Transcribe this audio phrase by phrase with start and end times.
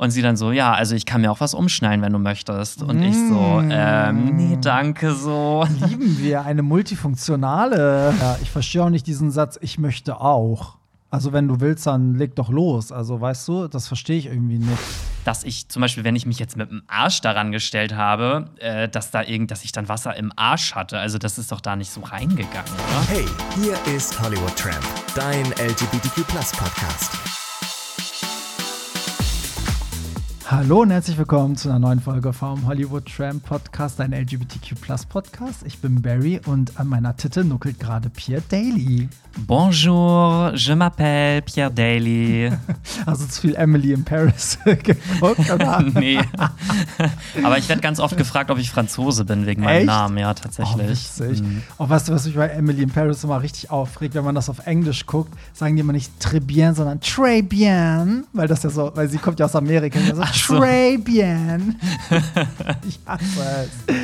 [0.00, 2.82] Und sie dann so, ja, also ich kann mir auch was umschneiden, wenn du möchtest.
[2.82, 5.66] Und ich so, ähm, nee, danke so.
[5.86, 8.14] Lieben wir eine multifunktionale.
[8.18, 10.78] Ja, ich verstehe auch nicht diesen Satz, ich möchte auch.
[11.10, 12.92] Also wenn du willst, dann leg doch los.
[12.92, 14.78] Also weißt du, das verstehe ich irgendwie nicht.
[15.26, 18.88] Dass ich zum Beispiel, wenn ich mich jetzt mit dem Arsch daran gestellt habe, äh,
[18.88, 20.98] dass da irgend, dass ich dann Wasser im Arsch hatte.
[20.98, 23.06] Also das ist doch da nicht so reingegangen, oder?
[23.06, 23.26] Hey,
[23.62, 27.39] hier ist Hollywood Tramp, dein LGBTQ Podcast.
[30.50, 34.74] Hallo und herzlich willkommen zu einer neuen Folge vom Hollywood Tramp Podcast, ein LGBTQ
[35.08, 35.62] Podcast.
[35.64, 39.08] Ich bin Barry und an meiner Titte nuckelt gerade Pierre Daly.
[39.46, 42.50] Bonjour, je m'appelle Pierre Daly.
[43.06, 45.48] Hast du zu viel Emily in Paris geguckt?
[45.54, 45.82] Oder?
[45.94, 46.18] nee.
[47.44, 49.86] Aber ich werde ganz oft gefragt, ob ich Franzose bin wegen meinem Echt?
[49.86, 51.08] Namen, ja, tatsächlich.
[51.20, 51.62] Oh, mhm.
[51.78, 54.48] oh, weißt du, was mich bei Emily in Paris immer richtig aufregt, wenn man das
[54.48, 58.70] auf Englisch guckt, sagen die immer nicht très bien, sondern très bien, weil das ja
[58.70, 60.00] so, weil sie kommt ja aus Amerika.
[60.00, 60.22] Also, so.
[60.46, 61.76] Très bien.
[62.86, 63.94] ich hasse es.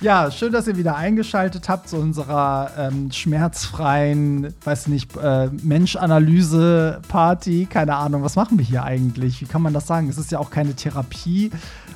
[0.00, 7.68] Ja, schön, dass ihr wieder eingeschaltet habt zu unserer ähm, schmerzfreien, weiß nicht, äh, Mensch-Analyse-Party.
[7.70, 9.40] Keine Ahnung, was machen wir hier eigentlich?
[9.40, 10.08] Wie kann man das sagen?
[10.08, 11.50] Es ist ja auch keine Therapie.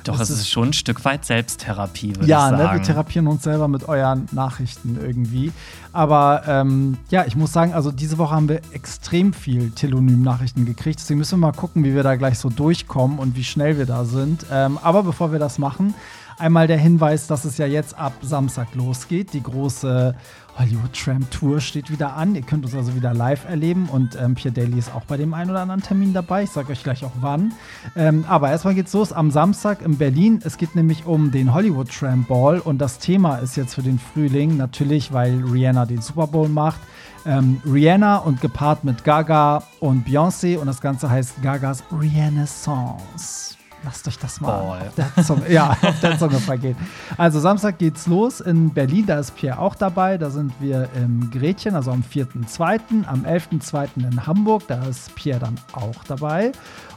[0.05, 2.59] Doch, es ist, ist schon ein Stück weit Selbsttherapie, würde ja, ich sagen.
[2.59, 5.51] Ja, ne, wir therapieren uns selber mit euren Nachrichten irgendwie.
[5.95, 10.99] Aber ähm, ja, ich muss sagen, also diese Woche haben wir extrem viel Telonym-Nachrichten gekriegt.
[10.99, 13.85] Deswegen müssen wir mal gucken, wie wir da gleich so durchkommen und wie schnell wir
[13.85, 14.45] da sind.
[14.51, 15.93] Ähm, aber bevor wir das machen,
[16.37, 19.31] Einmal der Hinweis, dass es ja jetzt ab Samstag losgeht.
[19.31, 20.13] Die große
[20.57, 22.35] Hollywood Tramp Tour steht wieder an.
[22.35, 25.33] Ihr könnt uns also wieder live erleben und ähm, Pierre Daly ist auch bei dem
[25.33, 26.43] einen oder anderen Termin dabei.
[26.43, 27.53] Ich sage euch gleich auch wann.
[27.95, 30.41] Ähm, aber erstmal geht's los am Samstag in Berlin.
[30.43, 33.99] Es geht nämlich um den Hollywood Tramp Ball und das Thema ist jetzt für den
[33.99, 36.81] Frühling natürlich, weil Rihanna den Super Bowl macht.
[37.25, 43.54] Ähm, Rihanna und gepaart mit Gaga und Beyoncé und das Ganze heißt Gagas Renaissance.
[43.85, 46.75] Lasst euch das mal auf der, Zunge, ja, auf der Zunge vergehen.
[47.17, 50.17] Also Samstag geht's los in Berlin, da ist Pierre auch dabei.
[50.17, 53.05] Da sind wir im Gretchen, also am 4.2.
[53.05, 53.89] Am 11.2.
[53.97, 56.51] in Hamburg, da ist Pierre dann auch dabei.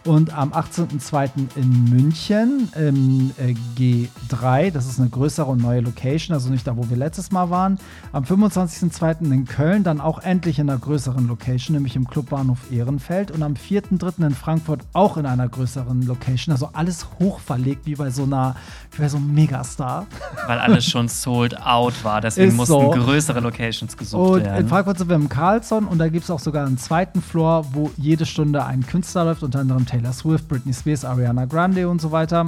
[0.05, 1.57] Und am 18.02.
[1.57, 6.79] in München im äh, G3, das ist eine größere und neue Location, also nicht da,
[6.79, 7.79] wo wir letztes Mal waren.
[8.13, 9.31] Am 25.02.
[9.31, 13.31] in Köln, dann auch endlich in einer größeren Location, nämlich im Clubbahnhof Ehrenfeld.
[13.31, 14.27] Und am 4.3.
[14.27, 18.55] in Frankfurt auch in einer größeren Location, also alles hochverlegt, wie bei so einer,
[18.93, 20.07] wie bei so einem Megastar.
[20.47, 22.91] Weil alles schon sold out war, deswegen mussten so.
[22.91, 24.61] größere Locations gesucht Und werden.
[24.61, 27.67] in Frankfurt sind wir im Carlson und da gibt es auch sogar einen zweiten Floor,
[27.73, 32.01] wo jede Stunde ein Künstler läuft, unter anderem Taylor Swift, Britney Spears, Ariana Grande und
[32.01, 32.47] so weiter.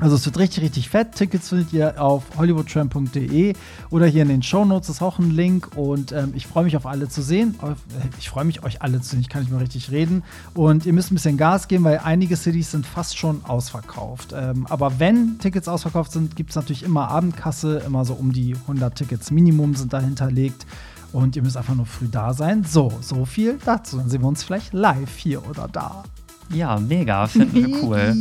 [0.00, 1.14] Also es wird richtig, richtig fett.
[1.14, 3.52] Tickets findet ihr auf hollywoodtramp.de
[3.90, 6.86] oder hier in den Shownotes ist auch ein Link und ähm, ich freue mich auf
[6.86, 7.54] alle zu sehen.
[7.62, 7.74] Äh,
[8.18, 10.22] ich freue mich euch alle zu sehen, ich kann nicht mehr richtig reden.
[10.54, 14.34] Und ihr müsst ein bisschen Gas geben, weil einige Cities sind fast schon ausverkauft.
[14.34, 18.54] Ähm, aber wenn Tickets ausverkauft sind, gibt es natürlich immer Abendkasse, immer so um die
[18.54, 20.66] 100 Tickets Minimum sind da hinterlegt.
[21.12, 22.64] Und ihr müsst einfach nur früh da sein.
[22.64, 23.98] So, so viel dazu.
[23.98, 26.04] Dann sehen wir uns vielleicht live hier oder da.
[26.52, 28.14] Ja, mega, finden wir cool.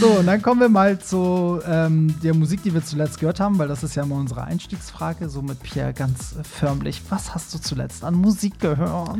[0.00, 3.58] So, und dann kommen wir mal zu ähm, der Musik, die wir zuletzt gehört haben,
[3.58, 5.28] weil das ist ja immer unsere Einstiegsfrage.
[5.28, 7.02] So mit Pierre ganz förmlich.
[7.08, 9.18] Was hast du zuletzt an Musik gehört?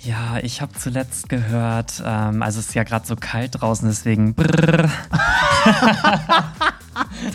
[0.00, 4.34] Ja, ich habe zuletzt gehört, ähm, also es ist ja gerade so kalt draußen, deswegen
[4.34, 4.88] brrr.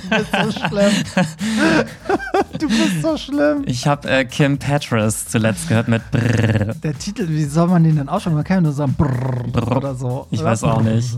[0.10, 0.94] Du bist so schlimm.
[2.60, 3.64] du bist so schlimm.
[3.66, 6.74] Ich habe äh, Kim Petras zuletzt gehört mit brrr.
[6.76, 8.36] Der Titel, wie soll man den denn aussprechen?
[8.36, 9.78] Man kann ja nur sagen brrr, Brrr.
[9.78, 10.28] oder so.
[10.32, 10.50] Ich oder?
[10.50, 11.18] weiß auch nicht.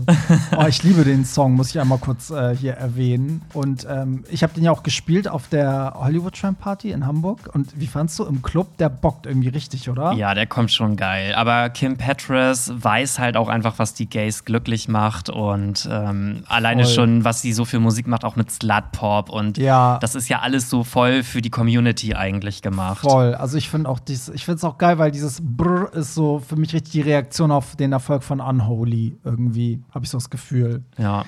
[0.56, 3.42] Oh, ich liebe den Song, muss ich einmal kurz äh, hier erwähnen.
[3.52, 7.50] Und ähm, ich habe den ja auch gespielt auf der Hollywood Tramp Party in Hamburg.
[7.52, 8.76] Und wie fandst du im Club?
[8.78, 10.12] Der bockt irgendwie richtig, oder?
[10.12, 11.34] Ja, der kommt schon geil.
[11.34, 16.86] Aber Kim Petras weiß halt auch einfach, was die Gays glücklich macht und ähm, alleine
[16.86, 19.30] schon, was sie so für Musik macht, auch mit Slut-Pop.
[19.30, 19.98] Und Ja.
[20.00, 23.00] das ist ja alles so voll für die Community eigentlich gemacht.
[23.00, 23.34] Voll.
[23.34, 26.38] Also ich finde auch dies, ich finde es auch geil, weil dieses Brr ist so
[26.38, 30.30] für mich richtig die Reaktion auf den Erfolg von Unholy irgendwie, habe ich so das
[30.30, 30.84] Gefühl.
[30.98, 31.24] Ja.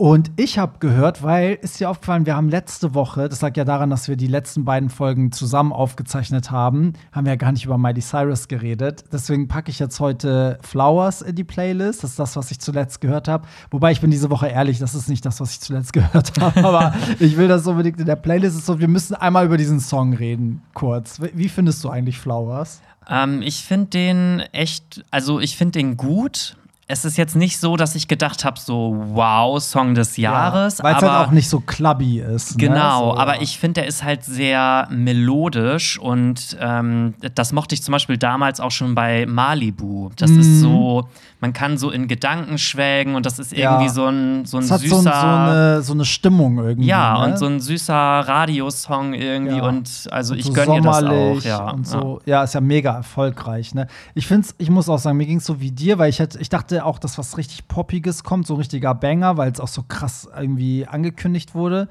[0.00, 3.66] Und ich habe gehört, weil ist dir aufgefallen, wir haben letzte Woche, das lag ja
[3.66, 7.66] daran, dass wir die letzten beiden Folgen zusammen aufgezeichnet haben, haben wir ja gar nicht
[7.66, 9.04] über Miley Cyrus geredet.
[9.12, 12.02] Deswegen packe ich jetzt heute Flowers in die Playlist.
[12.02, 13.46] Das ist das, was ich zuletzt gehört habe.
[13.70, 16.64] Wobei ich bin diese Woche ehrlich, das ist nicht das, was ich zuletzt gehört habe.
[16.66, 18.56] Aber ich will das unbedingt in der Playlist.
[18.56, 21.20] Ist so, wir müssen einmal über diesen Song reden, kurz.
[21.34, 22.80] Wie- findest du eigentlich Flowers?
[23.06, 26.56] Ähm, ich finde den echt, also ich finde den gut.
[26.90, 30.78] Es ist jetzt nicht so, dass ich gedacht habe, so wow, Song des Jahres.
[30.78, 32.58] Ja, Weil es aber halt auch nicht so clubby ist.
[32.58, 33.12] Genau, ne?
[33.14, 33.42] so, aber ja.
[33.42, 38.60] ich finde, der ist halt sehr melodisch und ähm, das mochte ich zum Beispiel damals
[38.60, 40.10] auch schon bei Malibu.
[40.16, 40.40] Das Mhm.
[40.40, 41.08] ist so,
[41.40, 43.92] man kann so in Gedanken schwelgen und das ist irgendwie Ja.
[43.92, 44.90] so ein, so ein hat süßer.
[44.90, 46.88] so, ein- so, eine, so eine Stimmung irgendwie.
[46.88, 47.32] ja, ne?
[47.32, 49.66] und so ein süßer Radiosong irgendwie Ja.
[49.68, 51.70] und also ich so gönne ihr das auch, ja.
[51.70, 52.20] Und so.
[52.26, 52.42] Ja.
[52.44, 53.74] ist ja mega erfolgreich.
[53.74, 53.86] Ne?
[54.14, 56.38] Ich finde ich muss auch sagen, mir ging es so wie dir, weil ich, hätte,
[56.40, 59.68] ich dachte auch, dass was richtig Poppiges kommt, so ein richtiger Banger, weil es auch
[59.68, 61.88] so krass irgendwie angekündigt wurde.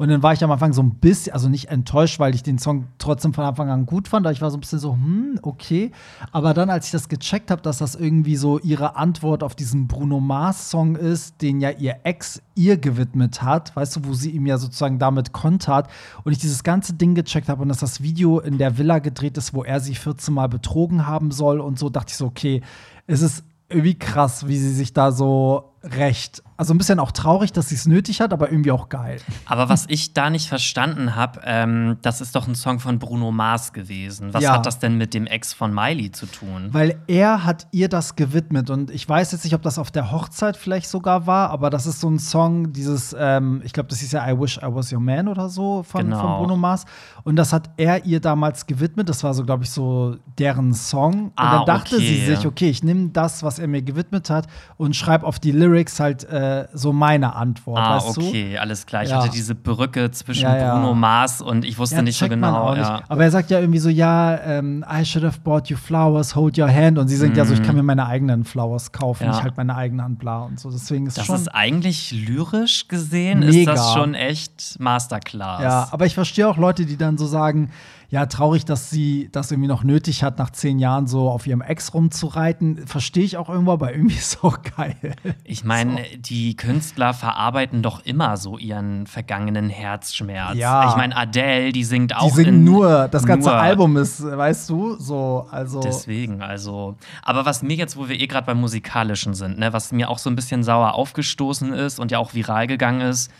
[0.00, 2.56] Und dann war ich am Anfang so ein bisschen, also nicht enttäuscht, weil ich den
[2.56, 4.24] Song trotzdem von Anfang an gut fand.
[4.24, 5.90] Aber ich war so ein bisschen so, hm, okay.
[6.32, 9.88] Aber dann, als ich das gecheckt habe, dass das irgendwie so ihre Antwort auf diesen
[9.88, 14.46] Bruno Mars-Song ist, den ja ihr Ex ihr gewidmet hat, weißt du, wo sie ihm
[14.46, 15.90] ja sozusagen damit kontert.
[16.24, 19.36] Und ich dieses ganze Ding gecheckt habe und dass das Video in der Villa gedreht
[19.36, 22.62] ist, wo er sie 14 Mal betrogen haben soll und so, dachte ich so, okay,
[23.06, 26.42] es ist irgendwie krass, wie sie sich da so recht.
[26.60, 29.16] Also ein bisschen auch traurig, dass sie es nötig hat, aber irgendwie auch geil.
[29.46, 33.32] Aber was ich da nicht verstanden habe, ähm, das ist doch ein Song von Bruno
[33.32, 34.34] Mars gewesen.
[34.34, 34.52] Was Ja.
[34.52, 36.68] hat das denn mit dem Ex von Miley zu tun?
[36.72, 40.12] Weil er hat ihr das gewidmet und ich weiß jetzt nicht, ob das auf der
[40.12, 44.00] Hochzeit vielleicht sogar war, aber das ist so ein Song, dieses, ähm, ich glaube, das
[44.00, 46.20] hieß ja I Wish I Was Your Man oder so von, Genau.
[46.20, 46.84] von Bruno Mars.
[47.24, 49.08] Und das hat er ihr damals gewidmet.
[49.08, 51.28] Das war so, glaube ich, so deren Song.
[51.28, 52.04] Und Ah, dann dachte okay.
[52.04, 54.46] sie sich, okay, ich nehme das, was er mir gewidmet hat
[54.76, 57.78] und schreibe auf die Lyrics halt äh, so meine Antwort.
[57.78, 58.20] Ah, weißt du?
[58.28, 59.02] okay, alles klar.
[59.02, 59.18] Ich Ja.
[59.22, 60.74] hatte diese Brücke zwischen Ja, ja.
[60.74, 62.74] Bruno Mars und ich wusste nicht so genau.
[62.74, 62.84] nicht.
[63.08, 66.58] Aber er sagt ja irgendwie so, ja, ähm, I should have bought you flowers, hold
[66.58, 66.98] your hand.
[66.98, 69.32] Und sie singt ja so, ich kann mir meine eigenen Flowers kaufen, Mhm.
[69.34, 70.70] Ich halt meine eigene Hand, bla und so.
[70.70, 71.36] Deswegen ist Das schon.
[71.36, 73.72] ist eigentlich lyrisch gesehen, ist Mega.
[73.72, 75.62] das schon echt Masterclass.
[75.62, 77.70] ja, aber ich verstehe auch Leute, die dann so sagen,
[78.12, 81.60] ja, traurig, dass sie das irgendwie noch nötig hat, nach zehn Jahren so auf ihrem
[81.60, 82.84] Ex rumzureiten.
[82.88, 84.96] Verstehe ich auch irgendwo, aber irgendwie ist auch geil.
[85.44, 90.56] Ich meine, die Künstler verarbeiten doch immer so ihren vergangenen Herzschmerz.
[90.56, 90.90] Ja.
[90.90, 93.58] Ich meine, Adele, die singt auch Die singen in, nur, das ganze nur.
[93.58, 95.80] Album ist, weißt du, so, also.
[95.80, 96.96] Deswegen, also.
[97.22, 100.18] Aber was mir jetzt, wo wir eh gerade beim Musikalischen sind, ne, was mir auch
[100.18, 103.30] so ein bisschen sauer aufgestoßen ist und ja auch viral gegangen ist,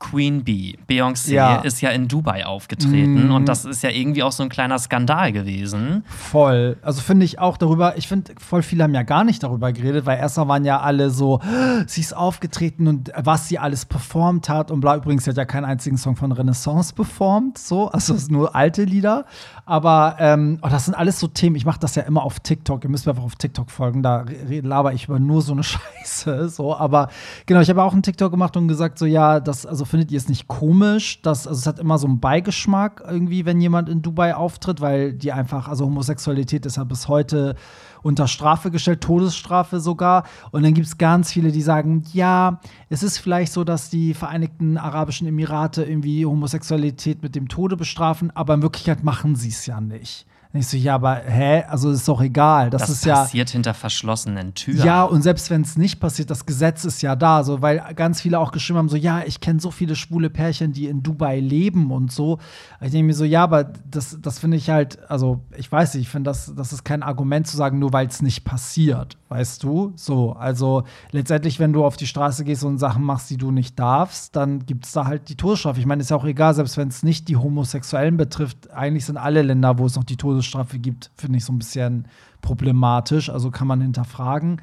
[0.00, 1.56] Queen Bee, Beyoncé, Ja.
[1.56, 3.32] ist ja in Dubai aufgetreten Mhm.
[3.34, 6.04] und das ist ja irgendwie auch so ein kleiner Skandal gewesen.
[6.06, 6.76] Voll.
[6.82, 10.06] Also finde ich auch darüber, ich finde, voll viele haben ja gar nicht darüber geredet,
[10.06, 11.40] weil erstmal waren ja alle so,
[11.86, 14.94] sie ist aufgetreten und was sie alles performt hat und bla.
[14.96, 17.88] Übrigens, sie hat ja keinen einzigen Song von Renaissance performt, so.
[17.90, 19.24] Also es sind nur alte Lieder.
[19.66, 21.56] Aber ähm, oh, das sind alles so Themen.
[21.56, 22.84] Ich mache das ja immer auf TikTok.
[22.84, 24.02] Ihr müsst mir einfach auf TikTok folgen.
[24.02, 24.24] Da
[24.62, 26.48] laber ich über nur so eine Scheiße.
[26.48, 26.74] So.
[26.74, 27.08] Aber
[27.46, 30.18] genau, ich habe auch einen TikTok gemacht und gesagt, so, ja, das, also findet ihr
[30.18, 31.22] es nicht komisch?
[31.22, 35.12] Dass, also es hat immer so einen Beigeschmack irgendwie, wenn jemand in Dubai auftritt, weil
[35.12, 37.56] die einfach, also Homosexualität ist ja bis heute
[38.02, 40.24] unter Strafe gestellt, Todesstrafe sogar.
[40.50, 44.14] Und dann gibt es ganz viele, die sagen, ja, es ist vielleicht so, dass die
[44.14, 49.66] Vereinigten Arabischen Emirate irgendwie Homosexualität mit dem Tode bestrafen, aber in Wirklichkeit machen sie es
[49.66, 50.26] ja nicht.
[50.52, 51.64] Und ich so, ja, aber hä?
[51.68, 52.70] Also ist doch egal.
[52.70, 53.16] Das, Das, ist ja.
[53.16, 54.84] passiert hinter verschlossenen Türen.
[54.84, 58.22] Ja, und selbst wenn es nicht passiert, das Gesetz ist ja da, so, weil ganz
[58.22, 61.38] viele auch geschrieben haben, so, ja, ich kenne so viele schwule Pärchen, die in Dubai
[61.40, 62.38] leben und so.
[62.80, 66.04] Ich denke mir so, ja, aber das, das finde ich halt, also, ich weiß nicht,
[66.04, 69.62] ich finde, das, das ist kein Argument zu sagen, nur weil es nicht passiert, weißt
[69.62, 69.92] du?
[69.96, 73.78] So, also, letztendlich, wenn du auf die Straße gehst und Sachen machst, die du nicht
[73.78, 75.80] darfst, dann gibt es da halt die Todesstrafe.
[75.80, 79.16] Ich meine, ist ja auch egal, selbst wenn es nicht die Homosexuellen betrifft, eigentlich sind
[79.16, 82.08] alle Länder, wo es noch die Todesstrafe gibt, finde ich so ein bisschen
[82.40, 84.60] problematisch, also kann man hinterfragen.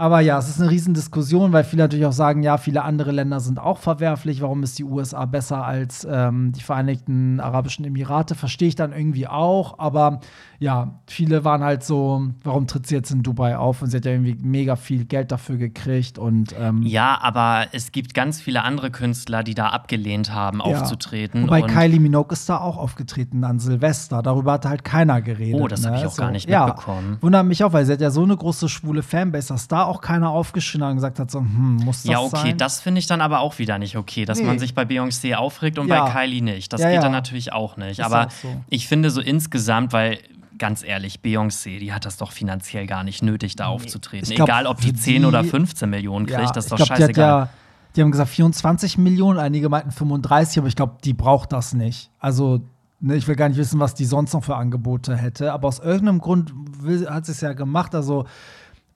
[0.00, 3.40] Aber ja, es ist eine Riesendiskussion, weil viele natürlich auch sagen, ja, viele andere Länder
[3.40, 4.40] sind auch verwerflich.
[4.40, 8.36] Warum ist die USA besser als ähm, die Vereinigten Arabischen Emirate?
[8.36, 9.80] Verstehe ich dann irgendwie auch.
[9.80, 10.20] Aber
[10.60, 13.80] ja, viele waren halt so, warum tritt sie jetzt in Dubai auf?
[13.80, 16.18] Und sie hat ja irgendwie mega viel Geld dafür gekriegt.
[16.18, 20.64] Und ähm, Ja, aber es gibt ganz viele andere Künstler, die da abgelehnt haben, ja.
[20.64, 21.44] aufzutreten.
[21.44, 24.20] Wobei Kylie Minogue ist da auch aufgetreten an Silvester.
[24.20, 25.60] Darüber hat halt keiner geredet.
[25.60, 25.96] Oh, das ne?
[25.96, 27.18] ich auch gar nicht ja, mitbekommen.
[27.20, 30.00] Wundert mich auch, weil sie hat ja so eine große schwule Fanbase, dass da auch
[30.00, 32.58] keiner aufgeschrien hat und gesagt hat, so, hm, muss das ja, okay, sein?
[32.58, 34.46] das finde ich dann aber auch wieder nicht okay, dass Nee.
[34.46, 36.04] man sich bei Beyoncé aufregt und Ja.
[36.06, 36.72] bei Kylie nicht.
[36.72, 37.02] Das Ja, geht ja.
[37.02, 38.00] dann natürlich auch nicht.
[38.04, 38.48] Aber so.
[38.68, 40.18] ich finde so insgesamt, weil
[40.58, 44.28] ganz ehrlich, Beyoncé, die hat das doch finanziell gar nicht nötig, da aufzutreten.
[44.30, 46.76] Ich glaub, Egal, ob die für 10 die- oder 15 Millionen kriegt, das ist doch
[46.76, 47.28] glaub, die, scheißegal.
[47.28, 47.48] ja,
[47.96, 52.10] die haben gesagt 24 Millionen, einige meinten 35, aber ich glaube, die braucht das nicht.
[52.18, 52.60] Also,
[53.00, 55.78] ne, ich will gar nicht wissen, was die sonst noch für Angebote hätte, aber aus
[55.78, 57.94] irgendeinem Grund will, hat sie es ja gemacht.
[57.94, 58.26] Also,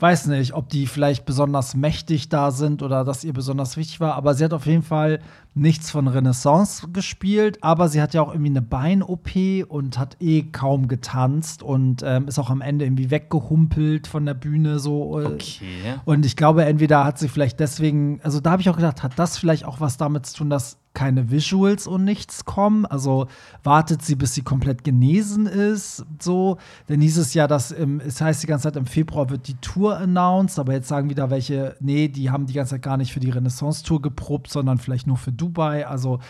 [0.03, 4.15] weiß nicht, ob die vielleicht besonders mächtig da sind oder dass ihr besonders wichtig war,
[4.15, 5.21] aber sie hat auf jeden Fall
[5.55, 9.31] nichts von Renaissance gespielt, aber sie hat ja auch irgendwie eine Bein-OP
[9.69, 14.35] und hat eh kaum getanzt und ähm, ist auch am Ende irgendwie weggehumpelt von der
[14.35, 15.21] Bühne so.
[15.21, 15.27] Äh.
[15.27, 15.95] Okay.
[16.05, 19.17] Und ich glaube, entweder hat sie vielleicht deswegen, also da habe ich auch gedacht, hat
[19.21, 22.87] das vielleicht auch was damit zu tun, dass keine Visuals und nichts kommen.
[22.87, 23.27] Also
[23.63, 26.05] wartet sie, bis sie komplett genesen ist.
[26.21, 26.59] So,
[26.89, 29.55] denn hieß es ja, dass im, es heißt die ganze Zeit, im Februar wird die
[29.55, 33.13] Tour announced, aber jetzt sagen wieder welche, nee, die haben die ganze Zeit gar nicht
[33.13, 35.87] für die Renaissance-Tour geprobt, sondern vielleicht nur für Dubai.
[35.87, 36.21] Also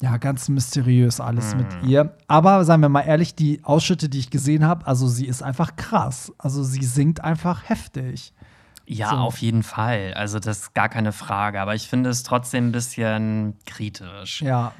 [0.00, 1.60] ja, ganz mysteriös alles mhm.
[1.60, 2.16] mit ihr.
[2.28, 5.76] Aber seien wir mal ehrlich, die Ausschnitte, die ich gesehen habe, also sie ist einfach
[5.76, 6.32] krass.
[6.38, 8.32] Also sie singt einfach heftig.
[8.86, 9.16] Ja, so.
[9.16, 10.14] auf jeden Fall.
[10.14, 11.60] Also das ist gar keine Frage.
[11.60, 14.42] Aber ich finde es trotzdem ein bisschen kritisch.
[14.42, 14.72] Ja.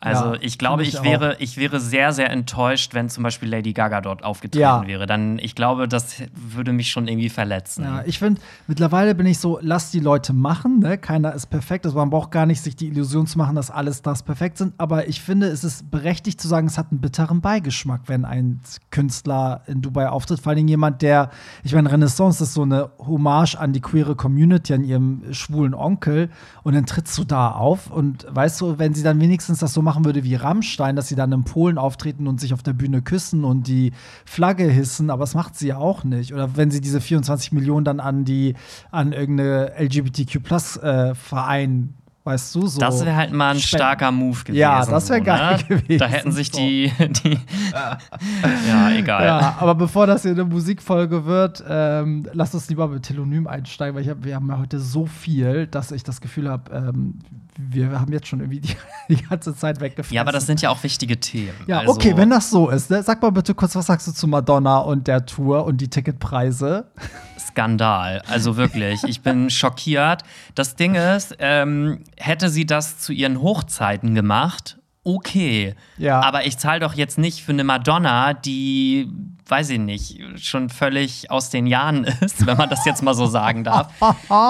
[0.00, 3.48] Also ja, ich glaube, ich, ich wäre, ich wäre sehr, sehr enttäuscht, wenn zum Beispiel
[3.48, 4.86] Lady Gaga dort aufgetreten ja.
[4.86, 5.06] wäre.
[5.06, 7.84] Dann, ich glaube, das würde mich schon irgendwie verletzen.
[7.84, 10.98] Ja, ich finde, mittlerweile bin ich so, lass die Leute machen, ne?
[10.98, 11.86] Keiner ist perfekt.
[11.86, 14.74] Also man braucht gar nicht sich die Illusion zu machen, dass alles das perfekt sind.
[14.78, 18.60] Aber ich finde, es ist berechtigt zu sagen, es hat einen bitteren Beigeschmack, wenn ein
[18.90, 20.40] Künstler in Dubai auftritt.
[20.40, 21.30] Vor allem jemand, der,
[21.64, 26.30] ich meine, Renaissance ist so eine Hommage an die queere Community, an ihrem schwulen Onkel.
[26.62, 29.85] Und dann trittst du da auf und weißt du, wenn sie dann wenigstens das so
[29.86, 33.00] machen würde wie Rammstein, dass sie dann in Polen auftreten und sich auf der Bühne
[33.00, 33.92] küssen und die
[34.26, 36.34] Flagge hissen, aber das macht sie ja auch nicht.
[36.34, 38.52] Oder wenn sie diese 24 Millionen dann an die
[38.90, 41.86] an irgendeine LGBTQ-Plus-Verein äh,
[42.26, 42.80] weißt du, so.
[42.80, 44.60] Das wäre halt mal ein starker Move gewesen.
[44.60, 45.64] Ja, das wäre geil ne?
[45.68, 45.98] gewesen.
[45.98, 47.38] Da hätten sich die, die
[48.68, 49.24] ja, egal.
[49.24, 53.96] Ja, aber bevor das hier eine Musikfolge wird, ähm, lass uns lieber mit Telonym einsteigen,
[53.96, 57.18] weil hab, wir haben ja heute so viel, dass ich das Gefühl habe, ähm,
[57.58, 58.76] wir haben jetzt schon irgendwie die,
[59.08, 60.14] die, ganze Zeit weggefressen.
[60.14, 61.54] Ja, aber das sind ja auch wichtige Themen.
[61.66, 63.02] Ja, also okay, wenn das so ist, ne?
[63.02, 66.86] sag mal bitte kurz, was sagst du zu Madonna und der Tour und die Ticketpreise?
[67.56, 68.22] Skandal.
[68.28, 70.22] Also wirklich, ich bin schockiert.
[70.54, 74.75] Das Ding ist, ähm, hätte sie das zu ihren Hochzeiten gemacht,
[75.06, 75.74] okay.
[75.96, 76.20] Ja.
[76.20, 79.08] Aber ich zahle doch jetzt nicht für eine Madonna, die,
[79.48, 83.26] weiß ich nicht, schon völlig aus den Jahren ist, wenn man das jetzt mal so
[83.26, 83.92] sagen darf.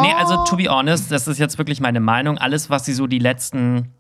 [0.02, 2.38] nee, also to be honest, das ist jetzt wirklich meine Meinung.
[2.38, 3.92] Alles, was sie so die letzten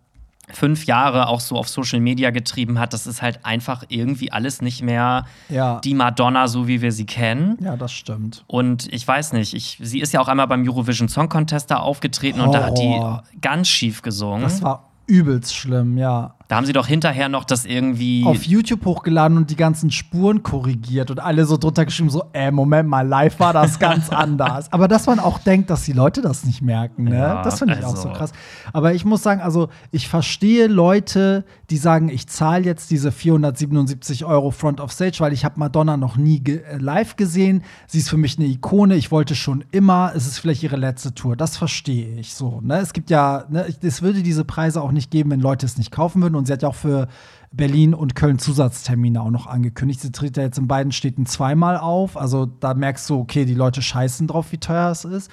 [0.52, 4.62] fünf Jahre auch so auf Social Media getrieben hat, das ist halt einfach irgendwie alles
[4.62, 5.80] nicht mehr ja.
[5.80, 7.58] die Madonna, so wie wir sie kennen.
[7.60, 8.44] Ja, das stimmt.
[8.46, 11.78] Und ich weiß nicht, ich, sie ist ja auch einmal beim Eurovision Song Contest da
[11.78, 12.44] aufgetreten oh.
[12.44, 14.42] und da hat die ganz schief gesungen.
[14.42, 16.34] Das war übelst schlimm, ja.
[16.48, 20.44] Da haben sie doch hinterher noch das irgendwie auf YouTube hochgeladen und die ganzen Spuren
[20.44, 24.72] korrigiert und alle so drunter geschrieben, so, äh, Moment mal, live war das ganz anders.
[24.72, 27.18] Aber dass man auch denkt, dass die Leute das nicht merken, ne?
[27.18, 27.96] Ja, das finde ich also.
[27.96, 28.18] auch so also.
[28.18, 28.32] krass.
[28.72, 34.24] Aber ich muss sagen, also ich verstehe Leute, die sagen, ich zahle jetzt diese 477
[34.24, 37.64] Euro Front of Stage, weil ich habe Madonna noch nie ge äh, live gesehen.
[37.88, 38.94] Sie ist für mich eine Ikone.
[38.94, 40.12] Ich wollte schon immer.
[40.14, 41.34] Es ist vielleicht ihre letzte Tour.
[41.36, 42.60] Das verstehe ich so.
[42.62, 42.78] Ne?
[42.78, 45.90] Es gibt ja, ne, es würde diese Preise auch nicht geben, wenn Leute es nicht
[45.90, 47.08] kaufen würden und sie hat ja auch für
[47.52, 50.00] Berlin und Köln Zusatztermine auch noch angekündigt.
[50.00, 52.16] Sie tritt ja jetzt in beiden Städten zweimal auf.
[52.16, 55.30] Also da merkst du, okay, die Leute scheißen drauf, wie teuer es ist.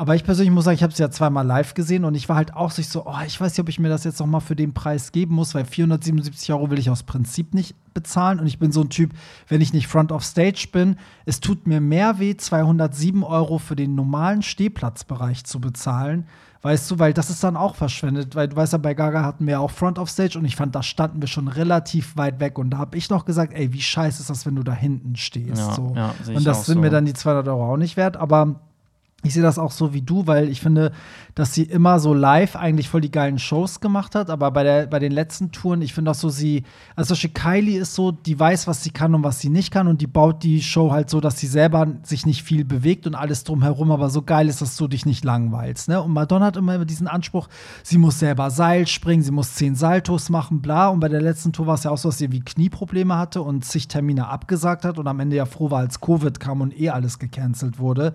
[0.00, 2.36] Aber ich persönlich muss sagen, ich habe es ja zweimal live gesehen und ich war
[2.36, 4.56] halt auch so, oh, ich weiß nicht, ob ich mir das jetzt noch mal für
[4.56, 8.40] den Preis geben muss, weil 477 Euro will ich aus Prinzip nicht bezahlen.
[8.40, 9.12] Und ich bin so ein Typ,
[9.46, 13.76] wenn ich nicht Front of Stage bin, es tut mir mehr weh, 207 Euro für
[13.76, 16.26] den normalen Stehplatzbereich zu bezahlen,
[16.62, 19.46] Weißt du, weil das ist dann auch verschwendet, weil du weißt ja, bei Gaga hatten
[19.46, 22.58] wir auch Front of Stage und ich fand, da standen wir schon relativ weit weg
[22.58, 25.16] und da habe ich noch gesagt, ey, wie scheiße ist das, wenn du da hinten
[25.16, 25.56] stehst.
[25.56, 25.94] Ja, so.
[25.96, 26.80] ja, und das sind so.
[26.82, 28.60] mir dann die 200 Euro auch nicht wert, aber
[29.22, 30.92] ich sehe das auch so wie du, weil ich finde,
[31.34, 34.30] dass sie immer so live eigentlich voll die geilen Shows gemacht hat.
[34.30, 36.64] Aber bei, der, bei den letzten Touren, ich finde auch so, sie,
[36.96, 39.88] also Kylie ist so, die weiß, was sie kann und was sie nicht kann.
[39.88, 43.14] Und die baut die Show halt so, dass sie selber sich nicht viel bewegt und
[43.14, 45.88] alles drumherum, aber so geil ist, dass du dich nicht langweilst.
[45.88, 46.00] Ne?
[46.00, 47.48] Und Madonna hat immer diesen Anspruch,
[47.82, 50.88] sie muss selber Seil springen, sie muss zehn Saltos machen, bla.
[50.88, 53.42] Und bei der letzten Tour war es ja auch so, dass sie wie Knieprobleme hatte
[53.42, 56.78] und zig Termine abgesagt hat und am Ende ja froh war, als Covid kam und
[56.78, 58.14] eh alles gecancelt wurde.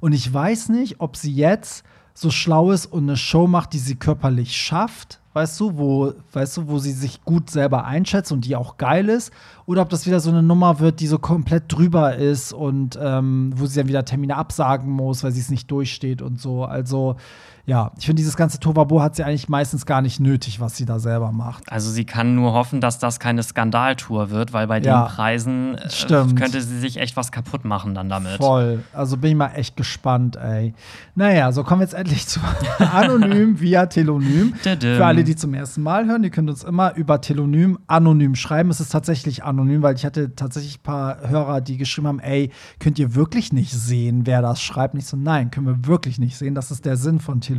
[0.00, 1.84] Und ich weiß nicht, ob sie jetzt
[2.14, 6.56] so schlau ist und eine Show macht, die sie körperlich schafft, weißt du, wo, weißt
[6.56, 9.32] du, wo sie sich gut selber einschätzt und die auch geil ist,
[9.66, 13.52] oder ob das wieder so eine Nummer wird, die so komplett drüber ist und ähm,
[13.54, 16.64] wo sie dann wieder Termine absagen muss, weil sie es nicht durchsteht und so.
[16.64, 17.16] Also
[17.66, 20.84] ja, ich finde, dieses ganze Tovabo hat sie eigentlich meistens gar nicht nötig, was sie
[20.84, 21.64] da selber macht.
[21.70, 25.74] Also sie kann nur hoffen, dass das keine Skandaltour wird, weil bei Ja, den Preisen
[25.74, 28.36] äh, könnte sie sich echt was kaputt machen dann damit.
[28.36, 28.84] Voll.
[28.92, 30.74] Also bin ich mal echt gespannt, ey.
[31.16, 32.38] Naja, so kommen wir jetzt endlich zu
[32.78, 34.54] Anonym via Telonym.
[34.54, 38.70] Für alle, die zum ersten Mal hören, ihr könnt uns immer über Telonym anonym schreiben.
[38.70, 42.52] Es ist tatsächlich anonym, weil ich hatte tatsächlich ein paar Hörer, die geschrieben haben, ey,
[42.78, 44.94] könnt ihr wirklich nicht sehen, wer das schreibt?
[44.94, 46.54] Nicht so, nein, können wir wirklich nicht sehen.
[46.54, 47.55] Das ist der Sinn von Telonym.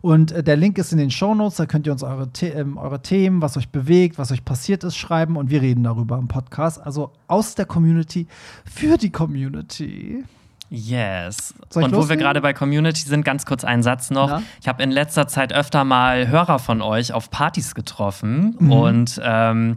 [0.00, 2.76] Und äh, der Link ist in den Shownotes, da könnt ihr uns eure, The ähm,
[2.76, 6.28] eure Themen, was euch bewegt, was euch passiert ist, schreiben und wir reden darüber im
[6.28, 6.80] Podcast.
[6.80, 8.26] Also aus der Community
[8.64, 10.24] für die Community.
[10.70, 11.54] Yes.
[11.74, 14.28] Und wo wir gerade bei Community sind, ganz kurz einen Satz noch.
[14.28, 14.42] Na?
[14.60, 18.72] Ich habe in letzter Zeit öfter mal Hörer von euch auf Partys getroffen Mhm.
[18.72, 19.74] und ähm,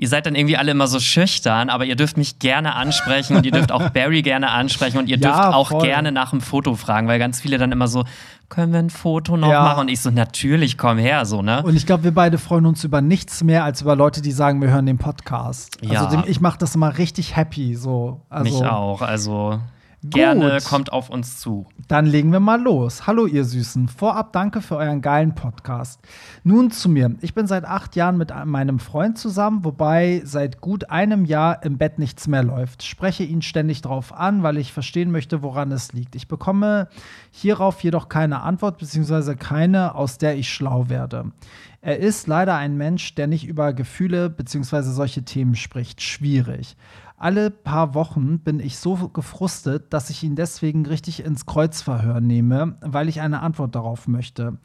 [0.00, 3.44] Ihr seid dann irgendwie alle immer so schüchtern, aber ihr dürft mich gerne ansprechen und
[3.44, 5.82] ihr dürft auch Barry gerne ansprechen und ihr Ja, dürft auch voll.
[5.82, 8.04] gerne nach einem Foto fragen, weil ganz viele dann immer so,
[8.48, 9.62] können wir ein Foto noch Ja.
[9.64, 9.80] machen?
[9.80, 11.62] Und ich so, natürlich, komm her, so, ne?
[11.64, 14.60] Und ich glaube, wir beide freuen uns über nichts mehr als über Leute, die sagen,
[14.62, 15.78] wir hören den Podcast.
[15.82, 16.06] Ja.
[16.06, 17.74] Also ich mache das immer richtig happy.
[17.74, 18.20] So.
[18.30, 19.02] Also, mich auch.
[19.02, 19.58] Also
[20.02, 21.66] gerne kommt auf uns zu.
[21.88, 23.06] Dann legen wir mal los.
[23.06, 23.88] Hallo, ihr Süßen.
[23.88, 26.00] Vorab danke für euren geilen Podcast.
[26.44, 27.14] Nun zu mir.
[27.20, 31.78] Ich bin seit acht Jahren mit meinem Freund zusammen, wobei seit gut einem Jahr im
[31.78, 32.82] Bett nichts mehr läuft.
[32.82, 36.14] Spreche ihn ständig darauf an, weil ich verstehen möchte, woran es liegt.
[36.14, 36.88] Ich bekomme
[37.30, 41.32] hierauf jedoch keine Antwort, beziehungsweise keine, aus der ich schlau werde.
[41.80, 46.02] Er ist leider ein Mensch, der nicht über Gefühle beziehungsweise solche Themen spricht.
[46.02, 46.76] Schwierig.
[47.20, 52.76] Alle paar Wochen bin ich so gefrustet, dass ich ihn deswegen richtig ins Kreuzverhör nehme,
[52.80, 54.58] weil ich eine Antwort darauf möchte.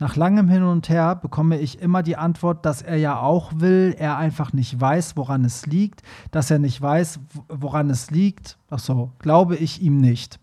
[0.00, 3.94] Nach langem Hin und Her bekomme ich immer die Antwort, dass er ja auch will,
[3.96, 6.02] er einfach nicht weiß, woran es liegt,
[6.32, 8.58] dass er nicht weiß, woran es liegt.
[8.70, 10.40] Ach so, glaube ich ihm nicht.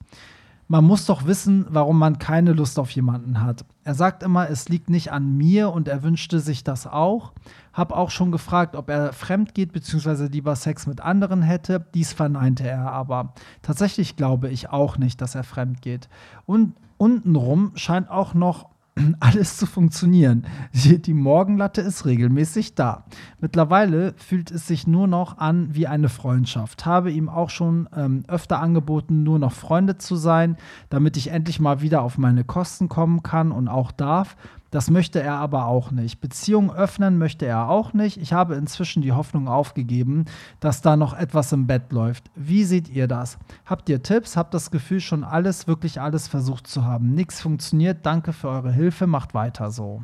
[0.69, 3.65] Man muss doch wissen, warum man keine Lust auf jemanden hat.
[3.87, 7.31] Er sagt immer, es liegt nicht an mir und er wünschte sich das auch.
[7.71, 10.25] Hab auch schon gefragt, ob er fremd geht bzw.
[10.25, 11.85] lieber Sex mit anderen hätte.
[11.93, 13.33] Dies verneinte er aber.
[13.61, 16.09] Tatsächlich glaube ich auch nicht, dass er fremd geht.
[16.45, 18.67] Und untenrum scheint auch noch
[19.19, 20.45] alles zu funktionieren.
[20.73, 23.05] Die, Morgenlatte ist regelmäßig da.
[23.39, 26.85] Mittlerweile fühlt es sich nur noch an wie eine Freundschaft.
[26.85, 30.57] Habe ihm auch schon ähm, öfter angeboten, nur noch Freunde zu sein,
[30.89, 34.35] damit ich endlich mal wieder auf meine Kosten kommen kann und auch darf.
[34.71, 36.19] Das möchte er aber auch nicht.
[36.19, 38.17] Beziehungen öffnen möchte er auch nicht.
[38.17, 40.25] Ich habe inzwischen die Hoffnung aufgegeben,
[40.59, 42.25] dass da noch etwas im Bett läuft.
[42.35, 43.37] Wie seht ihr das?
[43.65, 44.35] Habt ihr Tipps?
[44.35, 47.13] Habt das Gefühl, schon alles, wirklich alles versucht zu haben.
[47.13, 48.05] Nichts funktioniert.
[48.05, 49.07] Danke für eure Hilfe.
[49.07, 50.03] Macht weiter so.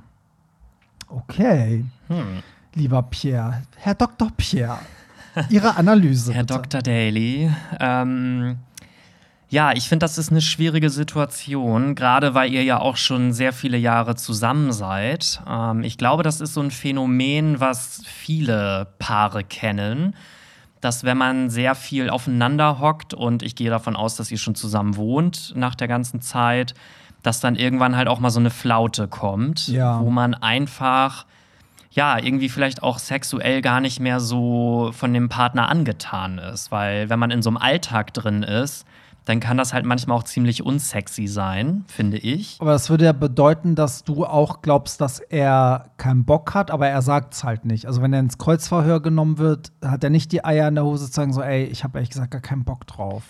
[1.10, 2.41] Okay, Hm.
[2.74, 3.63] lieber Pierre.
[3.77, 4.32] Herr Dr.
[4.36, 4.79] Pierre,
[5.50, 6.34] Ihre Analyse.
[6.34, 6.53] Herr bitte.
[6.55, 6.82] Dr.
[6.82, 7.51] Daly.
[7.79, 8.58] Ähm,
[9.53, 13.53] ja, ich finde, das ist eine schwierige Situation, gerade weil ihr ja auch schon sehr
[13.53, 15.41] viele Jahre zusammen seid.
[15.48, 20.15] Ähm, ich glaube, das ist so ein Phänomen, was viele Paare kennen,
[20.82, 24.56] dass wenn man sehr viel aufeinander hockt und ich gehe davon aus, dass ihr schon
[24.56, 26.73] zusammen wohnt nach der ganzen Zeit,
[27.21, 29.99] dass dann irgendwann halt auch mal so eine Flaute kommt, Ja.
[30.01, 31.25] wo man einfach
[31.91, 36.71] ja, irgendwie vielleicht auch sexuell gar nicht mehr so von dem Partner angetan ist.
[36.71, 38.84] Weil wenn man in so einem Alltag drin ist,
[39.25, 42.57] dann kann das halt manchmal auch ziemlich unsexy sein, finde ich.
[42.59, 46.88] Aber das würde ja bedeuten, dass du auch glaubst, dass er keinen Bock hat, aber
[46.88, 47.86] er sagt es halt nicht.
[47.86, 51.07] Also wenn er ins Kreuzverhör genommen wird, hat er nicht die Eier in der Hose
[51.07, 53.23] zu sagen, so, ey, ich habe ehrlich gesagt gar keinen Bock drauf.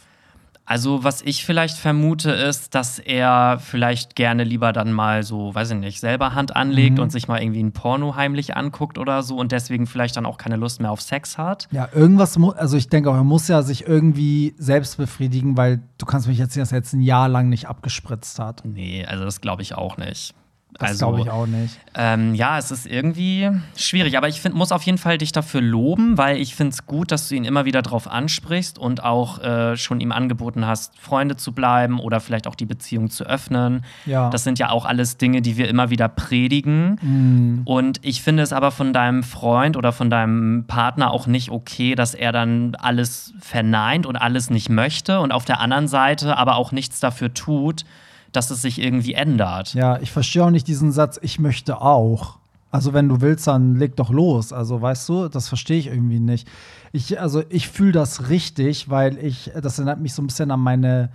[0.66, 5.72] Also, was ich vielleicht vermute, ist, dass er vielleicht gerne lieber dann mal so, weiß
[5.72, 7.04] ich nicht, selber Hand anlegt Mhm.
[7.04, 10.38] und sich mal irgendwie ein Porno heimlich anguckt oder so und deswegen vielleicht dann auch
[10.38, 11.68] keine Lust mehr auf Sex hat.
[11.72, 15.82] Ja, irgendwas muss, also ich denke auch, er muss ja sich irgendwie selbst befriedigen, weil
[15.98, 18.64] du kannst mich jetzt, dass er jetzt ein Jahr lang nicht abgespritzt hat.
[18.64, 20.34] Nee, also das glaube ich auch nicht.
[20.80, 21.80] Das also, glaube ich auch nicht.
[21.96, 25.62] Ähm, ja, es ist irgendwie schwierig, aber ich find, muss auf jeden Fall dich dafür
[25.62, 29.40] loben, weil ich finde es gut, dass du ihn immer wieder drauf ansprichst und auch
[29.40, 33.86] äh, schon ihm angeboten hast, Freunde zu bleiben oder vielleicht auch die Beziehung zu öffnen.
[34.06, 34.30] Ja.
[34.30, 36.98] Das sind ja auch alles Dinge, die wir immer wieder predigen.
[37.02, 41.52] Mm, Und ich finde es aber von deinem Freund oder von deinem Partner auch nicht
[41.52, 46.38] okay, dass er dann alles verneint und alles nicht möchte und auf der anderen Seite
[46.38, 47.86] aber auch nichts dafür tut,
[48.34, 49.74] dass es sich irgendwie ändert.
[49.74, 52.38] ja, ich verstehe auch nicht diesen Satz, ich möchte auch.
[52.72, 54.52] Also wenn du willst, dann leg doch los.
[54.52, 56.48] Also weißt du, das verstehe ich irgendwie nicht.
[56.92, 60.60] Ich, also ich fühle das richtig, weil ich, das erinnert mich so ein bisschen an
[60.60, 61.12] meine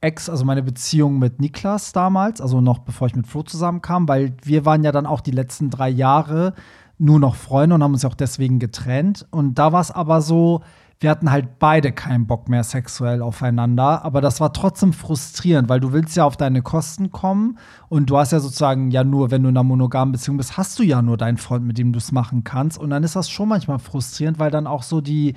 [0.00, 4.34] Ex, also meine Beziehung mit Niklas damals, also noch bevor ich mit Flo zusammenkam, weil
[4.42, 6.54] wir waren ja dann auch die letzten drei Jahre
[6.98, 9.26] nur noch Freunde und haben uns ja auch deswegen getrennt.
[9.32, 10.62] Und da war es aber so,
[11.02, 15.80] wir hatten halt beide keinen Bock mehr sexuell aufeinander, aber das war trotzdem frustrierend, weil
[15.80, 19.42] du willst ja auf deine Kosten kommen und du hast ja sozusagen ja nur, wenn
[19.42, 21.98] du in einer monogamen Beziehung bist, hast du ja nur deinen Freund, mit dem du
[21.98, 25.34] es machen kannst und dann ist das schon manchmal frustrierend, weil dann auch so die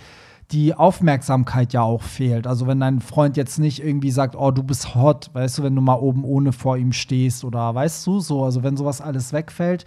[0.52, 2.46] die Aufmerksamkeit ja auch fehlt.
[2.46, 5.76] Also wenn dein Freund jetzt nicht irgendwie sagt, oh, du bist hot, weißt du, wenn
[5.76, 9.34] du mal oben ohne vor ihm stehst oder weißt du, so, also wenn sowas alles
[9.34, 9.86] wegfällt.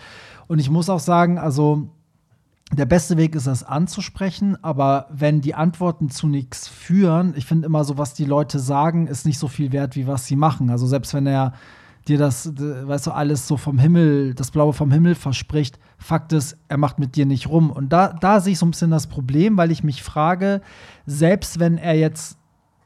[0.49, 1.89] Und ich muss auch sagen, also
[2.73, 7.67] der beste Weg ist es anzusprechen, aber wenn die Antworten zu nichts führen, ich finde
[7.67, 10.69] immer so, was die Leute sagen, ist nicht so viel wert, wie was sie machen.
[10.69, 11.55] Also selbst wenn er
[12.09, 15.79] dir das, weißt du, alles so vom Himmel, das Blaue vom Himmel verspricht.
[15.99, 17.71] Fakt ist, er macht mit dir nicht rum.
[17.71, 20.61] Und da, da sehe ich so ein bisschen das Problem, weil ich mich frage,
[21.07, 22.39] selbst wenn er jetzt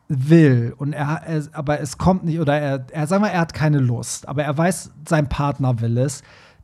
[0.09, 3.55] will und er, er aber es kommt nicht oder er, er sagen wir, er hat
[3.55, 6.23] keine Lust, aber er weiß, sein Partner will es,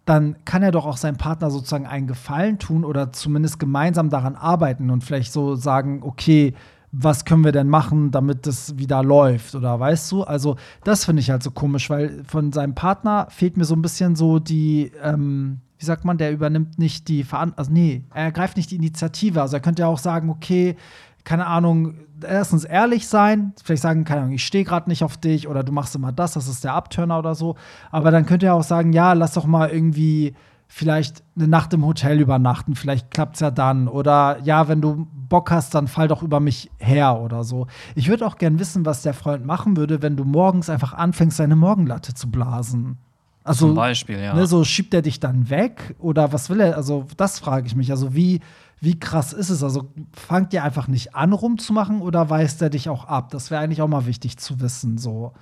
[0.09, 4.37] dann kann er doch auch seinem Partner sozusagen einen Gefallen tun oder zumindest gemeinsam daran
[4.37, 6.55] arbeiten und vielleicht so sagen, okay,
[6.93, 10.23] was können wir denn machen, damit das wieder läuft oder weißt du?
[10.23, 13.83] Also das finde ich halt so komisch, weil von seinem Partner fehlt mir so ein
[13.83, 18.25] bisschen so die, ähm, wie sagt man, der übernimmt nicht die Verantwortung, also nee, er
[18.25, 19.43] ergreift nicht die Initiative.
[19.43, 20.77] Also er könnte ja auch sagen, okay,
[21.29, 21.93] keine Ahnung,
[22.27, 25.73] erstens ehrlich sein, vielleicht sagen, keine Ahnung, ich stehe gerade nicht auf dich oder du
[25.73, 27.55] machst immer das, das ist der Abturner oder so.
[27.91, 30.35] Aber dann könnte er auch sagen, ja, lass doch mal irgendwie
[30.69, 33.89] vielleicht eine Nacht im Hotel übernachten, vielleicht klappt es ja dann.
[33.89, 37.67] Oder ja, wenn du Bock hast, dann fall doch über mich her oder so.
[37.95, 41.37] Ich würde auch gern wissen, was der Freund machen würde, wenn du morgens einfach anfängst,
[41.37, 42.97] seine Morgenlatte zu blasen.
[43.45, 44.35] Also, Zum Beispiel, ja.
[44.35, 46.77] Ne, so schiebt er dich dann weg oder was will er?
[46.77, 47.91] Also, das frage ich mich.
[47.91, 48.41] Also, wie,
[48.81, 49.63] wie krass ist es?
[49.63, 53.31] Also, fangt ihr einfach nicht an, rumzumachen oder weist er dich auch ab?
[53.31, 54.99] Das wäre eigentlich auch mal wichtig zu wissen.
[54.99, 55.33] So.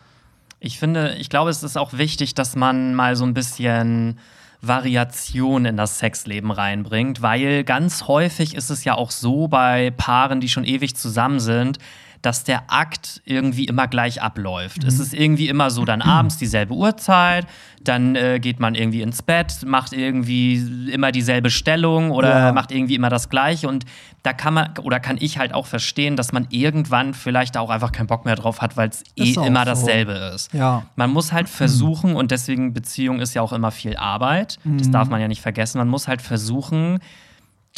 [0.60, 4.18] Ich finde, ich glaube, es ist auch wichtig, dass man mal so ein bisschen
[4.62, 10.40] Variation in das Sexleben reinbringt, weil ganz häufig ist es ja auch so bei Paaren,
[10.40, 11.78] die schon ewig zusammen sind,
[12.26, 14.82] dass der Akt irgendwie immer gleich abläuft.
[14.82, 14.88] Mhm.
[14.88, 17.46] Es ist irgendwie immer so, dann abends dieselbe Uhrzeit,
[17.84, 22.52] dann äh, geht man irgendwie ins Bett, macht irgendwie immer dieselbe Stellung oder ja.
[22.52, 23.68] macht irgendwie immer das Gleiche.
[23.68, 23.84] Und
[24.24, 27.92] da kann man oder kann ich halt auch verstehen, dass man irgendwann vielleicht auch einfach
[27.92, 29.66] keinen Bock mehr drauf hat, weil es eh immer so.
[29.66, 30.52] dasselbe ist.
[30.52, 30.82] Ja.
[30.96, 32.16] Man muss halt versuchen, mhm.
[32.16, 34.78] und deswegen Beziehung ist ja auch immer viel Arbeit, mhm.
[34.78, 36.98] das darf man ja nicht vergessen, man muss halt versuchen,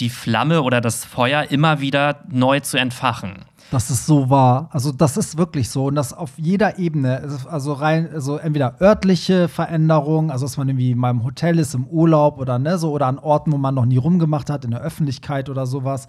[0.00, 3.44] die Flamme oder das Feuer immer wieder neu zu entfachen.
[3.70, 4.70] Das ist so wahr.
[4.72, 7.22] Also das ist wirklich so und das auf jeder Ebene.
[7.50, 11.86] Also rein, also entweder örtliche Veränderungen, also dass man irgendwie mal im Hotel ist, im
[11.86, 14.80] Urlaub oder ne so oder an Orten, wo man noch nie rumgemacht hat, in der
[14.80, 16.08] Öffentlichkeit oder sowas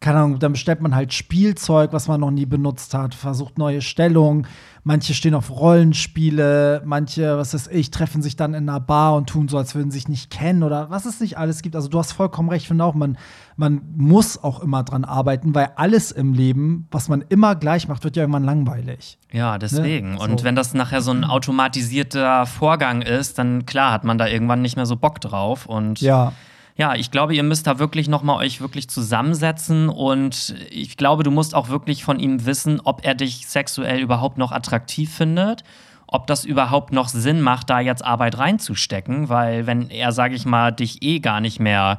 [0.00, 3.82] keine Ahnung, dann bestellt man halt Spielzeug, was man noch nie benutzt hat, versucht neue
[3.82, 4.46] Stellungen.
[4.84, 9.28] Manche stehen auf Rollenspiele, manche, was weiß ich, treffen sich dann in einer Bar und
[9.28, 11.74] tun so, als würden sie sich nicht kennen oder was es nicht alles gibt.
[11.74, 13.18] Also du hast vollkommen recht, ich finde auch, man,
[13.56, 18.04] man muss auch immer dran arbeiten, weil alles im Leben, was man immer gleich macht,
[18.04, 19.18] wird ja irgendwann langweilig.
[19.32, 20.12] Ja, deswegen.
[20.12, 20.20] Ne?
[20.20, 24.62] Und wenn das nachher so ein automatisierter Vorgang ist, dann klar hat man da irgendwann
[24.62, 25.66] nicht mehr so Bock drauf.
[25.66, 26.32] Und ja
[26.78, 31.24] ja, ich glaube, ihr müsst da wirklich noch mal euch wirklich zusammensetzen und ich glaube,
[31.24, 35.64] du musst auch wirklich von ihm wissen, ob er dich sexuell überhaupt noch attraktiv findet,
[36.06, 40.46] ob das überhaupt noch Sinn macht, da jetzt Arbeit reinzustecken, weil wenn er, sage ich
[40.46, 41.98] mal, dich eh gar nicht mehr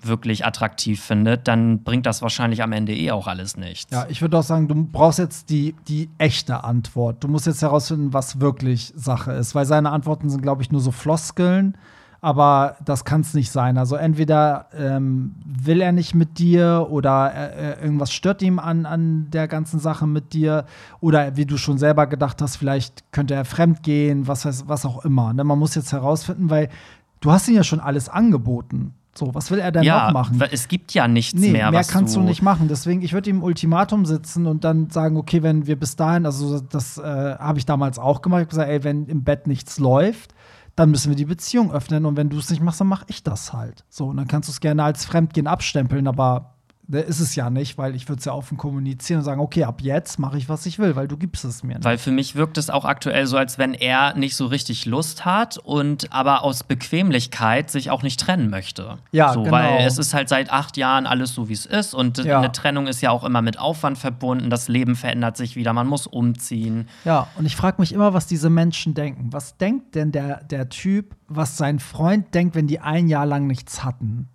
[0.00, 3.92] wirklich attraktiv findet, dann bringt das wahrscheinlich am Ende eh auch alles nichts.
[3.92, 7.22] Ja, ich würde auch sagen, du brauchst jetzt die, die echte Antwort.
[7.22, 10.80] Du musst jetzt herausfinden, was wirklich Sache ist, weil seine Antworten sind, glaube ich, nur
[10.80, 11.76] so Floskeln
[12.24, 13.76] aber das kann es nicht sein.
[13.76, 19.28] Also entweder ähm, will er nicht mit dir oder äh, irgendwas stört ihm an, an
[19.30, 20.64] der ganzen Sache mit dir
[21.00, 24.86] oder wie du schon selber gedacht hast, vielleicht könnte er fremd gehen, was, weiß, was
[24.86, 25.34] auch immer.
[25.34, 25.44] Ne?
[25.44, 26.70] Man muss jetzt herausfinden, weil
[27.20, 28.94] du hast ihm ja schon alles angeboten.
[29.14, 30.42] So, was will er denn ja, noch machen?
[30.50, 31.70] Es gibt ja nichts nee, mehr.
[31.70, 32.68] Mehr kannst du, du nicht machen.
[32.68, 36.58] Deswegen, ich würde ihm Ultimatum sitzen und dann sagen, okay, wenn wir bis dahin, also
[36.58, 39.78] das äh, habe ich damals auch gemacht, ich habe gesagt, ey, wenn im Bett nichts
[39.78, 40.34] läuft,
[40.76, 43.22] dann müssen wir die Beziehung öffnen und wenn du es nicht machst, dann mache ich
[43.22, 43.84] das halt.
[43.88, 46.53] So, und dann kannst du es gerne als Fremdgehen abstempeln, aber
[46.88, 49.80] ist es ja nicht, weil ich würde es ja offen kommunizieren und sagen, okay, ab
[49.80, 51.74] jetzt mache ich, was ich will, weil du gibst es mir.
[51.74, 51.84] Nicht.
[51.84, 55.24] Weil für mich wirkt es auch aktuell so, als wenn er nicht so richtig Lust
[55.24, 58.98] hat und aber aus Bequemlichkeit sich auch nicht trennen möchte.
[59.12, 59.52] Ja, so, genau.
[59.52, 62.38] Weil es ist halt seit acht Jahren alles so, wie es ist und ja.
[62.38, 65.86] eine Trennung ist ja auch immer mit Aufwand verbunden, das Leben verändert sich wieder, man
[65.86, 66.88] muss umziehen.
[67.04, 69.32] Ja, und ich frage mich immer, was diese Menschen denken.
[69.32, 73.46] Was denkt denn der, der Typ, was sein Freund denkt, wenn die ein Jahr lang
[73.46, 74.28] nichts hatten?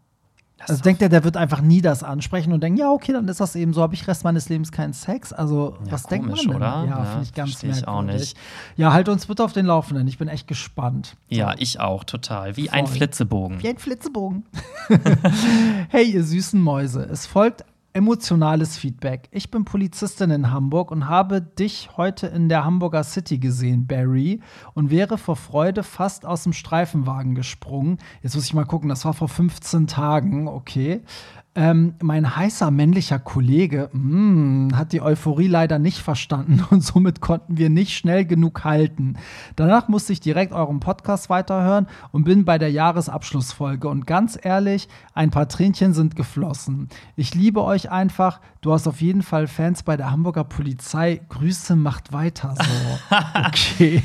[0.67, 3.39] Also denkt er, der wird einfach nie das ansprechen und denkt, ja, okay, dann ist
[3.39, 5.33] das eben so, habe ich Rest meines Lebens keinen Sex.
[5.33, 6.55] Also, ja, was komisch, denkt man denn?
[6.55, 6.65] oder?
[6.65, 7.81] Ja, ja finde ich ganz merkwürdig.
[7.81, 8.37] Ich auch nicht.
[8.75, 10.07] Ja, halt uns bitte auf den Laufenden.
[10.07, 11.15] Ich bin echt gespannt.
[11.29, 12.57] Ja, ich auch, total.
[12.57, 12.79] Wie Voll.
[12.79, 13.63] ein Flitzebogen.
[13.63, 14.45] Wie ein Flitzebogen.
[15.89, 17.03] hey, ihr süßen Mäuse.
[17.03, 19.29] Es folgt Emotionales Feedback.
[19.31, 24.41] Ich bin Polizistin in Hamburg und habe dich heute in der Hamburger City gesehen, Barry,
[24.75, 27.97] und wäre vor Freude fast aus dem Streifenwagen gesprungen.
[28.21, 31.01] Jetzt muss ich mal gucken, das war vor 15 Tagen, okay.
[31.55, 37.57] Ähm, mein heißer männlicher Kollege mh, hat die Euphorie leider nicht verstanden und somit konnten
[37.57, 39.15] wir nicht schnell genug halten.
[39.55, 43.87] Danach musste ich direkt euren Podcast weiterhören und bin bei der Jahresabschlussfolge.
[43.89, 46.87] Und ganz ehrlich, ein paar Tränchen sind geflossen.
[47.15, 48.41] Ich liebe euch einfach.
[48.61, 51.21] Du hast auf jeden Fall Fans bei der Hamburger Polizei.
[51.29, 53.15] Grüße, macht weiter so.
[53.47, 54.03] Okay.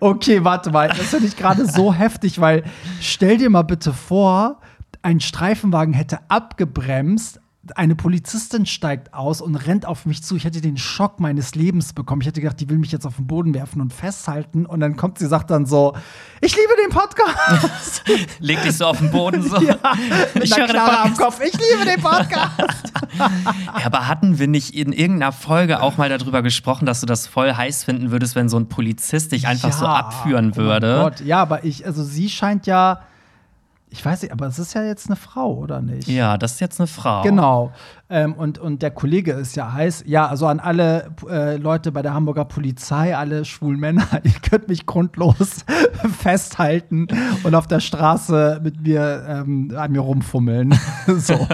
[0.00, 0.88] Okay, warte mal.
[0.88, 2.64] Das finde ich gerade so heftig, weil
[3.00, 4.60] stell dir mal bitte vor,
[5.02, 7.40] ein Streifenwagen hätte abgebremst,
[7.76, 10.34] eine Polizistin steigt aus und rennt auf mich zu.
[10.34, 12.22] Ich hätte den Schock meines Lebens bekommen.
[12.22, 14.64] Ich hätte gedacht, die will mich jetzt auf den Boden werfen und festhalten.
[14.64, 15.94] Und dann kommt sie, sagt dann so:
[16.40, 18.02] Ich liebe den Podcast.
[18.40, 19.60] Leg dich so auf den Boden so.
[19.60, 19.76] Ja,
[20.42, 21.38] ich höre Knarre am Kopf.
[21.44, 22.92] Ich liebe den Podcast.
[23.18, 27.26] ja, aber hatten wir nicht in irgendeiner Folge auch mal darüber gesprochen, dass du das
[27.26, 29.76] voll heiß finden würdest, wenn so ein Polizist dich einfach ja.
[29.76, 30.98] so abführen würde?
[30.98, 33.02] Oh Gott, ja, aber ich, also sie scheint ja
[33.92, 36.06] ich weiß nicht, aber es ist ja jetzt eine Frau, oder nicht?
[36.06, 37.22] Ja, das ist jetzt eine Frau.
[37.22, 37.72] Genau.
[38.08, 40.04] Ähm, und, und der Kollege ist ja heiß.
[40.06, 44.68] Ja, also an alle äh, Leute bei der Hamburger Polizei, alle schwulen Männer, ihr könnt
[44.68, 45.64] mich grundlos
[46.18, 47.08] festhalten
[47.42, 50.78] und auf der Straße mit mir ähm, an mir rumfummeln.
[51.06, 51.46] so.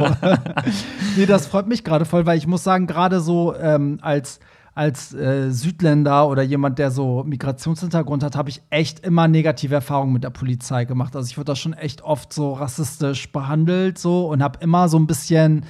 [1.16, 4.40] nee, das freut mich gerade voll, weil ich muss sagen, gerade so ähm, als
[4.76, 10.12] als äh, Südländer oder jemand, der so Migrationshintergrund hat, habe ich echt immer negative Erfahrungen
[10.12, 11.16] mit der Polizei gemacht.
[11.16, 14.98] Also ich wurde da schon echt oft so rassistisch behandelt so und habe immer so
[14.98, 15.64] ein bisschen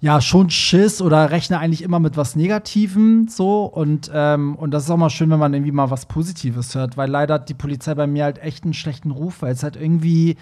[0.00, 4.82] ja, schon Schiss oder rechne eigentlich immer mit was Negativem so und, ähm, und das
[4.84, 7.54] ist auch mal schön, wenn man irgendwie mal was Positives hört, weil leider hat die
[7.54, 10.36] Polizei bei mir halt echt einen schlechten Ruf, weil es halt irgendwie,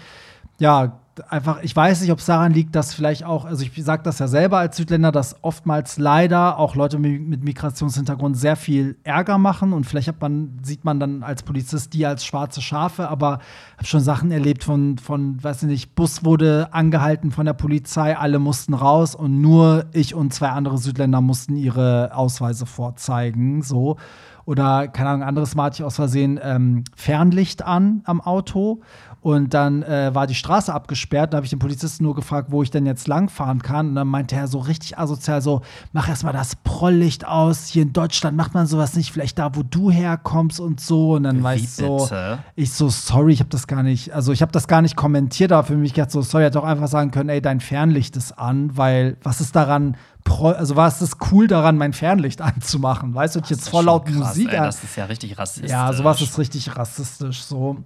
[0.59, 4.03] ja, einfach, ich weiß nicht, ob es daran liegt, dass vielleicht auch, also ich sage
[4.03, 9.37] das ja selber als Südländer, dass oftmals leider auch Leute mit Migrationshintergrund sehr viel Ärger
[9.37, 13.39] machen und vielleicht man, sieht man dann als Polizist die als schwarze Schafe, aber
[13.77, 18.17] habe schon Sachen erlebt von, von, weiß ich nicht, Bus wurde angehalten von der Polizei,
[18.17, 23.97] alle mussten raus und nur ich und zwei andere Südländer mussten ihre Ausweise vorzeigen, so.
[24.45, 28.81] Oder, keine Ahnung, anderes Mal hatte ich aus Versehen ähm, Fernlicht an am Auto
[29.23, 31.31] und dann äh, war die Straße abgesperrt.
[31.31, 33.87] Da habe ich den Polizisten nur gefragt, wo ich denn jetzt langfahren kann.
[33.89, 35.61] Und dann meinte er so richtig asozial: so,
[35.93, 37.67] mach erstmal das Prolllicht aus.
[37.67, 41.13] Hier in Deutschland macht man sowas nicht, vielleicht da, wo du herkommst und so.
[41.13, 42.09] Und dann war ich so,
[42.55, 45.53] ich so, sorry, ich habe das gar nicht, also ich habe das gar nicht kommentiert,
[45.53, 48.37] aber für mich gedacht so, sorry, hätte auch einfach sagen können, ey, dein Fernlicht ist
[48.37, 53.13] an, weil was ist daran also war es das cool daran, mein Fernlicht anzumachen.
[53.13, 55.71] Weißt du, jetzt voll laut krass, Musik ey, Das ist ja richtig rassistisch.
[55.71, 57.43] Ja, sowas ist richtig rassistisch.
[57.43, 57.83] So.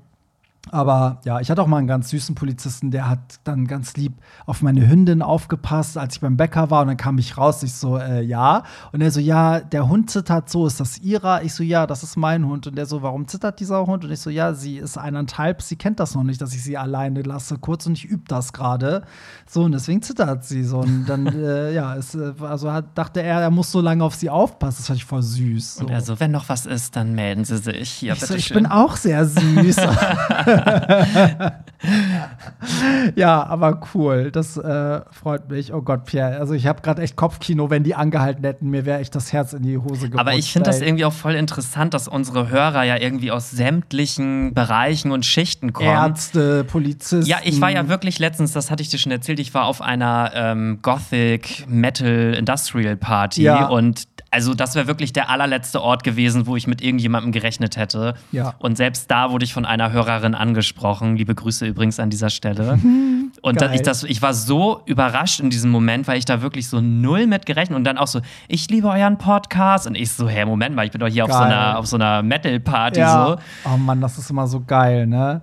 [0.71, 4.13] Aber ja, ich hatte auch mal einen ganz süßen Polizisten, der hat dann ganz lieb
[4.45, 6.81] auf meine Hündin aufgepasst, als ich beim Bäcker war.
[6.81, 8.63] Und dann kam ich raus, ich so, äh, ja.
[8.91, 11.43] Und er so, ja, der Hund zittert so, ist das ihrer?
[11.43, 12.67] Ich so, ja, das ist mein Hund.
[12.67, 14.03] Und der so, warum zittert dieser Hund?
[14.05, 16.77] Und ich so, ja, sie ist eineinhalb, sie kennt das noch nicht, dass ich sie
[16.77, 19.03] alleine lasse, kurz und ich übe das gerade.
[19.47, 20.79] So, und deswegen zittert sie so.
[20.79, 24.15] Und dann, äh, ja, es, äh, also hat, dachte er, er muss so lange auf
[24.15, 24.77] sie aufpassen.
[24.79, 25.75] Das fand ich voll süß.
[25.75, 25.85] So.
[25.85, 27.89] Und er so, wenn noch was ist, dann melden Sie sich.
[27.89, 29.77] Hier, ich, so, ich bin auch sehr süß.
[33.15, 34.31] ja, aber cool.
[34.31, 35.73] Das äh, freut mich.
[35.73, 36.39] Oh Gott, Pierre.
[36.39, 38.69] Also ich habe gerade echt Kopfkino, wenn die angehalten hätten.
[38.69, 40.19] Mir wäre echt das Herz in die Hose gerutscht.
[40.19, 44.53] Aber ich finde das irgendwie auch voll interessant, dass unsere Hörer ja irgendwie aus sämtlichen
[44.53, 45.89] Bereichen und Schichten kommen.
[45.89, 47.25] Ärzte, Polizisten.
[47.25, 49.81] Ja, ich war ja wirklich letztens, das hatte ich dir schon erzählt, ich war auf
[49.81, 53.67] einer ähm, Gothic Metal Industrial Party ja.
[53.67, 58.15] und also das wäre wirklich der allerletzte Ort gewesen, wo ich mit irgendjemandem gerechnet hätte.
[58.31, 58.55] Ja.
[58.59, 61.15] Und selbst da wurde ich von einer Hörerin angesprochen.
[61.15, 62.79] Liebe Grüße übrigens an dieser Stelle.
[63.41, 66.67] und dann ich, das, ich war so überrascht in diesem Moment, weil ich da wirklich
[66.67, 69.87] so null mit gerechnet und dann auch so, ich liebe euren Podcast.
[69.87, 72.21] Und ich so, hä, Moment mal, ich bin doch hier auf so einer, so einer
[72.23, 72.99] Metal-Party.
[72.99, 73.27] Ja.
[73.27, 73.35] So.
[73.71, 75.41] Oh Mann, das ist immer so geil, ne?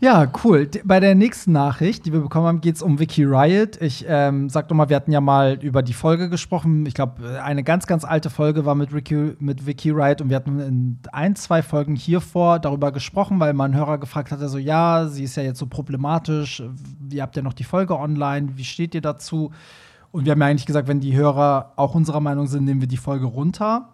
[0.00, 0.70] Ja, cool.
[0.84, 3.82] Bei der nächsten Nachricht, die wir bekommen haben, geht es um Wiki Riot.
[3.82, 6.86] Ich ähm, sag doch mal, wir hatten ja mal über die Folge gesprochen.
[6.86, 10.36] Ich glaube, eine ganz, ganz alte Folge war mit Wiki, mit Wiki Riot und wir
[10.36, 14.58] hatten in ein, zwei Folgen hier vor darüber gesprochen, weil mein Hörer gefragt hatte, so,
[14.58, 16.62] ja, sie ist ja jetzt so problematisch.
[17.10, 18.50] Ihr habt ja noch die Folge online.
[18.54, 19.50] Wie steht ihr dazu?
[20.12, 22.88] Und wir haben ja eigentlich gesagt, wenn die Hörer auch unserer Meinung sind, nehmen wir
[22.88, 23.88] die Folge runter.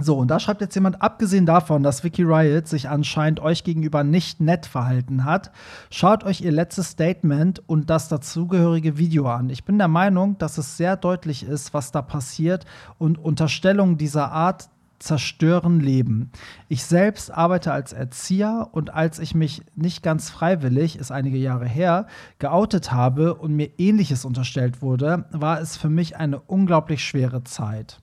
[0.00, 4.04] So, und da schreibt jetzt jemand, abgesehen davon, dass Vicky Riot sich anscheinend euch gegenüber
[4.04, 5.50] nicht nett verhalten hat,
[5.90, 9.50] schaut euch ihr letztes Statement und das dazugehörige Video an.
[9.50, 12.64] Ich bin der Meinung, dass es sehr deutlich ist, was da passiert
[12.98, 14.68] und Unterstellungen dieser Art
[15.00, 16.30] zerstören Leben.
[16.68, 21.66] Ich selbst arbeite als Erzieher und als ich mich nicht ganz freiwillig, ist einige Jahre
[21.66, 22.06] her,
[22.38, 28.00] geoutet habe und mir ähnliches unterstellt wurde, war es für mich eine unglaublich schwere Zeit.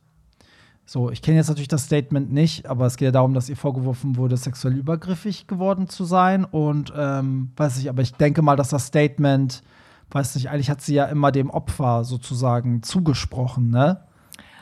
[0.88, 3.58] So, ich kenne jetzt natürlich das Statement nicht, aber es geht ja darum, dass ihr
[3.58, 6.46] vorgeworfen wurde, sexuell übergriffig geworden zu sein.
[6.46, 9.64] Und ähm, weiß ich, aber ich denke mal, dass das Statement,
[10.12, 14.02] weiß nicht, eigentlich hat sie ja immer dem Opfer sozusagen zugesprochen, ne?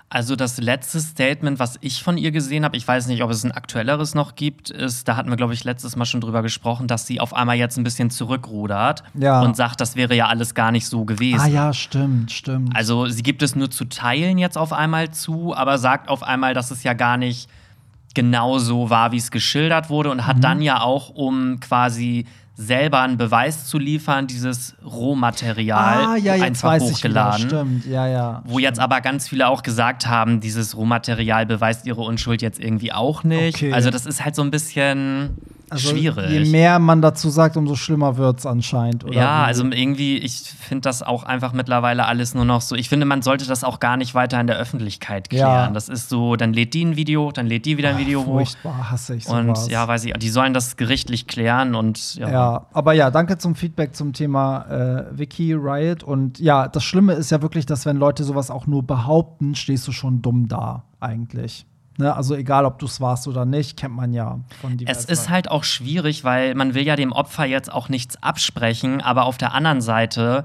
[0.09, 3.43] Also das letzte Statement, was ich von ihr gesehen habe, ich weiß nicht, ob es
[3.43, 6.87] ein aktuelleres noch gibt, ist, da hatten wir, glaube ich, letztes Mal schon drüber gesprochen,
[6.87, 9.41] dass sie auf einmal jetzt ein bisschen zurückrudert Ja.
[9.41, 11.39] und sagt, das wäre ja alles gar nicht so gewesen.
[11.41, 12.75] Ah ja, stimmt, stimmt.
[12.75, 16.53] Also sie gibt es nur zu Teilen jetzt auf einmal zu, aber sagt auf einmal,
[16.53, 17.49] dass es ja gar nicht
[18.13, 20.27] genau so war, wie es geschildert wurde und Mhm.
[20.27, 26.33] hat dann ja auch, um quasi selber einen Beweis zu liefern, dieses Rohmaterial ah, ja,
[26.33, 27.47] einfach weiß ich wieder, hochgeladen.
[27.47, 28.43] stimmt, ja, ja.
[28.45, 32.91] Wo jetzt aber ganz viele auch gesagt haben, dieses Rohmaterial beweist ihre Unschuld jetzt irgendwie
[32.91, 33.55] auch nicht.
[33.57, 33.73] Okay.
[33.73, 35.31] Also das ist halt so ein bisschen
[35.73, 36.29] Also, schwierig.
[36.29, 39.03] Je mehr man dazu sagt, umso schlimmer wird es anscheinend.
[39.03, 42.75] Oder ja, also irgendwie, ich finde das auch einfach mittlerweile alles nur noch so.
[42.75, 45.67] Ich finde, man sollte das auch gar nicht weiter in der Öffentlichkeit klären.
[45.67, 45.71] Ja.
[45.71, 48.33] Das ist so, dann lädt die ein Video, dann lädt die wieder ein Video hoch.
[48.33, 49.63] Furchtbar, hasse ich sowas.
[49.63, 52.29] Und ja, weiß ich, die sollen das gerichtlich klären und ja.
[52.29, 56.03] Ja, aber ja, danke zum Feedback zum Thema äh, Wiki Riot.
[56.03, 59.87] Und ja, das Schlimme ist ja wirklich, dass wenn Leute sowas auch nur behaupten, stehst
[59.87, 61.65] du schon dumm da, eigentlich.
[61.97, 62.15] Ne?
[62.15, 65.29] Also egal, ob du es warst oder nicht, kennt man ja von Es diversen ist
[65.29, 69.37] halt auch schwierig, weil man will ja dem Opfer jetzt auch nichts absprechen, aber auf
[69.37, 70.43] der anderen Seite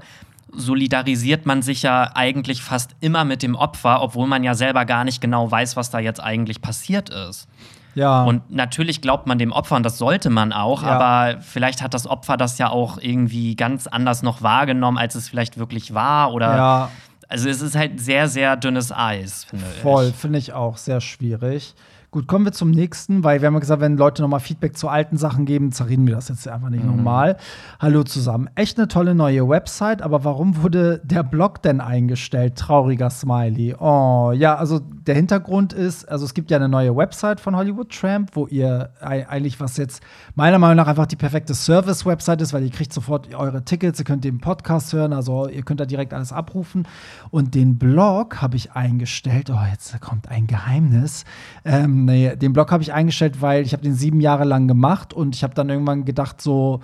[0.51, 5.03] solidarisiert man sich ja eigentlich fast immer mit dem Opfer, obwohl man ja selber gar
[5.03, 7.47] nicht genau weiß, was da jetzt eigentlich passiert ist.
[7.95, 10.89] Ja, Und natürlich glaubt man dem Opfer, und das sollte man auch, Ja.
[10.99, 15.27] aber vielleicht hat das Opfer das ja auch irgendwie ganz anders noch wahrgenommen, als es
[15.27, 16.31] vielleicht wirklich war.
[16.33, 16.91] Oder ja,
[17.29, 20.15] also es ist halt sehr, sehr dünnes Eis, finde voll, ich.
[20.15, 21.75] finde ich auch sehr schwierig.
[22.11, 24.87] Gut, kommen wir zum nächsten, weil wir haben ja gesagt, wenn Leute nochmal Feedback zu
[24.87, 27.37] alten Sachen geben, zerreden wir das jetzt einfach nicht normal.
[27.79, 28.49] Hallo zusammen.
[28.55, 32.55] Echt eine tolle neue Website, aber warum wurde der Blog denn eingestellt?
[32.55, 33.75] Trauriger Smiley.
[33.77, 37.91] Oh, ja, also der Hintergrund ist, also es gibt ja eine neue Website von Hollywood
[37.91, 40.01] Tramp, wo ihr ei- eigentlich was jetzt
[40.33, 44.05] meiner Meinung nach einfach die perfekte Service-Website ist, weil ihr kriegt sofort eure Tickets, ihr
[44.05, 46.87] könnt den Podcast hören, also ihr könnt da direkt alles abrufen.
[47.29, 49.51] Und den Blog habe ich eingestellt.
[49.51, 51.23] Oh, jetzt kommt ein Geheimnis.
[51.63, 55.13] Ähm, nee, den Blog habe ich eingestellt, weil ich habe den sieben Jahre lang gemacht
[55.13, 56.81] und ich habe dann irgendwann gedacht, so,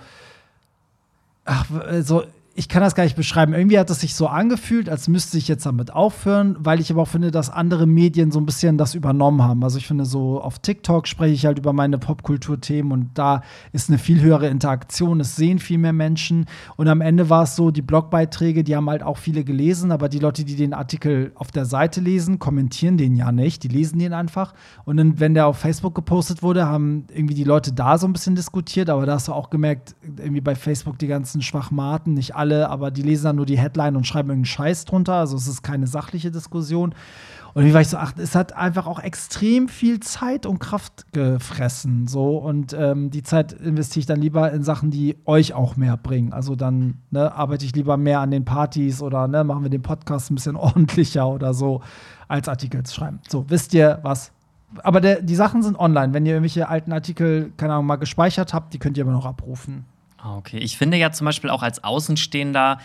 [1.44, 1.66] ach,
[2.00, 2.24] so,
[2.58, 3.52] ich kann das gar nicht beschreiben.
[3.52, 7.02] Irgendwie hat es sich so angefühlt, als müsste ich jetzt damit aufhören, weil ich aber
[7.02, 9.62] auch finde, dass andere Medien so ein bisschen das übernommen haben.
[9.62, 13.42] Also ich finde, so auf TikTok spreche ich halt über meine Popkulturthemen und da
[13.72, 15.20] ist eine viel höhere Interaktion.
[15.20, 16.46] Es sehen viel mehr Menschen.
[16.76, 20.08] Und am Ende war es so, die Blogbeiträge, die haben halt auch viele gelesen, aber
[20.08, 23.64] die Leute, die den Artikel auf der Seite lesen, kommentieren den ja nicht.
[23.64, 24.54] Die lesen den einfach.
[24.86, 28.14] Und dann, wenn der auf Facebook gepostet wurde, haben irgendwie die Leute da so ein
[28.14, 32.34] bisschen diskutiert, aber da hast du auch gemerkt, irgendwie bei Facebook die ganzen Schwachmaten, nicht
[32.34, 35.14] alle, aber die lesen dann nur die Headline und schreiben irgendeinen Scheiß drunter.
[35.14, 36.94] Also es ist keine sachliche Diskussion.
[37.56, 41.10] Und wie war ich so, ach, es hat einfach auch extrem viel Zeit und Kraft
[41.14, 42.06] gefressen.
[42.06, 42.36] So.
[42.36, 46.34] Und ähm, die Zeit investiere ich dann lieber in Sachen, die euch auch mehr bringen.
[46.34, 49.80] Also dann ne, arbeite ich lieber mehr an den Partys oder ne, machen wir den
[49.80, 51.80] Podcast ein bisschen ordentlicher oder so,
[52.28, 53.20] als Artikel zu schreiben.
[53.26, 54.32] So, wisst ihr was?
[54.82, 56.12] Aber der, die Sachen sind online.
[56.12, 59.24] Wenn ihr irgendwelche alten Artikel, keine Ahnung, mal gespeichert habt, die könnt ihr immer noch
[59.24, 59.86] abrufen.
[60.26, 62.78] Ah, Okay, ich finde ja zum Beispiel auch als Außenstehender,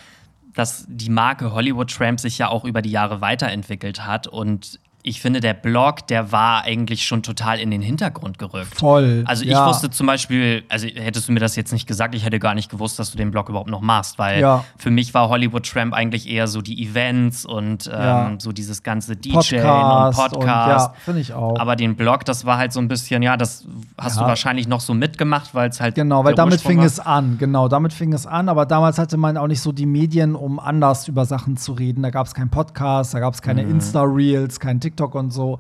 [0.54, 5.21] dass die Marke Hollywood Tramp sich ja auch über die Jahre weiterentwickelt hat und ich
[5.21, 8.75] finde, der Blog, der war eigentlich schon total in den Hintergrund gerückt.
[8.79, 9.23] Voll.
[9.27, 9.67] Also ich ja.
[9.67, 12.69] wusste zum Beispiel, also hättest du mir das jetzt nicht gesagt, ich hätte gar nicht
[12.69, 14.63] gewusst, dass du den Blog überhaupt noch machst, weil Ja.
[14.77, 18.31] für mich war Hollywood Tramp eigentlich eher so die Events und ähm, Ja.
[18.37, 20.87] so dieses ganze DJ Podcast und Podcast.
[20.87, 21.59] ja, finde ich auch.
[21.59, 23.65] Aber den Blog, das war halt so ein bisschen, ja, das
[23.97, 25.95] hast du wahrscheinlich noch so mitgemacht, weil es halt.
[25.95, 26.85] Genau, weil damit Ursprung fing war.
[26.85, 27.37] es an.
[27.39, 28.49] Genau, damit fing es an.
[28.49, 32.03] Aber damals hatte man auch nicht so die Medien, um anders über Sachen zu reden.
[32.03, 33.45] Da gab es keinen Podcast, da gab es Mhm.
[33.45, 35.60] keine Insta-Reels, kein TikTok und so.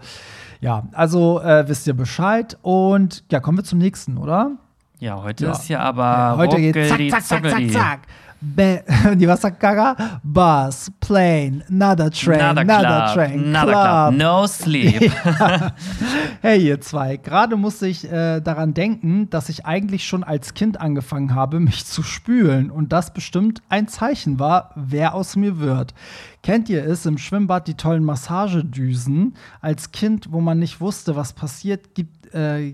[0.59, 2.57] Ja, also äh, wisst ihr Bescheid.
[2.61, 4.51] Und ja, kommen wir zum nächsten, oder?
[5.01, 5.51] Ja, heute Ja.
[5.53, 6.37] ist ja aber.
[6.37, 7.99] Heute geht zack, zack, zack, zack, zack.
[8.39, 8.83] Be
[9.15, 9.95] die was sagt Gaga?
[10.23, 15.11] Bus, Plane, another train, Another another train, another club, no sleep.
[16.41, 20.79] Hey, ihr zwei, gerade musste ich äh, daran denken, dass ich eigentlich schon als Kind
[20.81, 25.93] angefangen habe, mich zu spülen und das bestimmt ein Zeichen war, wer aus mir wird.
[26.43, 29.35] Kennt ihr es im Schwimmbad die tollen Massagedüsen?
[29.61, 32.73] Als Kind, wo man nicht wusste, was passiert, gibt, äh,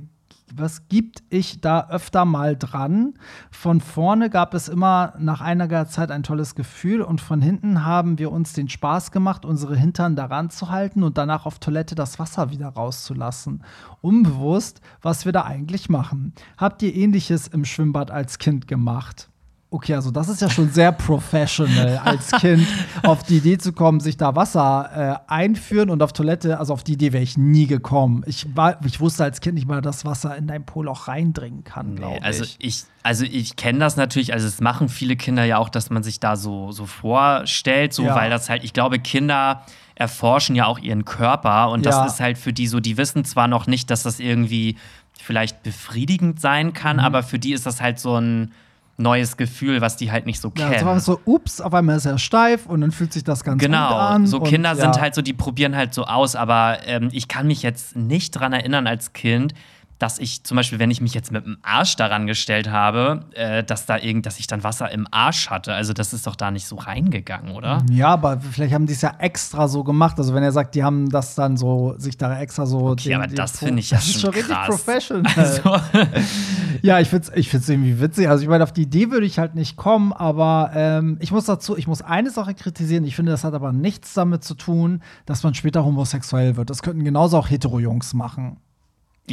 [0.53, 3.13] was gibt ich da öfter mal dran.
[3.51, 8.17] Von vorne gab es immer nach einiger Zeit ein tolles Gefühl und von hinten haben
[8.17, 12.19] wir uns den Spaß gemacht, unsere Hintern daran zu halten und danach auf Toilette das
[12.19, 13.63] Wasser wieder rauszulassen.
[14.01, 16.33] Unbewusst, was wir da eigentlich machen.
[16.57, 19.29] Habt ihr ähnliches im Schwimmbad als Kind gemacht?
[19.69, 22.65] Okay, also das ist ja schon sehr professional als Kind
[23.03, 26.85] auf die Idee zu kommen, sich da Wasser äh, einführen und auf Toilette, also auf
[26.85, 28.23] die Idee wäre ich nie gekommen.
[28.27, 31.95] Ich, war, ich wusste als Kind nicht mal, dass Wasser in dein Poloch reindringen kann,
[31.95, 32.83] glaube nee, also ich.
[33.03, 36.19] Also ich kenne das natürlich, also es machen viele Kinder ja auch, dass man sich
[36.21, 38.15] da so, so vorstellt, so Ja.
[38.15, 39.63] weil das halt, ich glaube, Kinder
[39.95, 42.05] erforschen ja auch ihren Körper und das Ja.
[42.05, 44.77] ist halt für die so, die wissen zwar noch nicht, dass das irgendwie
[45.19, 46.73] vielleicht befriedigend sein Mhm.
[46.73, 48.53] kann, aber für die ist das halt so ein
[48.97, 50.73] neues Gefühl, was die halt nicht so Ja, kennen.
[50.79, 53.61] es war so, ups, auf einmal ist er steif und dann fühlt sich das ganz
[53.61, 54.25] gut Genau, an.
[54.25, 55.01] so und, Kinder sind ja.
[55.01, 58.53] halt so, die probieren halt so aus, aber ähm, ich kann mich jetzt nicht dran
[58.53, 59.53] erinnern als Kind,
[59.99, 63.63] dass ich zum Beispiel, wenn ich mich jetzt mit dem Arsch daran gestellt habe, äh,
[63.63, 65.73] dass da irgend, dass ich dann Wasser im Arsch hatte.
[65.73, 67.83] Also das ist doch da nicht so reingegangen, oder?
[67.89, 70.17] Ja, aber vielleicht haben die es ja extra so gemacht.
[70.17, 72.89] Also wenn er sagt, die haben das dann so, sich da extra so.
[72.89, 74.67] Okay, aber das finde ich ja Das ist schon richtig krass.
[74.67, 75.33] professional.
[75.35, 75.61] Also,
[76.81, 78.29] Ja, ich find's, ich find's irgendwie witzig.
[78.29, 81.45] Also ich meine, auf die Idee würde ich halt nicht kommen, aber ähm, ich muss
[81.45, 83.03] dazu, ich muss eine Sache kritisieren.
[83.05, 86.69] Ich finde, das hat aber nichts damit zu tun, dass man später homosexuell wird.
[86.69, 88.57] Das könnten genauso auch Hetero-Jungs machen.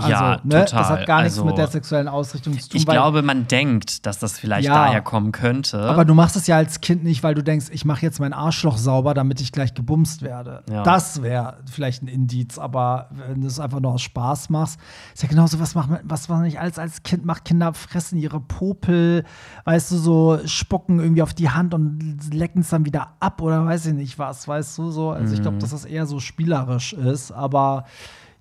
[0.01, 0.67] Also, ja, ne, total.
[0.67, 2.79] das hat gar nichts also, mit der sexuellen Ausrichtung zu tun.
[2.79, 4.75] Ich glaube, man denkt, dass das vielleicht Ja.
[4.75, 5.81] daher kommen könnte.
[5.81, 8.33] Aber du machst es ja als Kind nicht, weil du denkst, ich mache jetzt mein
[8.33, 10.65] Arschloch sauber, damit ich gleich gebumst werde.
[10.69, 10.83] Ja.
[10.83, 14.81] Das wäre vielleicht ein Indiz, aber wenn du es einfach nur aus Spaß machst,
[15.15, 17.45] ist ja genauso, was macht man, was man nicht alles als Kind macht.
[17.45, 19.23] Kinder fressen ihre Popel,
[19.65, 23.65] weißt du, so spucken irgendwie auf die Hand und lecken es dann wieder ab oder
[23.65, 25.11] weiß ich nicht was, weißt du, so.
[25.11, 27.85] Also ich glaube, dass das eher so spielerisch ist, aber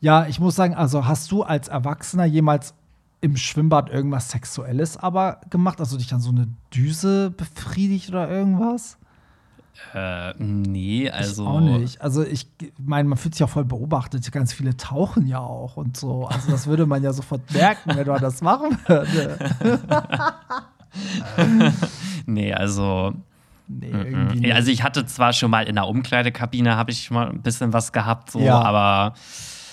[0.03, 2.73] ja, ich muss sagen, also hast du als Erwachsener jemals
[3.21, 5.79] im Schwimmbad irgendwas Sexuelles aber gemacht?
[5.79, 8.97] Also dich dann so eine Düse befriedigt oder irgendwas?
[9.93, 11.43] äh, nee, also.
[11.43, 12.01] Ich auch nicht.
[12.01, 12.47] Also ich
[12.77, 14.29] meine, man fühlt sich auch voll beobachtet.
[14.33, 16.27] Ganz viele tauchen ja auch und so.
[16.27, 19.37] Also das würde man ja sofort merken, wenn man das machen würde.
[22.25, 23.13] Nee, also.
[23.67, 24.53] Nee, irgendwie Ja, nicht.
[24.53, 27.91] Also ich hatte zwar schon mal in der Umkleidekabine, habe ich mal ein bisschen was
[27.93, 28.61] gehabt, so, Ja.
[28.61, 29.13] aber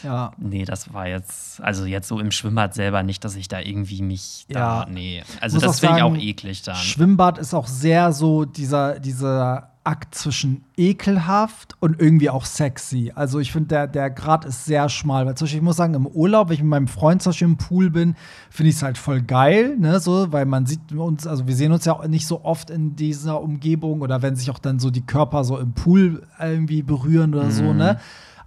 [0.02, 0.32] ja.
[0.38, 4.02] nee, das war jetzt, also jetzt so im Schwimmbad selber nicht, dass ich da irgendwie
[4.02, 4.84] mich Ja.
[4.84, 5.22] da, nee.
[5.40, 6.76] Also Muss das finde ich auch eklig dann.
[6.76, 13.12] Schwimmbad ist auch sehr so dieser, dieser Akt zwischen ekelhaft und irgendwie auch sexy.
[13.14, 15.24] Also ich finde, der, der Grad ist sehr schmal.
[15.24, 17.48] Weil zum Beispiel, ich muss sagen, im Urlaub, wenn ich mit meinem Freund zum Beispiel
[17.48, 18.14] im Pool bin,
[18.50, 19.98] finde ich es halt voll geil, ne?
[19.98, 22.94] So, weil man sieht uns, also wir sehen uns ja auch nicht so oft in
[22.94, 27.34] dieser Umgebung oder wenn sich auch dann so die Körper so im Pool irgendwie berühren
[27.34, 27.98] oder so, ne?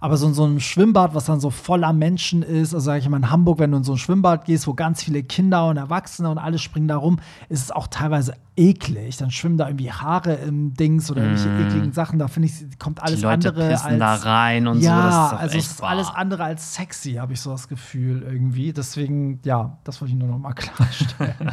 [0.04, 3.16] Aber so so einem Schwimmbad, was dann so voller Menschen ist, also sage ich mal
[3.16, 6.28] in Hamburg, wenn du in so ein Schwimmbad gehst, wo ganz viele Kinder und Erwachsene
[6.28, 9.16] und alle springen da rum, ist es auch teilweise eklig.
[9.16, 12.18] Dann schwimmen da irgendwie Haare im Dings oder irgendwelche ekligen Sachen.
[12.18, 15.02] Da finde ich, kommt alles die Leute andere als da rein und ja, so.
[15.02, 15.90] Das ist also es ist wahr.
[15.90, 18.72] alles andere als sexy, habe ich so das Gefühl irgendwie.
[18.72, 21.52] Deswegen, ja, das wollte ich nur noch mal klarstellen.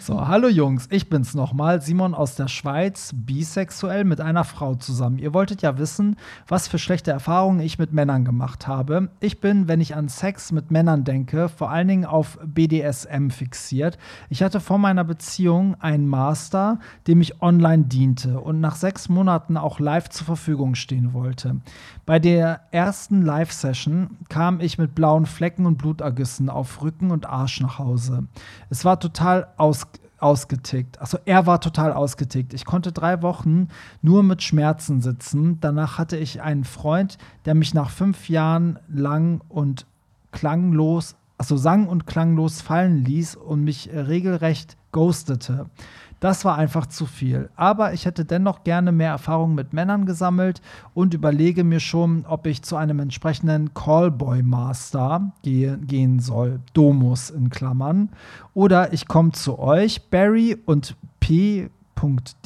[0.00, 5.18] so, hallo Jungs, ich bin's nochmal, Simon aus der Schweiz, bisexuell mit einer Frau zusammen.
[5.18, 6.16] Ihr wolltet ja wissen,
[6.46, 9.10] was für schlechte Erfahrungen ich mit Männern gemacht habe.
[9.20, 13.98] Ich bin, wenn ich an Sex mit Männern denke, vor allen Dingen auf BDSM fixiert.
[14.28, 19.56] Ich hatte vor meiner Beziehung einen Master, dem ich online diente und nach sechs Monaten
[19.56, 21.60] auch live zur Verfügung stehen wollte.
[22.06, 27.60] Bei der ersten Live-Session kam ich mit blauen Flecken und Blutergüssen auf Rücken und Arsch
[27.60, 28.26] nach Hause.
[28.68, 29.86] Es war total aus
[30.18, 31.00] ausgetickt.
[31.00, 32.52] Also er war total ausgetickt.
[32.52, 33.68] Ich konnte drei Wochen
[34.02, 35.58] nur mit Schmerzen sitzen.
[35.60, 39.86] Danach hatte ich einen Freund, der mich nach fünf Jahren lang und
[40.32, 45.66] klanglos, also sang und klanglos fallen ließ und mich regelrecht ghostete.
[46.20, 47.50] Das war einfach zu viel.
[47.54, 50.60] Aber ich hätte dennoch gerne mehr Erfahrung mit Männern gesammelt
[50.94, 56.60] und überlege mir schon, ob ich zu einem entsprechenden Callboy Master gehe, gehen soll.
[56.72, 58.10] Domus in Klammern.
[58.54, 61.70] Oder ich komme zu euch, Barry und P.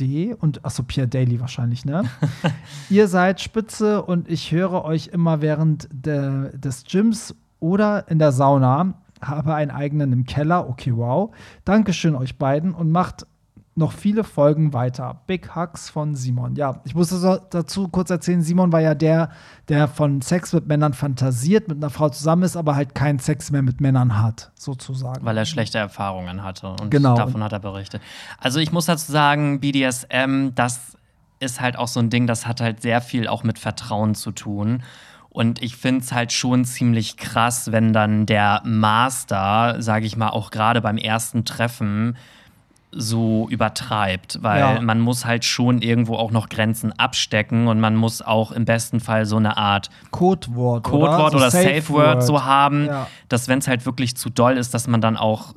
[0.01, 2.05] D und achso, Pierre Daly wahrscheinlich, ne?
[2.89, 8.33] Ihr seid spitze und ich höre euch immer während de, des Gyms oder in der
[8.33, 8.95] Sauna.
[9.21, 10.71] Habe einen eigenen im Keller.
[10.71, 11.35] Okay, wow.
[11.67, 13.27] Dankeschön euch beiden und macht
[13.75, 15.23] noch viele Folgen weiter.
[15.27, 16.57] Big Hugs von Simon.
[16.57, 17.09] Ja, ich muss
[17.51, 19.31] dazu kurz erzählen, Simon war ja der,
[19.69, 23.51] der von Sex mit Männern fantasiert, mit einer Frau zusammen ist, aber halt keinen Sex
[23.51, 25.25] mehr mit Männern hat, sozusagen.
[25.25, 26.69] weil er schlechte Erfahrungen hatte.
[26.69, 27.17] Und Genau.
[27.17, 28.03] davon hat er berichtet.
[28.39, 30.97] Also ich muss dazu sagen, BDSM, das
[31.41, 34.33] ist halt auch so ein Ding, das hat halt sehr viel auch mit Vertrauen zu
[34.33, 34.83] tun.
[35.31, 40.29] Und ich finde es halt schon ziemlich krass, wenn dann der Master, sage ich mal,
[40.29, 42.19] auch gerade beim ersten Treffen
[42.95, 44.81] so übertreibt, weil Ja.
[44.81, 49.01] man muss halt schon irgendwo auch noch Grenzen abstecken und man muss auch im besten
[49.01, 50.85] Fall so eine Art Codewort.
[50.85, 53.07] Codewort So oder Safe Word so haben, Ja.
[53.29, 55.55] dass wenn es halt wirklich zu doll ist, dass man dann auch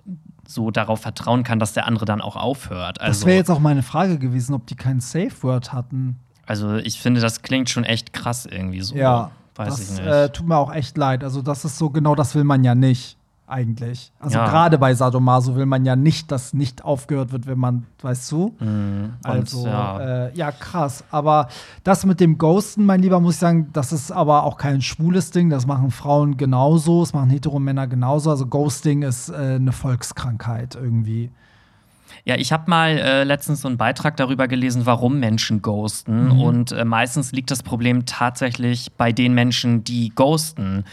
[0.47, 2.97] so darauf vertrauen kann, dass der andere dann auch aufhört.
[2.99, 6.17] Das Also, wäre jetzt auch meine Frage gewesen, ob die kein Safe Word hatten.
[6.45, 8.95] also ich finde, das klingt schon echt krass irgendwie so.
[8.95, 10.05] Ja, weiß das ich nicht.
[10.07, 11.23] Äh, tut mir auch echt leid.
[11.23, 13.17] Also, das ist so, genau das will man ja nicht,
[13.47, 14.11] eigentlich.
[14.19, 14.45] Also, Ja.
[14.47, 18.55] gerade bei Sadomaso will man ja nicht, dass nicht aufgehört wird, wenn man, weißt du?
[18.59, 19.99] Und, Also, ja.
[20.27, 21.03] äh, ja, krass.
[21.11, 21.47] Aber
[21.83, 25.31] das mit dem Ghosten, mein Lieber, muss ich sagen, das ist aber auch kein schwules
[25.31, 25.49] Ding.
[25.49, 28.29] Das machen Frauen genauso, das machen Heteromänner genauso.
[28.31, 31.29] Also, Ghosting ist äh, eine Volkskrankheit irgendwie.
[32.23, 36.29] Ja, ich habe mal äh, letztens so einen Beitrag darüber gelesen, warum Menschen ghosten.
[36.29, 36.39] Mhm.
[36.41, 40.85] Und äh, meistens liegt das Problem tatsächlich bei den Menschen, die ghosten.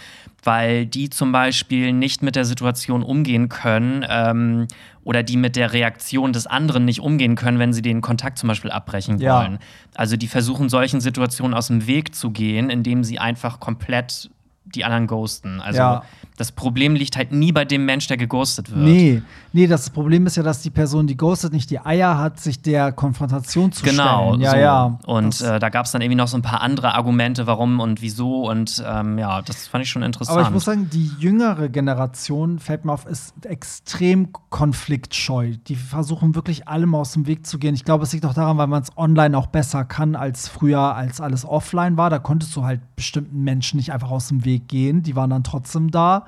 [0.45, 4.67] Weil die zum Beispiel nicht mit der Situation umgehen können ähm,
[5.05, 8.49] oder die mit der Reaktion des anderen nicht umgehen können, wenn sie den Kontakt zum
[8.49, 9.39] Beispiel abbrechen Ja.
[9.41, 9.59] wollen.
[9.95, 14.31] Also die versuchen solchen Situationen aus dem Weg zu gehen, indem sie einfach komplett
[14.75, 15.61] die anderen ghosten.
[15.61, 16.03] Also Ja.
[16.37, 18.81] das Problem liegt halt nie bei dem Mensch, der geghostet wird.
[18.81, 22.41] Nee, nee, das Problem ist ja, dass die Person, die ghostet, nicht die Eier hat,
[22.41, 24.41] sich der Konfrontation zu Genau, stellen.
[24.41, 24.57] Ja, so.
[24.57, 24.99] ja.
[25.07, 28.03] Und äh, da gab es dann irgendwie noch so ein paar andere Argumente, warum und
[28.03, 28.49] wieso.
[28.51, 30.39] Und ähm, ja, das fand ich schon interessant.
[30.39, 35.53] Aber ich muss sagen, die jüngere Generation, fällt mir auf, ist extrem konfliktscheu.
[35.69, 37.75] Die versuchen wirklich allem aus dem Weg zu gehen.
[37.75, 40.95] Ich glaube, es liegt auch daran, weil man es online auch besser kann als früher,
[40.95, 42.11] als alles offline war.
[42.11, 45.03] Da konntest du halt bestimmten Menschen nicht einfach aus dem Weg gehen.
[45.03, 46.27] Die waren dann trotzdem da.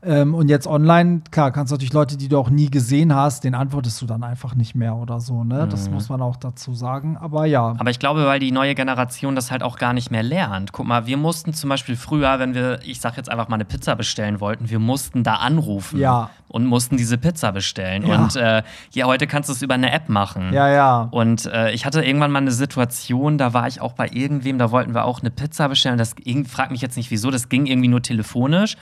[0.00, 3.42] Ähm, und jetzt online, klar, kannst du natürlich Leute, die du auch nie gesehen hast,
[3.42, 5.42] den antwortest du dann einfach nicht mehr oder so.
[5.42, 5.66] Ne?
[5.68, 7.16] Das muss man auch dazu sagen.
[7.16, 7.74] Aber ja.
[7.78, 10.72] Aber ich glaube, weil die neue Generation das halt auch gar nicht mehr lernt.
[10.72, 13.64] Guck mal, wir mussten zum Beispiel früher, wenn wir, ich sag jetzt einfach mal eine
[13.64, 16.30] Pizza bestellen wollten, wir mussten da anrufen Ja.
[16.46, 18.06] und mussten diese Pizza bestellen.
[18.06, 18.22] Ja.
[18.22, 20.52] Und äh, ja, heute kannst du es über eine App machen.
[20.52, 21.08] Ja, ja.
[21.10, 24.70] Und äh, ich hatte irgendwann mal eine Situation, da war ich auch bei irgendwem, da
[24.70, 25.98] wollten wir auch eine Pizza bestellen.
[25.98, 26.14] Das
[26.46, 28.76] frag mich jetzt nicht wieso, das ging irgendwie nur telefonisch.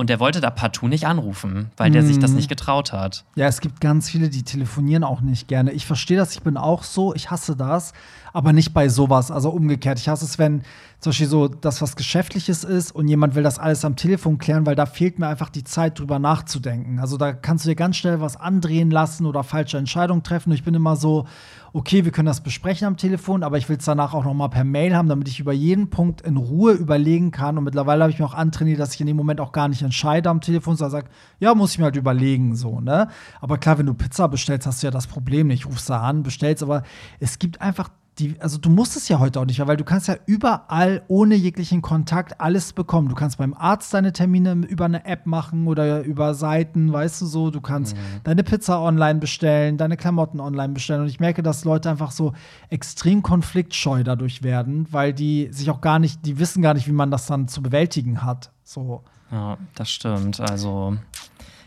[0.00, 3.26] Und der wollte da partout nicht anrufen, weil der sich das nicht getraut hat.
[3.34, 5.72] Ja, es gibt ganz viele, die telefonieren auch nicht gerne.
[5.72, 7.92] Ich verstehe das, ich bin auch so, ich hasse das,
[8.32, 9.30] aber nicht bei sowas.
[9.30, 9.98] Also umgekehrt.
[9.98, 10.62] Ich hasse es, wenn
[11.00, 14.66] zum Beispiel so das, was Geschäftliches ist und jemand will das alles am Telefon klären,
[14.66, 16.98] weil da fehlt mir einfach die Zeit, drüber nachzudenken.
[16.98, 20.50] Also da kannst du dir ganz schnell was andrehen lassen oder falsche Entscheidungen treffen.
[20.50, 21.26] Und ich bin immer so,
[21.72, 24.48] okay, wir können das besprechen am Telefon, aber ich will es danach auch noch mal
[24.48, 27.56] per Mail haben, damit ich über jeden Punkt in Ruhe überlegen kann.
[27.56, 29.82] Und mittlerweile habe ich mir auch antrainiert, dass ich in dem Moment auch gar nicht
[29.82, 33.08] entscheide am Telefon, sondern sage, ja, muss ich mir halt überlegen, so, ne?
[33.40, 35.66] Aber klar, wenn du Pizza bestellst, hast du ja das Problem nicht.
[35.66, 36.82] Rufst da an, bestellst, aber
[37.20, 37.88] es gibt einfach
[38.20, 41.02] die, also du musst es ja heute auch nicht mehr, weil du kannst ja überall
[41.08, 43.08] ohne jeglichen Kontakt alles bekommen.
[43.08, 47.26] Du kannst beim Arzt deine Termine über eine App machen oder über Seiten, weißt du
[47.26, 47.50] so.
[47.50, 51.02] Du kannst deine Pizza online bestellen, deine Klamotten online bestellen.
[51.02, 52.32] Und ich merke, dass Leute einfach so
[52.68, 56.92] extrem konfliktscheu dadurch werden, weil die sich auch gar nicht, die wissen gar nicht, wie
[56.92, 58.52] man das dann zu bewältigen hat.
[58.62, 59.02] So.
[59.32, 60.40] Ja, das stimmt.
[60.40, 60.96] Also.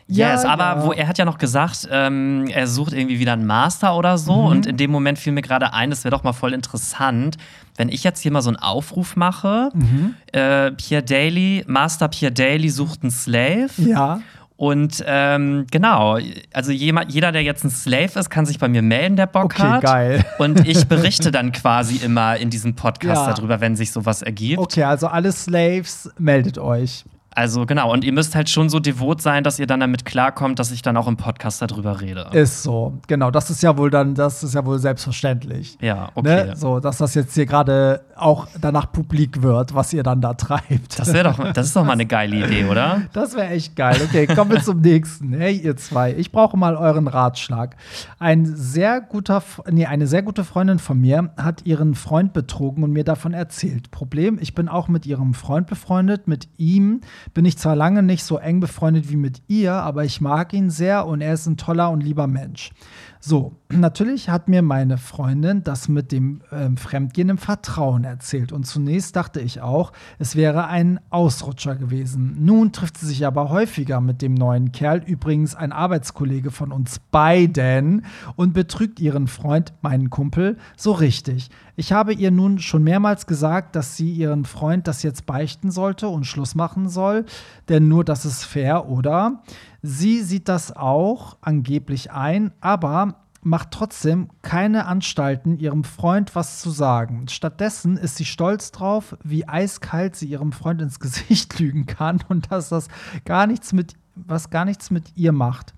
[0.07, 0.83] Ja, Yes, aber ja.
[0.85, 4.33] wo, er hat ja noch gesagt, ähm, er sucht irgendwie wieder einen Master oder so.
[4.41, 4.45] Mhm.
[4.47, 7.37] Und in dem Moment fiel mir gerade ein, das wäre doch mal voll interessant,
[7.77, 9.69] wenn ich jetzt hier mal so einen Aufruf mache.
[9.73, 10.15] Mhm.
[10.33, 13.69] Äh, Pierre Daly, Master Pierre Daly sucht einen Slave.
[13.77, 14.19] Ja.
[14.55, 16.19] Und ähm, genau,
[16.53, 19.45] also jema- jeder, der jetzt ein Slave ist, kann sich bei mir melden, der Bock
[19.45, 19.81] Okay, hat.
[19.81, 20.25] geil.
[20.37, 23.33] Und ich berichte dann quasi immer in diesem Podcast Ja.
[23.33, 24.59] darüber, wenn sich sowas ergibt.
[24.59, 27.03] Okay, also alle Slaves, meldet euch.
[27.35, 30.59] Also genau, und ihr müsst halt schon so devot sein, dass ihr dann damit klarkommt,
[30.59, 32.29] dass ich dann auch im Podcast darüber rede.
[32.33, 32.99] Ist so.
[33.07, 35.77] Genau, das ist ja wohl dann, das ist ja wohl selbstverständlich.
[35.81, 36.47] ja, okay.
[36.47, 36.55] Ne?
[36.55, 40.99] So, dass das jetzt hier gerade auch danach publik wird, was ihr dann da treibt.
[40.99, 43.01] Das wäre doch, das ist doch mal eine geile Idee, oder?
[43.13, 43.99] Das wäre echt geil.
[44.03, 45.33] Okay, kommen wir zum nächsten.
[45.33, 47.75] Hey, ihr zwei, ich brauche mal euren Ratschlag.
[48.19, 52.91] Ein sehr guter, nee, eine sehr gute Freundin von mir hat ihren Freund betrogen und
[52.91, 53.91] mir davon erzählt.
[53.91, 56.27] Problem, ich bin auch mit ihrem Freund befreundet.
[56.27, 57.01] Mit ihm
[57.33, 60.69] bin ich zwar lange nicht so eng befreundet wie mit ihr, aber ich mag ihn
[60.69, 62.71] sehr und er ist ein toller und lieber Mensch.
[63.19, 68.51] So, natürlich hat mir meine Freundin das mit dem ähm, Fremdgehen im Vertrauen erzählt.
[68.51, 72.37] Und zunächst dachte ich auch, es wäre ein Ausrutscher gewesen.
[72.39, 76.99] Nun trifft sie sich aber häufiger mit dem neuen Kerl, übrigens ein Arbeitskollege von uns
[76.99, 78.05] beiden,
[78.35, 81.49] und betrügt ihren Freund, meinen Kumpel, so richtig.
[81.75, 86.07] Ich habe ihr nun schon mehrmals gesagt, dass sie ihren Freund das jetzt beichten sollte
[86.07, 87.25] und Schluss machen soll,
[87.69, 89.41] denn nur das ist fair, oder?
[89.81, 96.69] Sie sieht das auch angeblich ein, aber macht trotzdem keine Anstalten, ihrem Freund was zu
[96.69, 97.27] sagen.
[97.27, 102.51] Stattdessen ist sie stolz drauf, wie eiskalt sie ihrem Freund ins Gesicht lügen kann und
[102.51, 102.87] dass das
[103.25, 105.73] gar nichts mit, was gar nichts mit ihr macht.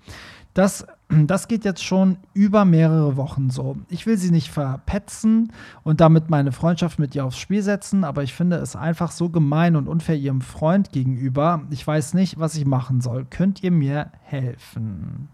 [0.53, 3.75] Das, das geht jetzt schon über mehrere Wochen so.
[3.89, 5.51] Ich will sie nicht verpetzen
[5.83, 9.27] und damit meine Freundschaft mit ihr aufs Spiel setzen, aber ich finde es einfach so
[9.27, 11.63] gemein und unfair ihrem Freund gegenüber.
[11.71, 13.25] Ich weiß nicht, was ich machen soll.
[13.29, 15.27] Könnt ihr mir helfen?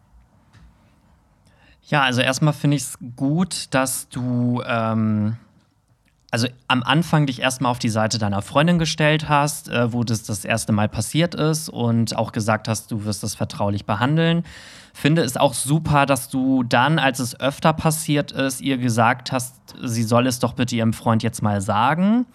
[1.91, 5.35] Ja, also erstmal finde ich es gut, dass du ähm,
[6.31, 10.23] also am Anfang dich erstmal auf die Seite deiner Freundin gestellt hast, äh, wo das
[10.23, 14.45] das erste Mal passiert ist und auch gesagt hast, du wirst das vertraulich behandeln.
[14.93, 19.55] Finde es auch super, dass du dann, als es öfter passiert ist, ihr gesagt hast,
[19.83, 22.25] sie soll es doch bitte ihrem Freund jetzt mal sagen.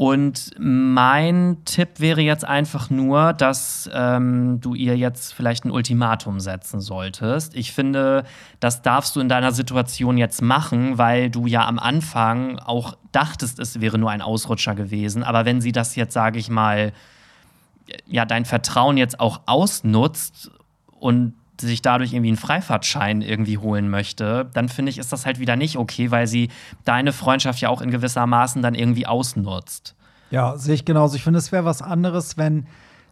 [0.00, 6.40] Und mein Tipp wäre jetzt einfach nur, dass ähm, du ihr jetzt vielleicht ein Ultimatum
[6.40, 7.54] setzen solltest.
[7.54, 8.24] Ich finde,
[8.60, 13.58] das darfst du in deiner Situation jetzt machen, weil du ja am Anfang auch dachtest,
[13.58, 15.22] es wäre nur ein Ausrutscher gewesen.
[15.22, 16.94] Aber wenn sie das jetzt, sage ich mal,
[18.06, 20.50] ja, dein Vertrauen jetzt auch ausnutzt
[20.98, 21.34] und
[21.66, 25.56] sich dadurch irgendwie einen Freifahrtschein irgendwie holen möchte, dann finde ich, ist das halt wieder
[25.56, 26.48] nicht okay, weil sie
[26.84, 29.94] deine Freundschaft ja auch in gewisser Maßen dann irgendwie ausnutzt.
[30.30, 31.16] Ja, sehe ich genauso.
[31.16, 32.66] Ich finde, es wäre was anderes, wenn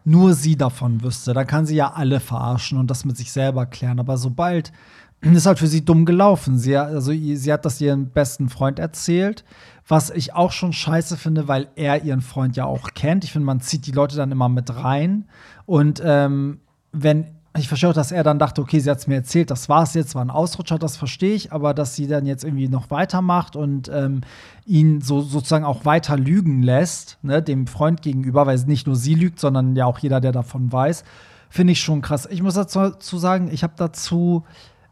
[0.04, 1.34] nur sie davon wüsste.
[1.34, 4.00] Dann kann sie ja alle verarschen und das mit sich selber klären.
[4.00, 4.72] Aber sobald
[5.20, 6.58] ist halt für sie dumm gelaufen.
[6.58, 9.44] Sie, also, sie hat das ihrem besten Freund erzählt,
[9.86, 13.24] was ich auch schon scheiße finde, weil er ihren Freund ja auch kennt.
[13.24, 15.26] Ich finde, man zieht die Leute dann immer mit rein.
[15.66, 16.60] Und ähm,
[16.92, 17.26] wenn
[17.58, 19.82] ich verstehe auch, dass er dann dachte, okay, sie hat es mir erzählt, das war
[19.82, 22.90] es jetzt, war ein Ausrutscher, das verstehe ich, aber dass sie dann jetzt irgendwie noch
[22.90, 24.22] weitermacht und ähm,
[24.66, 29.14] ihn so sozusagen auch weiter lügen lässt, ne, dem Freund gegenüber, weil nicht nur sie
[29.14, 31.04] lügt, sondern ja auch jeder, der davon weiß,
[31.48, 32.28] finde ich schon krass.
[32.30, 34.44] Ich muss dazu sagen, ich habe dazu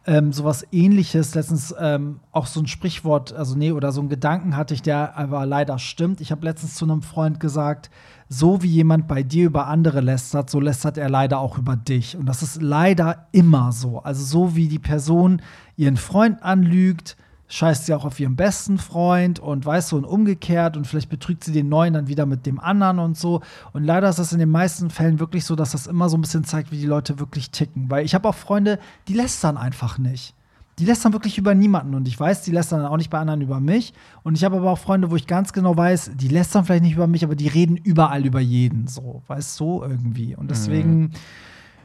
[0.07, 4.57] ähm, sowas ähnliches, letztens ähm, auch so ein Sprichwort, also nee, oder so ein Gedanken
[4.57, 6.21] hatte ich, der aber leider stimmt.
[6.21, 7.91] Ich habe letztens zu einem Freund gesagt,
[8.29, 12.16] so wie jemand bei dir über andere lästert, so lästert er leider auch über dich.
[12.16, 14.01] Und das ist leider immer so.
[14.01, 15.43] Also so wie die Person
[15.77, 17.16] ihren Freund anlügt,
[17.49, 21.45] scheißt sie auch auf ihren besten Freund und weißt du, und umgekehrt und vielleicht betrügt
[21.45, 23.43] sie den neuen dann wieder mit dem anderen und so.
[23.72, 26.22] Und leider ist das in den meisten Fällen wirklich so, dass das immer so ein
[26.22, 27.89] bisschen zeigt, wie die Leute wirklich ticken.
[27.89, 30.35] Weil ich habe auch Freunde, die lästern einfach nicht
[30.79, 31.95] die lästern wirklich über niemanden.
[31.95, 33.95] Und ich weiß, die lästern auch nicht bei anderen über mich.
[34.22, 36.95] Und ich habe aber auch Freunde, wo ich ganz genau weiß, die lästern vielleicht nicht
[36.95, 38.87] über mich, aber die reden überall über jeden.
[38.87, 40.37] So, weißt du, so irgendwie.
[40.37, 41.11] Und deswegen, mhm.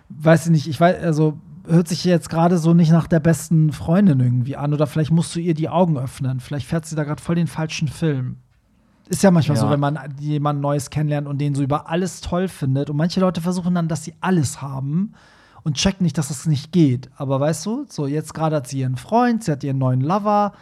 [0.10, 1.38] weiß ich nicht, ich weiß, also
[1.68, 4.74] hört sich jetzt gerade so nicht nach der besten Freundin irgendwie an.
[4.74, 6.42] Oder vielleicht musst du ihr die Augen öffnen.
[6.42, 8.38] Vielleicht fährt sie da gerade voll den falschen Film.
[9.08, 9.62] Ist ja manchmal ja.
[9.62, 12.90] so, wenn man jemanden Neues kennenlernt und den so über alles toll findet.
[12.90, 15.14] Und manche Leute versuchen dann, dass sie alles haben
[15.64, 17.10] und checkt nicht, dass es das nicht geht.
[17.16, 20.54] Aber weißt du, so jetzt gerade hat sie ihren Freund, sie hat ihren neuen Lover,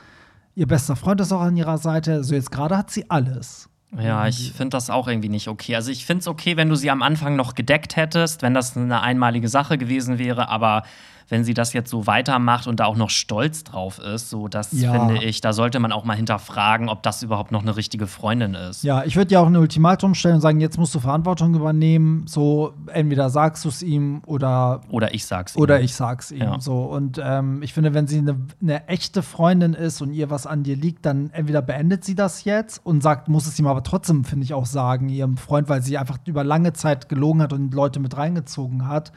[0.55, 2.23] ihr bester Freund ist auch an ihrer Seite.
[2.23, 3.69] So jetzt gerade hat sie alles.
[3.97, 5.75] Ja, ich finde das auch irgendwie nicht okay.
[5.75, 8.77] Also ich finde es okay, wenn du sie am Anfang noch gedeckt hättest, wenn das
[8.77, 10.83] eine einmalige Sache gewesen wäre, aber
[11.29, 14.71] wenn sie das jetzt so weitermacht und da auch noch stolz drauf ist, so das
[14.71, 14.91] ja.
[14.91, 18.55] finde ich, da sollte man auch mal hinterfragen, ob das überhaupt noch eine richtige Freundin
[18.55, 18.83] ist.
[18.83, 22.25] Ja, ich würde ja auch ein Ultimatum stellen und sagen, jetzt musst du Verantwortung übernehmen.
[22.27, 25.61] So entweder sagst du es ihm oder oder ich sag's ihm.
[25.61, 26.39] Oder ich sag's ihm.
[26.39, 26.59] Ja.
[26.59, 30.47] So und ähm, ich finde, wenn sie eine, eine echte Freundin ist und ihr was
[30.47, 33.83] an dir liegt, dann entweder beendet sie das jetzt und sagt, muss es ihm aber
[33.83, 37.53] trotzdem, finde ich auch sagen, ihrem Freund, weil sie einfach über lange Zeit gelogen hat
[37.53, 39.11] und Leute mit reingezogen hat.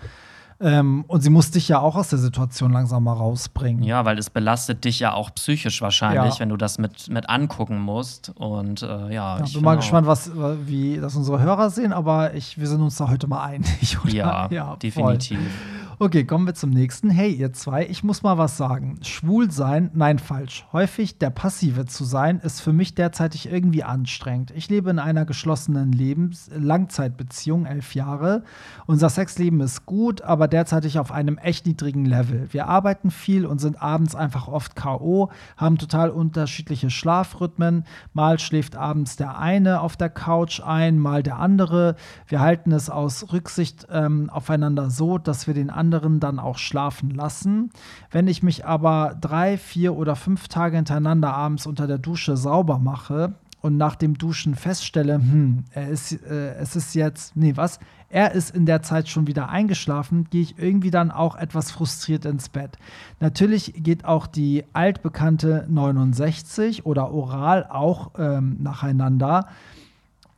[0.63, 3.83] Ähm, und sie muss dich ja auch aus der Situation langsam mal rausbringen.
[3.83, 6.41] Ja, weil es belastet dich ja auch psychisch wahrscheinlich, ja.
[6.41, 8.33] wenn du das mit, mit angucken musst.
[8.37, 10.31] Und äh, ja, ja ich bin mal gespannt, was,
[10.67, 13.99] wie das unsere Hörer sehen, aber ich, wir sind uns da heute mal einig.
[14.05, 14.13] Oder?
[14.13, 15.39] Ja, ja definitiv.
[15.39, 15.82] Voll.
[16.03, 17.11] Okay, kommen wir zum nächsten.
[17.11, 18.99] Hey, ihr zwei, ich muss mal was sagen.
[19.03, 20.67] Schwul sein, nein, falsch.
[20.73, 24.51] Häufig der Passive zu sein, ist für mich derzeitig irgendwie anstrengend.
[24.51, 28.43] Ich lebe in einer geschlossenen Lebens Langzeitbeziehung, elf Jahre.
[28.87, 32.53] Unser Sexleben ist gut, aber derzeitig auf einem echt niedrigen Level.
[32.53, 37.85] Wir arbeiten viel und sind abends einfach oft K.O., haben total unterschiedliche Schlafrhythmen.
[38.13, 41.95] Mal schläft abends der eine auf der Couch ein, mal der andere.
[42.27, 46.59] Wir halten es aus Rücksicht ähm, aufeinander so, dass wir den anderen anderen dann auch
[46.59, 47.71] schlafen lassen.
[48.11, 52.79] Wenn ich mich aber drei, vier oder fünf Tage hintereinander abends unter der Dusche sauber
[52.79, 57.79] mache und nach dem Duschen feststelle, hm, er ist, äh, es ist jetzt, nee, was?
[58.09, 62.25] Er ist in der Zeit schon wieder eingeschlafen, gehe ich irgendwie dann auch etwas frustriert
[62.25, 62.79] ins Bett.
[63.21, 69.47] Natürlich geht auch die altbekannte 69 oder Oral auch ähm, nacheinander,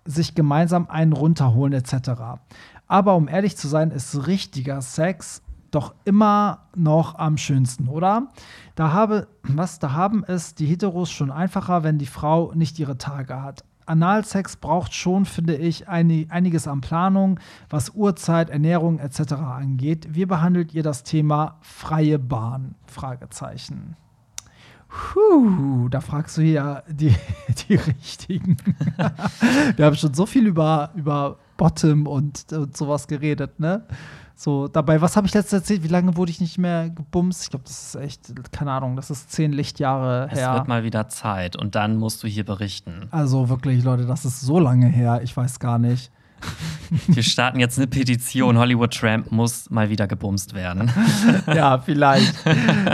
[0.05, 2.11] sich gemeinsam einen runterholen etc.
[2.87, 5.43] Aber um ehrlich zu sein, ist richtiger Sex
[5.75, 8.29] doch immer noch am schönsten, oder?
[8.75, 12.99] Da habe, was, da haben es die Heteros schon einfacher, wenn die Frau nicht ihre
[12.99, 13.65] Tage hat.
[13.87, 19.35] Analsex braucht schon, finde ich, einiges an Planung, was Uhrzeit, Ernährung etc.
[19.35, 20.09] angeht.
[20.11, 22.77] Wie behandelt ihr das Thema freie Bahn?
[22.87, 23.97] Fragezeichen.
[24.89, 27.15] Puh, da fragst du hier die,
[27.69, 28.57] die richtigen.
[29.77, 33.87] Wir haben schon so viel über, über Bottom und, und sowas geredet, ne?
[34.37, 35.85] So, dabei, was habe ich letztens erzählt?
[35.85, 37.45] Wie lange wurde ich nicht mehr gebumst?
[37.45, 40.49] Ich glaube, das ist echt, keine Ahnung, das ist zehn Lichtjahre her.
[40.51, 43.07] Es wird mal wieder Zeit und dann musst du hier berichten.
[43.11, 46.11] Also wirklich, Leute, das ist so lange her, ich weiß gar nicht.
[47.07, 48.59] Wir starten jetzt eine Petition.
[48.59, 50.91] Hollywood Tramp muss mal wieder gebumst werden.
[51.47, 52.35] ja, vielleicht.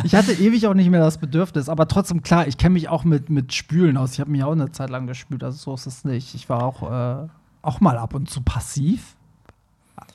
[0.05, 3.03] Ich hatte ewig auch nicht mehr das Bedürfnis, aber trotzdem, klar, ich kenne mich auch
[3.03, 4.13] mit, mit Spülen aus.
[4.13, 6.35] Ich habe mich auch eine Zeit lang gespült, also so ist es nicht.
[6.35, 7.29] Ich war auch, äh,
[7.63, 9.17] auch mal ab und zu passiv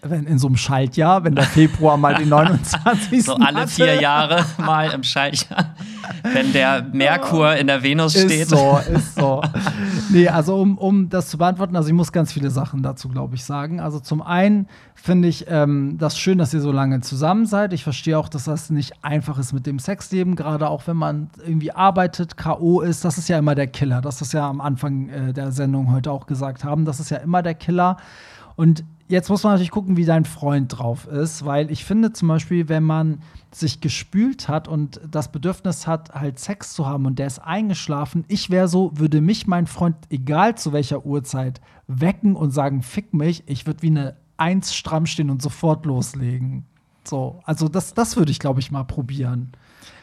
[0.10, 3.24] wenn in so einem Schaltjahr, wenn der Februar mal die 29.
[3.24, 3.72] so alle hatte.
[3.72, 5.76] vier Jahre mal im Schaltjahr,
[6.24, 8.32] wenn der Merkur in der Venus steht.
[8.32, 9.42] Ist so, ist so.
[10.12, 13.36] nee, also um, um das zu beantworten, also ich muss ganz viele Sachen dazu, glaube
[13.36, 13.80] ich, sagen.
[13.80, 17.74] Also zum einen finde ich ähm, das schön, dass ihr so lange zusammen seid.
[17.74, 21.30] Ich verstehe auch, dass das nicht einfach ist mit dem Sexleben, gerade auch wenn man
[21.46, 22.82] irgendwie arbeitet, K.O.
[22.82, 23.06] ist.
[23.06, 24.02] Das ist ja immer der Killer.
[24.02, 26.86] Das ist ja am Anfang äh, der Sendung heute auch gesagt haben.
[26.86, 27.98] Das ist ja immer der Killer.
[28.56, 32.28] Und jetzt muss man natürlich gucken, wie dein Freund drauf ist, weil ich finde zum
[32.28, 33.20] Beispiel, wenn man
[33.52, 38.26] sich gespült hat und das Bedürfnis hat, halt Sex zu haben und der ist eingeschlafen,
[38.28, 43.14] ich wäre so, würde mich mein Freund, egal zu welcher Uhrzeit, wecken und sagen, fick
[43.14, 46.66] mich, ich würde wie eine Eins stramm stehen und sofort loslegen.
[47.06, 49.54] So, also das, das würde ich, glaube ich, mal probieren.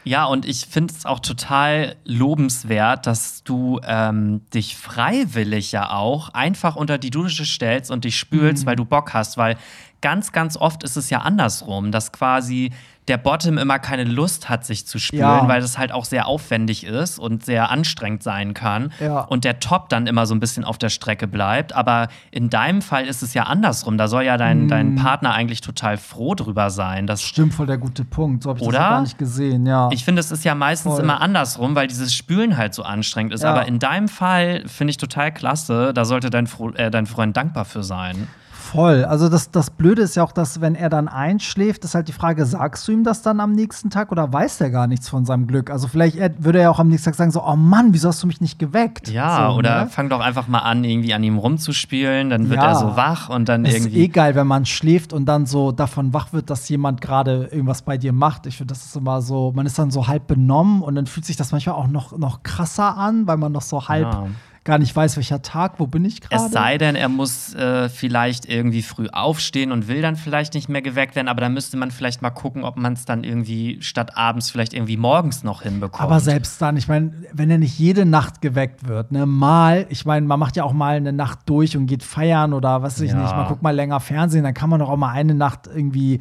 [0.04, 6.30] Ja, und ich finde es auch total lobenswert, dass du ähm, dich freiwillig ja auch
[6.30, 8.66] einfach unter die Dusche stellst und dich spülst, mhm.
[8.66, 9.56] weil du Bock hast, weil
[10.00, 12.72] ganz, ganz oft ist es ja andersrum, dass quasi
[13.08, 15.48] der Bottom immer keine Lust hat, sich zu spülen, ja.
[15.48, 18.92] weil das halt auch sehr aufwendig ist und sehr anstrengend sein kann.
[19.00, 19.20] Ja.
[19.22, 21.72] Und der Top dann immer so ein bisschen auf der Strecke bleibt.
[21.72, 23.98] Aber in deinem Fall ist es ja andersrum.
[23.98, 24.68] Da soll ja dein, mm.
[24.68, 27.08] dein Partner eigentlich total froh drüber sein.
[27.08, 28.44] Dass, Stimmt, voll der gute Punkt.
[28.44, 28.78] So habe ich Oder?
[28.78, 29.88] das gar nicht gesehen, ja.
[29.90, 31.02] Ich finde, es ist ja meistens voll.
[31.02, 33.42] immer andersrum, weil dieses Spülen halt so anstrengend ist.
[33.42, 33.50] Ja.
[33.50, 35.92] Aber in deinem Fall finde ich total klasse.
[35.92, 38.28] Da sollte dein, äh, dein Freund dankbar für sein.
[38.72, 39.04] Voll.
[39.04, 42.12] Also das, das Blöde ist ja auch, dass wenn er dann einschläft, ist halt die
[42.12, 45.26] Frage, sagst du ihm das dann am nächsten Tag oder weiß er gar nichts von
[45.26, 45.70] seinem Glück?
[45.70, 48.26] Also vielleicht würde er auch am nächsten Tag sagen so, oh Mann, wieso hast du
[48.26, 49.10] mich nicht geweckt?
[49.10, 49.90] Ja, so, oder ne?
[49.90, 52.68] fang doch einfach mal an, irgendwie an ihm rumzuspielen, dann wird ja.
[52.70, 53.98] er so wach und dann es irgendwie.
[53.98, 57.48] Ist eh geil, wenn man schläft und dann so davon wach wird, dass jemand gerade
[57.52, 58.46] irgendwas bei dir macht.
[58.46, 61.26] Ich finde, das ist immer so, man ist dann so halb benommen und dann fühlt
[61.26, 64.10] sich das manchmal auch noch, noch krasser an, weil man noch so halb.
[64.10, 64.28] Ja
[64.64, 66.44] gar nicht weiß, welcher Tag, wo bin ich gerade.
[66.44, 70.68] Es sei denn, er muss äh, vielleicht irgendwie früh aufstehen und will dann vielleicht nicht
[70.68, 73.82] mehr geweckt werden, aber da müsste man vielleicht mal gucken, ob man es dann irgendwie
[73.82, 76.02] statt abends vielleicht irgendwie morgens noch hinbekommt.
[76.02, 80.04] Aber selbst dann, ich meine, wenn er nicht jede Nacht geweckt wird, ne, mal, ich
[80.04, 83.02] meine, man macht ja auch mal eine Nacht durch und geht feiern oder was weiß
[83.02, 83.20] ich ja.
[83.20, 86.20] nicht, man guckt mal länger Fernsehen, dann kann man doch auch mal eine Nacht irgendwie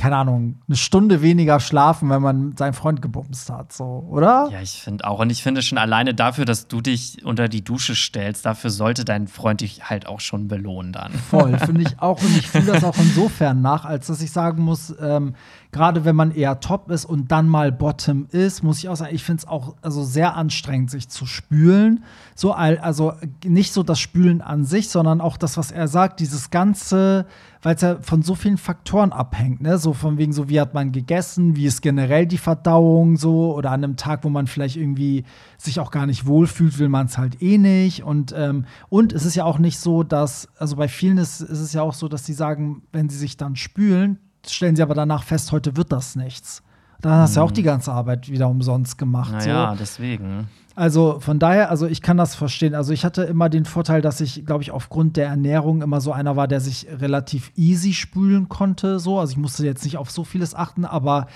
[0.00, 4.48] keine Ahnung, eine Stunde weniger schlafen, wenn man seinen Freund gebumst hat, so, oder?
[4.50, 5.18] Ja, ich finde auch.
[5.18, 9.04] Und ich finde schon alleine dafür, dass du dich unter die Dusche stellst, dafür sollte
[9.04, 11.12] dein Freund dich halt auch schon belohnen dann.
[11.12, 12.18] Voll, finde ich auch.
[12.22, 15.34] Und ich fühle das auch insofern nach, als dass ich sagen muss, ähm,
[15.70, 19.14] gerade wenn man eher top ist und dann mal Bottom ist, muss ich auch sagen,
[19.14, 22.04] ich finde es auch also sehr anstrengend, sich zu spülen.
[22.34, 23.12] So, also
[23.44, 27.26] nicht so das Spülen an sich, sondern auch das, was er sagt, dieses ganze,
[27.62, 29.78] weil es ja von so vielen Faktoren abhängt, ne?
[29.78, 33.70] So von wegen so, wie hat man gegessen, wie ist generell die Verdauung so, oder
[33.70, 35.24] an einem Tag, wo man vielleicht irgendwie
[35.58, 38.02] sich auch gar nicht wohlfühlt, will man es halt eh nicht.
[38.02, 41.60] Und, ähm, und es ist ja auch nicht so, dass, also bei vielen ist, ist
[41.60, 44.94] es ja auch so, dass sie sagen, wenn sie sich dann spülen, stellen sie aber
[44.94, 46.62] danach fest, heute wird das nichts.
[47.02, 47.66] Dann hast du ja auch die mhm.
[47.66, 49.32] ganze Arbeit wieder umsonst gemacht.
[49.32, 49.78] Naja, so.
[49.78, 50.48] deswegen.
[50.80, 52.74] Also von daher, also ich kann das verstehen.
[52.74, 56.10] Also ich hatte immer den Vorteil, dass ich, glaube ich, aufgrund der Ernährung immer so
[56.10, 58.98] einer war, der sich relativ easy spülen konnte.
[58.98, 61.26] So, also ich musste jetzt nicht auf so vieles achten, aber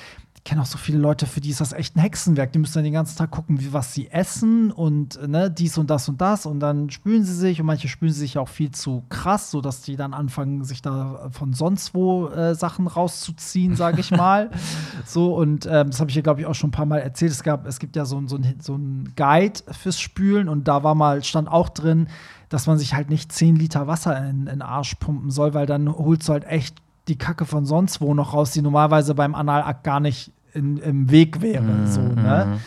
[0.45, 2.53] kenne auch so viele Leute, für die ist das echt ein Hexenwerk.
[2.53, 5.89] Die müssen dann den ganzen Tag gucken, wie, was sie essen und ne, dies und
[5.89, 6.45] das und das.
[6.45, 9.81] Und dann spülen sie sich und manche spülen sie sich auch viel zu krass, sodass
[9.81, 14.51] die dann anfangen, sich da von sonst wo äh, Sachen rauszuziehen, sage ich mal.
[15.07, 17.33] so, und ähm, das habe ich hier, glaube ich, auch schon ein paar Mal erzählt.
[17.33, 20.83] Es, gab, es gibt ja so, so, ein, so ein Guide fürs Spülen und da
[20.83, 22.09] war mal, stand auch drin,
[22.51, 25.65] dass man sich halt nicht 10 Liter Wasser in, in den Arsch pumpen soll, weil
[25.65, 26.77] dann holst du halt echt
[27.09, 31.43] die Kacke von sonst wo noch raus, die normalerweise beim Analakt gar nicht im Weg
[31.43, 31.63] wäre.
[31.63, 32.61] Mm, so, ne?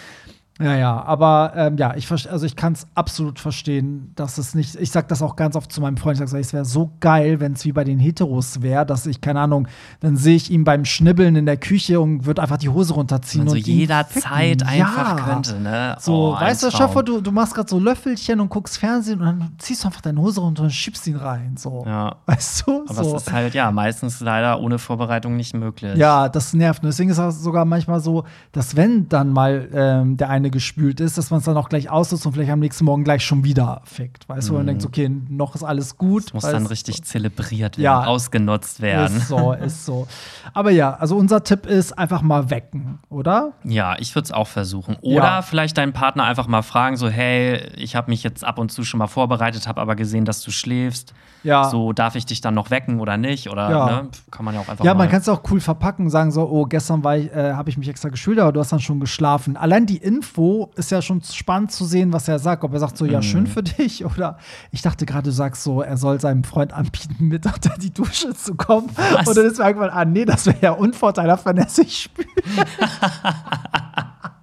[0.60, 4.76] Ja, ja, aber ähm, ja, ich also ich kann es absolut verstehen, dass es nicht.
[4.76, 6.20] Ich sag das auch ganz oft zu meinem Freund.
[6.20, 9.22] Ich sage, es wäre so geil, wenn es wie bei den Heteros wäre, dass ich
[9.22, 9.68] keine Ahnung,
[10.00, 13.46] dann sehe ich ihn beim Schnibbeln in der Küche und würde einfach die Hose runterziehen
[13.46, 15.24] Man so und jederzeit einfach ja.
[15.24, 15.96] könnte, ne?
[16.00, 16.72] So, Oh, weißt du.
[16.72, 20.02] Schaffer, du, du machst gerade so Löffelchen und guckst Fernsehen und dann ziehst du einfach
[20.02, 21.56] deine Hose runter und schiebst ihn rein.
[21.58, 21.84] So.
[21.86, 22.16] Ja.
[22.26, 22.86] Weißt du?
[22.88, 23.16] Aber so.
[23.16, 25.96] es ist halt, ja, meistens leider ohne Vorbereitung nicht möglich.
[25.98, 26.84] Ja, das nervt.
[26.84, 31.00] Und deswegen ist es sogar manchmal so, dass wenn dann mal ähm, der eine gespült
[31.00, 33.44] ist, dass man es dann auch gleich ausnutzt und vielleicht am nächsten Morgen gleich schon
[33.44, 34.28] wieder fickt.
[34.30, 36.24] Weißt du, wo man denkt, okay, noch ist alles gut.
[36.24, 36.26] Mhm.
[36.26, 38.06] Das muss weißt dann richtig zelebriert werden, Ja.
[38.06, 39.18] ausgenutzt werden.
[39.18, 40.08] Ist so, ist so.
[40.54, 43.54] Aber ja, also unser Tipp ist einfach mal wecken, oder?
[43.64, 44.96] Ja, ich würde es auch versuchen.
[45.02, 45.42] Oder Ja.
[45.42, 48.84] vielleicht deinen Partner einfach mal fragen, so, hey, ich habe mich jetzt ab und zu
[48.84, 51.14] schon mal vorbereitet, habe aber gesehen, dass du schläfst.
[51.44, 51.66] Ja.
[51.66, 53.50] So, darf ich dich dann noch wecken oder nicht?
[53.50, 53.86] Oder Ja.
[53.86, 54.08] ne?
[54.32, 56.66] kann man ja auch einfach Ja, man kann es auch cool verpacken, sagen so, oh,
[56.66, 59.56] gestern war ich, äh, habe ich mich extra geschult, aber du hast dann schon geschlafen.
[59.56, 62.64] Allein die Info ist ja schon spannend zu sehen, was er sagt.
[62.64, 63.24] Ob er sagt so, ja, Mhm.
[63.24, 64.38] schön für dich oder
[64.72, 68.34] ich dachte gerade, du sagst so, er soll seinem Freund anbieten, mit unter die Dusche
[68.34, 68.90] zu kommen.
[68.96, 69.28] Was?
[69.28, 72.28] Und dann ist mir irgendwann, ah, nee, das wäre ja unvorteilhaft, wenn er sich spült.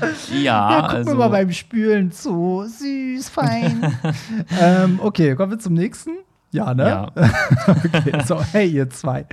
[0.32, 2.64] ja, Ja, guck also, mir mal beim Spülen zu.
[2.66, 3.96] Süß, fein.
[4.60, 6.18] ähm, okay, kommen wir zum nächsten.
[6.50, 6.88] Ja, ne?
[6.88, 7.12] ja.
[7.68, 9.26] Okay, so, hey, ihr zwei.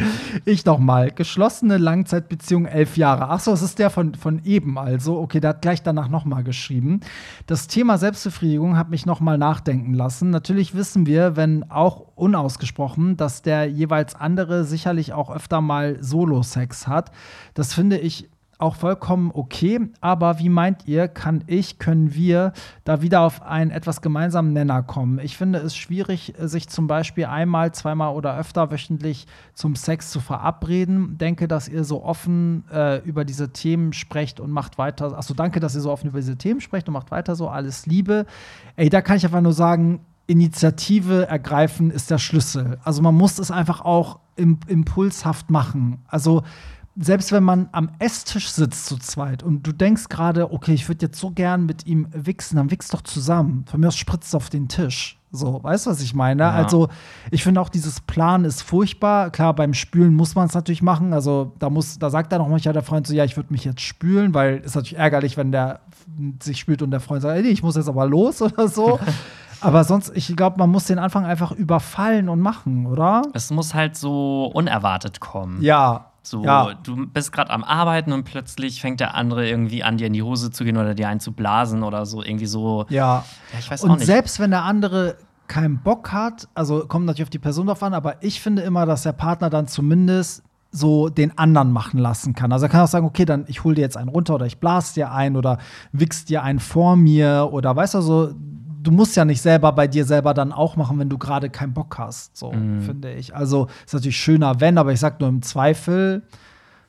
[0.43, 1.11] Ich noch mal.
[1.11, 3.29] Geschlossene Langzeitbeziehung elf Jahre.
[3.29, 5.17] Achso, es ist der von, von eben also.
[5.19, 6.99] Okay, der hat gleich danach noch mal geschrieben.
[7.47, 10.29] Das Thema Selbstbefriedigung hat mich noch mal nachdenken lassen.
[10.29, 16.87] Natürlich wissen wir, wenn auch unausgesprochen, dass der jeweils andere sicherlich auch öfter mal Solo-Sex
[16.87, 17.11] hat.
[17.53, 22.53] Das finde ich auch vollkommen okay, aber wie meint ihr, kann ich, können wir
[22.83, 25.19] da wieder auf einen etwas gemeinsamen Nenner kommen?
[25.19, 30.19] Ich finde es schwierig, sich zum Beispiel einmal, zweimal oder öfter wöchentlich zum Sex zu
[30.19, 31.17] verabreden.
[31.17, 35.17] Denke, dass ihr so offen äh, über diese Themen sprecht und macht weiter.
[35.17, 37.49] Achso, danke, dass ihr so offen über diese Themen sprecht und macht weiter so.
[37.49, 38.25] Alles Liebe.
[38.75, 42.79] Ey, da kann ich einfach nur sagen, Initiative ergreifen ist der Schlüssel.
[42.83, 45.99] Also man muss es einfach auch im, impulshaft machen.
[46.07, 46.43] Also
[46.97, 51.05] selbst wenn man am Esstisch sitzt zu zweit und du denkst gerade, okay, ich würde
[51.05, 53.65] jetzt so gern mit ihm wichsen, dann wichst doch zusammen.
[53.69, 55.19] Von mir aus spritzt auf den Tisch.
[55.31, 56.43] So, weißt du, was ich meine?
[56.43, 56.51] Ja.
[56.51, 56.87] Also,
[57.29, 59.29] ich finde auch dieses Plan ist furchtbar.
[59.31, 61.11] Klar, beim Spülen muss man es natürlich machen.
[61.11, 63.65] Also, da muss, da sagt dann auch manchmal der Freund so, ja, ich würde mich
[63.65, 65.81] jetzt spülen, weil ist natürlich ärgerlich, wenn der
[66.41, 68.99] sich spült und der Freund sagt, ey, nee, ich muss jetzt aber los oder so.
[69.59, 73.23] aber sonst, ich glaube, man muss den Anfang einfach überfallen und machen, oder?
[73.33, 75.61] Es muss halt so unerwartet kommen.
[75.61, 76.11] Ja.
[76.27, 76.73] So, ja.
[76.83, 80.23] du bist gerade am Arbeiten und plötzlich fängt der andere irgendwie an, dir in die
[80.23, 82.85] Hose zu gehen oder dir einzublasen oder so irgendwie so.
[82.89, 83.23] Ja.
[83.53, 84.05] Ja, ich weiß auch Und nicht.
[84.05, 85.17] selbst wenn der andere
[85.47, 88.85] keinen Bock hat, also kommt natürlich auf die Person drauf an, aber ich finde immer,
[88.85, 92.51] dass der Partner dann zumindest so den anderen machen lassen kann.
[92.51, 94.59] Also er kann auch sagen, okay, dann ich hol dir jetzt einen runter oder ich
[94.59, 95.57] blas dir ein oder
[95.91, 98.33] wichs dir einen vor mir oder weißt du so,
[98.85, 101.73] du musst ja nicht selber bei dir selber dann auch machen, wenn du gerade keinen
[101.73, 102.81] Bock hast, so Mhm.
[102.81, 103.35] finde ich.
[103.35, 106.23] Also ist natürlich schöner, wenn, aber ich sag nur im Zweifel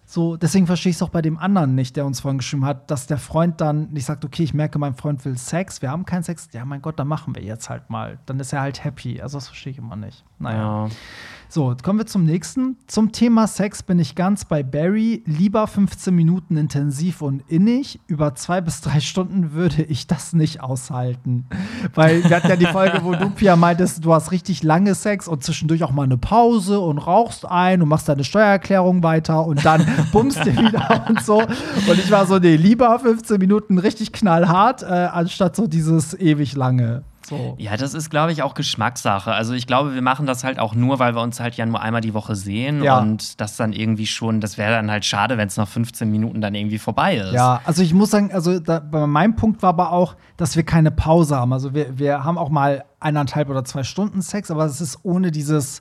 [0.08, 2.92] so, deswegen verstehe ich es auch bei dem anderen nicht, der uns vorhin geschrieben hat,
[2.92, 6.04] dass der Freund dann nicht sagt, okay, ich merke, mein Freund will Sex, wir haben
[6.04, 8.18] keinen Sex, ja, mein Gott, dann machen wir jetzt halt mal.
[8.24, 9.20] Dann ist er halt happy.
[9.20, 10.24] Also, das verstehe ich immer nicht.
[10.38, 10.86] Naja.
[10.86, 10.88] ja.
[11.48, 12.76] So, jetzt kommen wir zum nächsten.
[12.88, 15.22] Zum Thema Sex bin ich ganz bei Barry.
[15.26, 18.00] Lieber 15 Minuten intensiv und innig.
[18.08, 21.46] Über zwei bis drei Stunden würde ich das nicht aushalten.
[21.94, 25.28] Weil wir hatten ja die Folge, wo du, Pia, meintest, du hast richtig lange Sex
[25.28, 29.64] und zwischendurch auch mal eine Pause und rauchst ein und machst deine Steuererklärung weiter und
[29.64, 31.42] dann bummst du wieder und so.
[31.42, 36.56] Und ich war so, nee, lieber 15 Minuten richtig knallhart, äh, anstatt so dieses ewig
[36.56, 37.04] lange.
[37.26, 37.56] So.
[37.58, 39.32] Ja, das ist, glaube ich, auch Geschmackssache.
[39.32, 41.80] Also ich glaube, wir machen das halt auch nur, weil wir uns halt ja nur
[41.80, 42.98] einmal die Woche sehen Ja.
[43.00, 46.40] und das dann irgendwie schon, das wäre dann halt schade, wenn es nach 15 Minuten
[46.40, 47.32] dann irgendwie vorbei ist.
[47.32, 50.90] Ja, also ich muss sagen, also da, meinem Punkt war aber auch, dass wir keine
[50.90, 51.52] Pause haben.
[51.52, 55.30] Also wir, wir haben auch mal eineinhalb oder zwei Stunden Sex, aber es ist ohne
[55.30, 55.80] dieses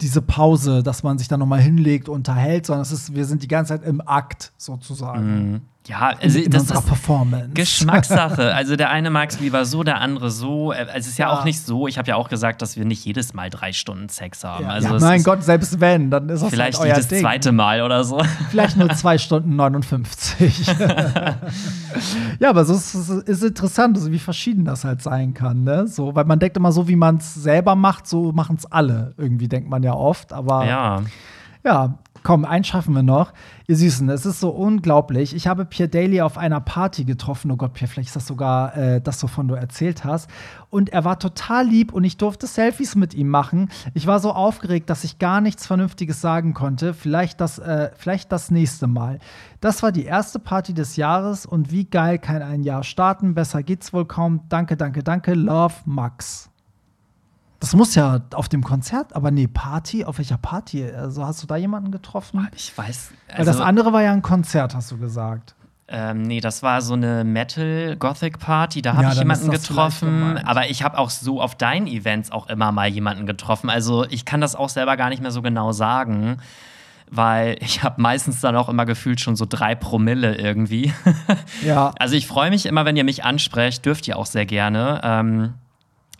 [0.00, 3.42] diese Pause, dass man sich dann noch mal hinlegt, unterhält, sondern es ist, wir sind
[3.42, 5.68] die ganze Zeit im Akt sozusagen.
[5.86, 7.48] Ja, also in, das ist Performance.
[7.54, 8.54] Geschmackssache.
[8.60, 10.72] Also der eine mag es lieber so, der andere so.
[10.72, 11.38] Äh, Es ist ja, Ja.
[11.38, 11.88] auch nicht so.
[11.88, 14.64] Ich habe ja auch gesagt, dass wir nicht jedes Mal drei Stunden Sex haben.
[14.64, 17.08] Ja, also ja, mein Gott, selbst wenn, dann ist das vielleicht halt euer nicht das
[17.08, 17.20] Ding.
[17.22, 18.22] zweite Mal oder so.
[18.50, 20.66] Vielleicht nur zwei Stunden 59.
[22.40, 25.86] ja, aber so ist es ist interessant, also wie verschieden das halt sein kann, ne?
[25.86, 29.14] So, weil man denkt immer so, wie man es selber macht, so machen es alle.
[29.16, 31.02] Irgendwie denkt man ja oft, aber ja.
[31.64, 33.32] Ja, Komm, einen schaffen wir noch.
[33.66, 35.34] Ihr Süßen, es ist so unglaublich.
[35.34, 37.50] Ich habe Pierre Daly auf einer Party getroffen.
[37.50, 40.28] Oh Gott, Pierre, vielleicht ist das sogar äh, das, wovon du erzählt hast.
[40.68, 43.70] Und er war total lieb und ich durfte Selfies mit ihm machen.
[43.94, 46.92] Ich war so aufgeregt, dass ich gar nichts Vernünftiges sagen konnte.
[46.92, 49.18] Vielleicht das, äh, vielleicht das nächste Mal.
[49.60, 53.34] Das war die erste Party des Jahres und wie geil kann ein Jahr starten?
[53.34, 54.42] Besser geht's wohl kaum.
[54.48, 55.34] Danke, danke, danke.
[55.34, 56.49] Love, Max.
[57.60, 60.90] Das muss ja auf dem Konzert, aber nee, Party, auf welcher Party?
[60.90, 62.48] Also hast du da jemanden getroffen?
[62.56, 63.12] Ich weiß.
[63.28, 65.54] Also Weil das also andere war ja ein Konzert, hast du gesagt.
[65.92, 70.38] Ähm, nee, das war so eine Metal-Gothic-Party, da habe ja, ich jemanden getroffen.
[70.38, 73.68] Aber ich habe auch so auf deinen Events auch immer mal jemanden getroffen.
[73.68, 76.36] Also ich kann das auch selber gar nicht mehr so genau sagen,
[77.10, 80.94] weil ich habe meistens dann auch immer gefühlt schon so drei Promille irgendwie.
[81.62, 81.92] Ja.
[81.98, 85.00] Also ich freue mich immer, wenn ihr mich ansprecht, dürft ihr auch sehr gerne.
[85.02, 85.54] Ähm,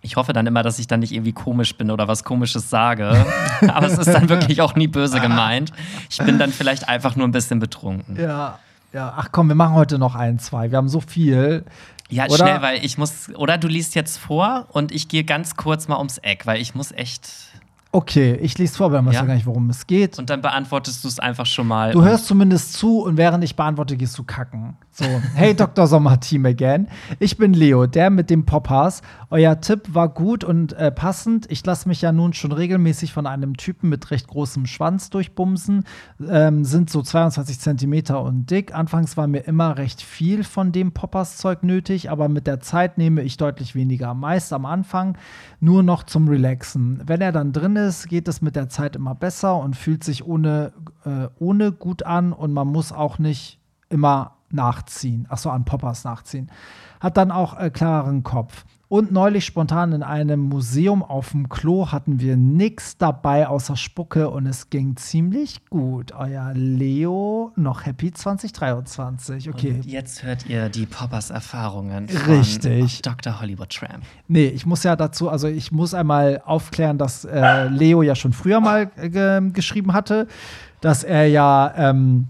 [0.03, 3.27] ich hoffe dann immer, dass ich dann nicht irgendwie komisch bin oder was Komisches sage.
[3.69, 5.73] Aber es ist dann wirklich auch nie böse gemeint.
[6.09, 8.17] Ich bin dann vielleicht einfach nur ein bisschen betrunken.
[8.19, 8.59] Ja,
[8.93, 9.15] ja.
[9.17, 10.71] Ach komm, wir machen heute noch ein, zwei.
[10.71, 11.65] Wir haben so viel.
[12.09, 12.37] Ja, oder?
[12.37, 13.29] schnell, weil ich muss.
[13.37, 16.75] Oder du liest jetzt vor und ich gehe ganz kurz mal ums Eck, weil ich
[16.75, 17.51] muss echt
[17.93, 20.19] Okay, ich lese vor, weil man weiß ja gar nicht, worum es geht.
[20.21, 21.91] Und dann beantwortest du es einfach schon mal.
[21.91, 24.77] Du hörst zumindest zu und während ich beantworte, gehst du kacken.
[25.01, 25.87] So, hey Dr.
[25.87, 26.87] Sommer Team again.
[27.21, 29.01] Ich bin Leo, der mit dem Poppers.
[29.31, 31.51] Euer Tipp war gut und äh, passend.
[31.51, 35.85] Ich lasse mich ja nun schon regelmäßig von einem Typen mit recht großem Schwanz durchbumsen.
[36.29, 38.75] Ähm, sind so 22 Zentimeter und dick.
[38.75, 43.23] Anfangs war mir immer recht viel von dem Poppers-Zeug nötig, aber mit der Zeit nehme
[43.23, 44.13] ich deutlich weniger.
[44.13, 45.17] Meist am Anfang
[45.61, 47.01] nur noch zum Relaxen.
[47.07, 50.27] Wenn er dann drin ist, geht es mit der Zeit immer besser und fühlt sich
[50.27, 50.75] ohne,
[51.07, 56.51] äh, ohne gut an und man muss auch nicht immer nachziehen, achso, an Poppers nachziehen.
[57.01, 58.65] Hat dann auch äh, klareren Kopf.
[58.91, 64.29] Und neulich spontan in einem Museum auf dem Klo hatten wir nichts dabei außer Spucke
[64.29, 66.11] und es ging ziemlich gut.
[66.11, 69.49] Euer Leo, noch happy 2023.
[69.49, 69.75] Okay.
[69.75, 73.03] Und jetzt hört ihr die Poppers Erfahrungen von Richtig.
[73.03, 73.41] Dr.
[73.41, 74.03] Hollywood Tramp.
[74.27, 78.33] Nee, ich muss ja dazu, also ich muss einmal aufklären, dass äh, Leo ja schon
[78.33, 80.27] früher mal äh, geschrieben hatte,
[80.81, 82.27] dass er ja ähm,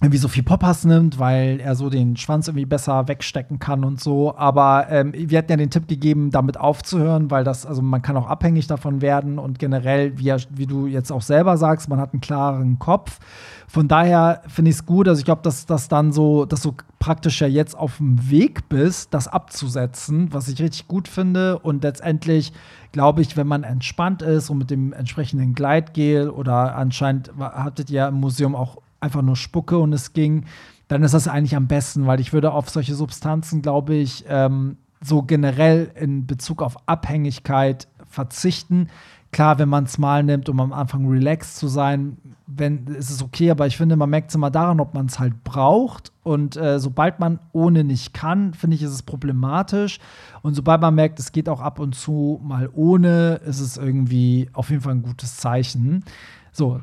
[0.00, 4.00] irgendwie so viel Poppers nimmt, weil er so den Schwanz irgendwie besser wegstecken kann und
[4.00, 4.36] so.
[4.36, 8.16] Aber ähm, wir hatten ja den Tipp gegeben, damit aufzuhören, weil das, also man kann
[8.16, 12.12] auch abhängig davon werden und generell, wie, wie du jetzt auch selber sagst, man hat
[12.12, 13.18] einen klaren Kopf.
[13.66, 16.74] Von daher finde ich es gut, also ich glaube, dass das dann so, dass du
[17.00, 21.58] praktisch ja jetzt auf dem Weg bist, das abzusetzen, was ich richtig gut finde.
[21.58, 22.52] Und letztendlich
[22.92, 28.06] glaube ich, wenn man entspannt ist und mit dem entsprechenden Gleitgel oder anscheinend hattet ihr
[28.06, 30.44] im Museum auch einfach nur Spucke und es ging,
[30.88, 34.78] dann ist das eigentlich am besten, weil ich würde auf solche Substanzen, glaube ich, ähm,
[35.00, 38.88] so generell in Bezug auf Abhängigkeit verzichten.
[39.30, 43.22] Klar, wenn man es mal nimmt, um am Anfang relaxed zu sein, wenn, ist es
[43.22, 46.12] okay, aber ich finde, man merkt es immer daran, ob man es halt braucht.
[46.22, 50.00] Und äh, sobald man ohne nicht kann, finde ich, ist es problematisch.
[50.40, 54.48] Und sobald man merkt, es geht auch ab und zu mal ohne, ist es irgendwie
[54.54, 56.04] auf jeden Fall ein gutes Zeichen.
[56.50, 56.80] So,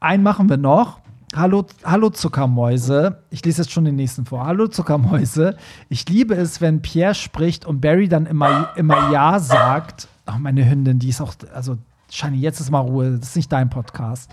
[0.00, 1.00] einen machen wir noch.
[1.36, 3.18] Hallo, hallo Zuckermäuse.
[3.30, 4.46] Ich lese jetzt schon den nächsten vor.
[4.46, 5.56] Hallo Zuckermäuse.
[5.88, 10.06] Ich liebe es, wenn Pierre spricht und Barry dann immer, immer Ja sagt.
[10.26, 11.76] Ach, meine Hündin, die ist auch, also
[12.14, 14.30] Shani, jetzt ist mal Ruhe, das ist nicht dein Podcast.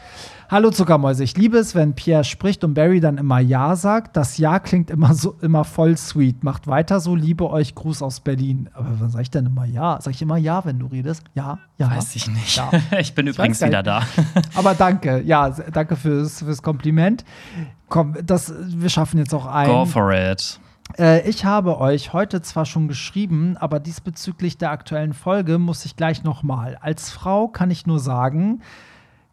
[0.52, 4.16] Hallo Zuckermäuse, ich liebe es, wenn Pierre spricht und Barry dann immer Ja sagt.
[4.16, 6.44] Das Ja klingt immer so immer voll sweet.
[6.44, 8.70] Macht weiter so, liebe euch, Gruß aus Berlin.
[8.74, 9.98] Aber wann sag ich denn immer Ja?
[10.00, 11.24] Sag ich immer Ja, wenn du redest?
[11.34, 11.90] Ja, ja.
[11.90, 12.56] Weiß ich nicht.
[12.56, 12.70] Ja.
[13.00, 14.04] Ich bin ich übrigens wieder da.
[14.54, 17.26] Aber danke, ja, danke fürs, fürs Kompliment.
[17.90, 19.68] Komm, das, wir schaffen jetzt auch ein.
[19.68, 20.60] Go for it.
[20.98, 25.96] Äh, ich habe euch heute zwar schon geschrieben, aber diesbezüglich der aktuellen Folge muss ich
[25.96, 26.78] gleich nochmal.
[26.82, 28.62] Als Frau kann ich nur sagen,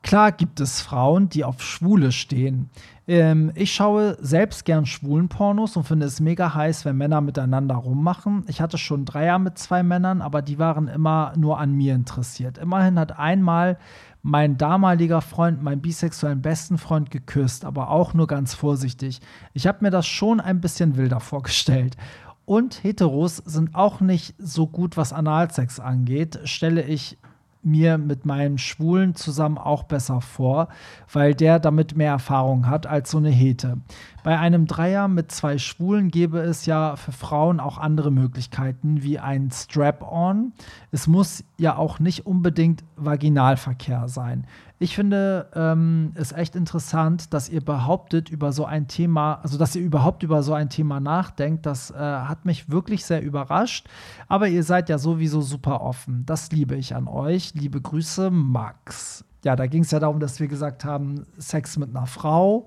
[0.03, 2.71] klar gibt es Frauen, die auf Schwule stehen.
[3.07, 7.77] Ähm, ich schaue selbst gern schwulen Pornos und finde es mega heiß, wenn Männer miteinander
[7.77, 8.45] rummachen.
[8.49, 11.95] Ich hatte schon drei Jahre mit zwei Männern, aber die waren immer nur an mir
[11.95, 12.59] interessiert.
[12.59, 13.79] Immerhin hat einmal
[14.23, 19.21] mein damaliger Freund, meinen bisexuellen besten Freund geküsst, aber auch nur ganz vorsichtig.
[19.55, 21.97] Ich habe mir das schon ein bisschen wilder vorgestellt.
[22.45, 27.19] Und Heteros sind auch nicht so gut, was Analsex angeht, stelle ich
[27.63, 30.69] mir mit meinem Schwulen zusammen auch besser vor,
[31.13, 33.79] weil der damit mehr Erfahrung hat als so eine Hete.
[34.25, 39.19] Bei einem Dreier mit zwei Schwulen gäbe es ja für Frauen auch andere Möglichkeiten, wie
[39.19, 40.53] ein Strap-on.
[40.91, 44.47] Es muss ja auch nicht unbedingt Vaginalverkehr sein.
[44.81, 49.75] Ich finde ähm, es echt interessant, dass ihr behauptet über so ein Thema, also dass
[49.75, 51.67] ihr überhaupt über so ein Thema nachdenkt.
[51.67, 53.89] Das äh, hat mich wirklich sehr überrascht.
[54.29, 56.25] Aber ihr seid ja sowieso super offen.
[56.27, 57.55] Das liebe ich an euch.
[57.55, 59.25] Liebe Grüße, Max.
[59.45, 62.67] ja, da ging es ja darum, dass wir gesagt haben, Sex mit einer Frau.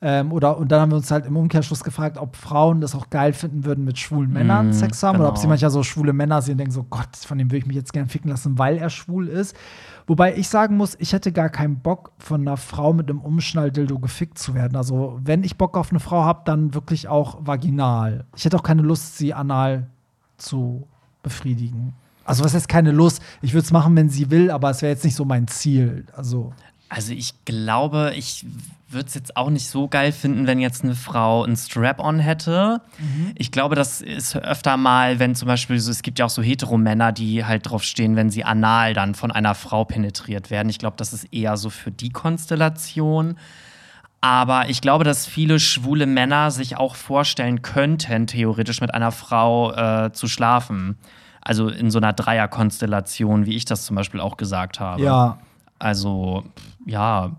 [0.00, 3.10] Ähm, oder, und dann haben wir uns halt im Umkehrschluss gefragt, ob Frauen das auch
[3.10, 5.18] geil finden würden, mit schwulen Männern Mm, Sex haben.
[5.18, 5.50] Oder ob sie genau.
[5.50, 7.92] manchmal so schwule Männer sehen und denken so, Gott, von dem würde ich mich jetzt
[7.92, 9.56] gerne ficken lassen, weil er schwul ist.
[10.08, 13.98] Wobei ich sagen muss, ich hätte gar keinen Bock, von einer Frau mit einem Umschnalldildo
[13.98, 14.74] gefickt zu werden.
[14.74, 18.24] Also, wenn ich Bock auf eine Frau habe, dann wirklich auch vaginal.
[18.34, 19.86] Ich hätte auch keine Lust, sie anal
[20.38, 20.88] zu
[21.22, 21.92] befriedigen.
[22.24, 23.22] Also, was heißt keine Lust?
[23.42, 26.06] Ich würde es machen, wenn sie will, aber es wäre jetzt nicht so mein Ziel.
[26.16, 26.54] Also,
[26.88, 28.46] Also ich glaube, ich
[28.90, 32.80] würde es jetzt auch nicht so geil finden, wenn jetzt eine Frau ein Strap-on hätte.
[33.34, 36.42] Ich glaube, das ist öfter mal, wenn zum Beispiel, so, es gibt ja auch so
[36.42, 40.68] Heteromänner, die halt drauf stehen, wenn sie anal dann von einer Frau penetriert werden.
[40.68, 43.36] Ich glaube, das ist eher so für die Konstellation.
[44.20, 49.72] Aber ich glaube, dass viele schwule Männer sich auch vorstellen könnten, theoretisch mit einer Frau
[49.72, 50.98] äh, zu schlafen.
[51.40, 55.02] Also in so einer Dreierkonstellation, wie ich das zum Beispiel auch gesagt habe.
[55.02, 55.38] ja.
[55.80, 56.42] Also,
[56.86, 57.36] ja,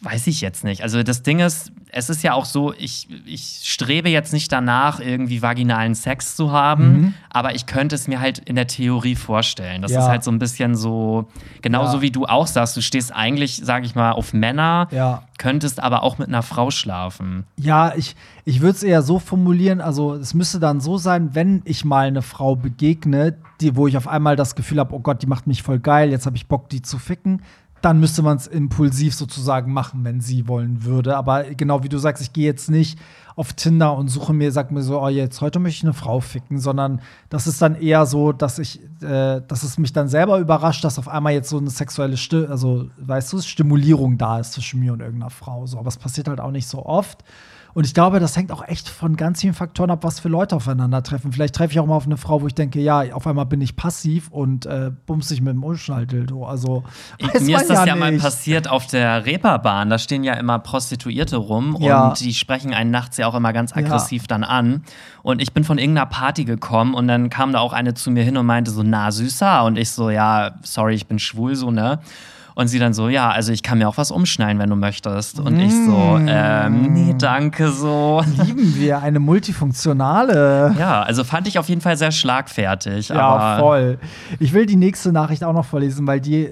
[0.00, 0.82] weiß ich jetzt nicht.
[0.82, 5.00] Also, das Ding ist, es ist ja auch so, ich, ich strebe jetzt nicht danach,
[5.00, 7.14] irgendwie vaginalen Sex zu haben, Mhm.
[7.28, 9.82] aber ich könnte es mir halt in der Theorie vorstellen.
[9.82, 10.00] Das Ja.
[10.00, 11.28] ist halt so ein bisschen so,
[11.60, 12.02] genauso Ja.
[12.02, 15.24] wie du auch sagst, du stehst eigentlich, sag ich mal, auf Männer, Ja.
[15.36, 17.44] könntest aber auch mit einer Frau schlafen.
[17.58, 21.60] Ja, ich, ich würde es eher so formulieren, also es müsste dann so sein, wenn
[21.66, 25.20] ich mal eine Frau begegne, die, wo ich auf einmal das Gefühl habe, oh Gott,
[25.22, 27.42] die macht mich voll geil, jetzt habe ich Bock, die zu ficken,
[27.82, 31.16] dann müsste man es impulsiv sozusagen machen, wenn sie wollen würde.
[31.16, 32.98] Aber genau wie du sagst, ich gehe jetzt nicht
[33.36, 36.20] auf Tinder und suche mir, sag mir so, oh, jetzt heute möchte ich eine Frau
[36.20, 37.00] ficken, sondern
[37.30, 40.98] das ist dann eher so, dass ich, äh, dass es mich dann selber überrascht, dass
[40.98, 44.92] auf einmal jetzt so eine sexuelle, Sti also weißt du, Stimulierung da ist zwischen mir
[44.92, 45.66] und irgendeiner Frau.
[45.66, 47.24] So, aber es passiert halt auch nicht so oft.
[47.74, 50.56] Und ich glaube, das hängt auch echt von ganz vielen Faktoren ab, was für Leute
[50.56, 51.32] aufeinandertreffen.
[51.32, 53.60] Vielleicht treffe ich auch mal auf eine Frau, wo ich denke, ja, auf einmal bin
[53.60, 56.46] ich passiv und äh, bumse ich mit dem Umschnalldildo.
[56.46, 56.84] Also,
[57.20, 59.90] weiß Mir ist das ja, ja mal passiert auf der Reeperbahn.
[59.90, 62.08] Da stehen ja immer Prostituierte rum Ja.
[62.08, 64.82] und die sprechen einen nachts ja auch immer ganz aggressiv dann an.
[65.22, 68.24] Und ich bin von irgendeiner Party gekommen und dann kam da auch eine zu mir
[68.24, 69.64] hin und meinte so, na süßer.
[69.64, 72.00] Und ich so, ja, sorry, ich bin schwul, so, ne?
[72.60, 75.40] Und sie dann so, ja, also ich kann mir auch was umschneiden, wenn du möchtest.
[75.40, 76.26] Und ich so, Mm.
[76.28, 78.22] ähm, nee, danke, so.
[78.44, 80.74] Lieben wir eine multifunktionale.
[80.78, 83.08] Ja, also fand ich auf jeden Fall sehr schlagfertig.
[83.08, 83.98] Ja, aber voll.
[84.40, 86.50] Ich will die nächste Nachricht auch noch vorlesen, weil die,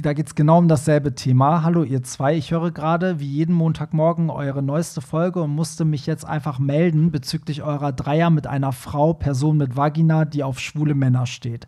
[0.00, 1.64] da geht es genau um dasselbe Thema.
[1.64, 2.36] Hallo, ihr zwei.
[2.36, 7.10] Ich höre gerade wie jeden Montagmorgen eure neueste Folge und musste mich jetzt einfach melden
[7.10, 11.66] bezüglich eurer Dreier mit einer Frau, Person mit Vagina, die auf schwule Männer steht.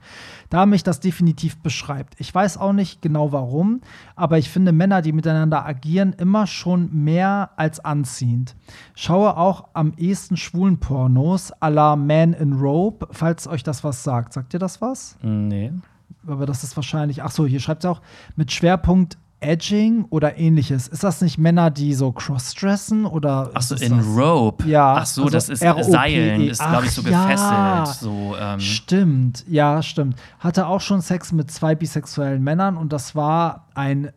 [0.52, 2.14] Da mich das definitiv beschreibt.
[2.18, 3.80] Ich weiß auch nicht genau warum,
[4.16, 8.54] aber ich finde Männer, die miteinander agieren, immer schon mehr als anziehend.
[8.94, 14.04] Schaue auch am ehesten schwulen Pornos à la Man in Robe, falls euch das was
[14.04, 14.34] sagt.
[14.34, 15.16] Sagt ihr das was?
[15.22, 15.72] nee.
[16.26, 18.02] Aber das ist wahrscheinlich, ach so, hier schreibt es auch,
[18.36, 20.88] mit Schwerpunkt Edging oder ähnliches.
[20.88, 23.50] Ist das nicht Männer, die so crossdressen oder?
[23.54, 24.68] Ach so, in das- Rope.
[24.68, 25.90] Ja, Ach so, also das ist R-O-P-E.
[25.90, 27.22] Seilen, ist, glaube ich, so Ach ja.
[27.80, 28.00] gefesselt.
[28.00, 30.16] So, ähm, Stimmt, ja, stimmt.
[30.38, 34.10] Hatte auch schon Sex mit zwei bisexuellen Männern und das war ein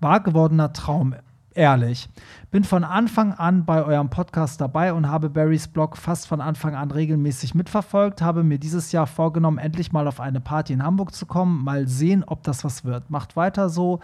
[0.00, 1.14] wahr gewordener Traum,
[1.54, 2.08] ehrlich.
[2.54, 6.76] Bin von Anfang an bei eurem Podcast dabei und habe Barrys Blog fast von Anfang
[6.76, 8.22] an regelmäßig mitverfolgt.
[8.22, 11.64] Habe mir dieses Jahr vorgenommen, endlich mal auf eine Party in Hamburg zu kommen.
[11.64, 13.10] Mal sehen, ob das was wird.
[13.10, 13.98] Macht weiter so.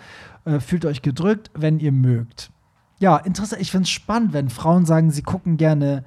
[0.47, 2.51] Äh, fühlt euch gedrückt, wenn ihr mögt.
[2.99, 3.63] Ja, interessant.
[3.63, 6.05] Ich finde es spannend, wenn Frauen sagen, sie gucken gerne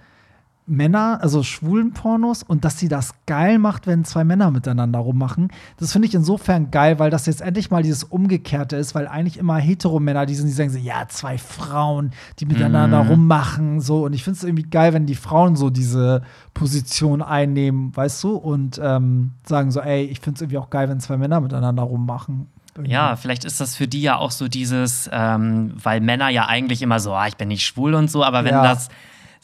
[0.65, 5.49] Männer, also schwulen Pornos und dass sie das geil macht, wenn zwei Männer miteinander rummachen.
[5.77, 9.37] Das finde ich insofern geil, weil das jetzt endlich mal dieses Umgekehrte ist, weil eigentlich
[9.37, 13.09] immer Heteromänner, die sind, die sagen so, ja, zwei Frauen, die miteinander Mhm.
[13.09, 14.05] rummachen, so.
[14.05, 16.21] Und ich finde es irgendwie geil, wenn die Frauen so diese
[16.53, 20.87] Position einnehmen, weißt du, und ähm, sagen so, ey, ich finde es irgendwie auch geil,
[20.87, 22.47] wenn zwei Männer miteinander rummachen.
[22.85, 26.81] Ja, vielleicht ist das für die ja auch so dieses, ähm, weil Männer ja eigentlich
[26.81, 28.63] immer so, ah, ich bin nicht schwul und so, aber wenn Ja.
[28.63, 28.87] das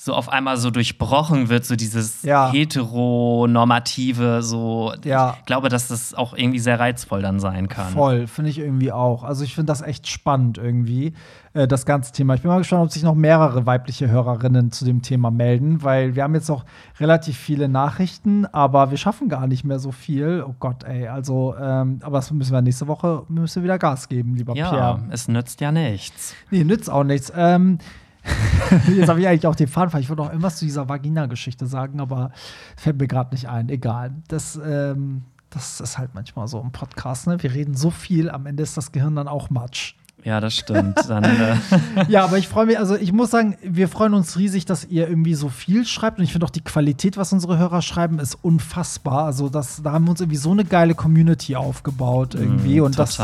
[0.01, 2.53] so auf einmal so durchbrochen wird, so dieses Ja.
[2.53, 5.35] heteronormative, so, Ja.
[5.39, 7.91] ich glaube, dass das auch irgendwie sehr reizvoll dann sein kann.
[7.91, 9.25] Voll, finde ich irgendwie auch.
[9.25, 11.11] Also ich finde das echt spannend irgendwie,
[11.53, 12.33] äh, das ganze Thema.
[12.35, 16.15] Ich bin mal gespannt, ob sich noch mehrere weibliche Hörerinnen zu dem Thema melden, weil
[16.15, 16.63] wir haben jetzt noch
[17.01, 20.45] relativ viele Nachrichten, aber wir schaffen gar nicht mehr so viel.
[20.47, 21.09] Oh Gott, ey.
[21.09, 24.69] Also, ähm, aber das müssen wir nächste Woche, müssen wir wieder Gas geben, lieber Ja,
[24.69, 24.99] Pierre.
[25.09, 26.35] es nützt ja nichts.
[26.51, 27.33] Nee, nützt auch nichts.
[27.35, 27.79] Ähm,
[28.95, 29.99] jetzt habe ich eigentlich auch den Faden.
[29.99, 32.31] Ich wollte noch irgendwas zu dieser Vagina-Geschichte sagen, aber
[32.75, 33.69] fällt mir gerade nicht ein.
[33.69, 34.13] Egal.
[34.27, 37.27] Das, ähm, das ist halt manchmal so im Podcast.
[37.27, 37.41] Ne?
[37.41, 39.95] Wir reden so viel, am Ende ist das Gehirn dann auch Matsch.
[40.25, 40.97] Ja, das stimmt.
[41.07, 41.55] Dann, äh
[42.09, 45.07] ja, aber ich freue mich, also ich muss sagen, wir freuen uns riesig, dass ihr
[45.07, 46.17] irgendwie so viel schreibt.
[46.17, 49.25] Und ich finde auch die Qualität, was unsere Hörer schreiben, ist unfassbar.
[49.25, 52.81] Also das, da haben wir uns irgendwie so eine geile Community aufgebaut irgendwie.
[52.81, 53.19] Mm, und das,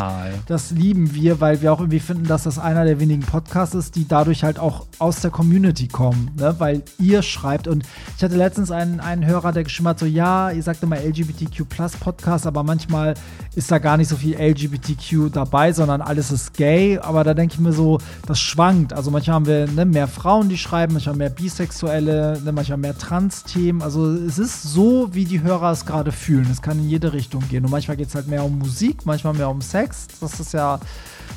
[0.48, 3.96] das lieben wir, weil wir auch irgendwie finden, dass das einer der wenigen Podcasts ist,
[3.96, 6.32] die dadurch halt auch aus der Community kommen.
[6.38, 6.56] Ne?
[6.60, 7.68] Weil ihr schreibt.
[7.68, 7.84] Und
[8.18, 11.68] ich hatte letztens einen, einen Hörer, der geschrieben hat, so ja, ihr sagt immer LGBTQ
[11.68, 13.16] Plus Podcast, aber manchmal
[13.56, 17.56] ist da gar nicht so viel LGBTQ dabei, sondern alles ist gay aber da denke
[17.56, 18.94] ich mir so, das schwankt.
[18.94, 22.98] Also manchmal haben wir ne, mehr Frauen, die schreiben, manchmal mehr Bisexuelle, ne, manchmal mehr
[22.98, 23.82] Trans-Themen.
[23.82, 26.48] Also es ist so, wie die Hörer es gerade fühlen.
[26.52, 27.66] Es kann in jede Richtung gehen.
[27.66, 30.08] Und manchmal geht es halt mehr um Musik, manchmal mehr um Sex.
[30.20, 30.80] Das ist ja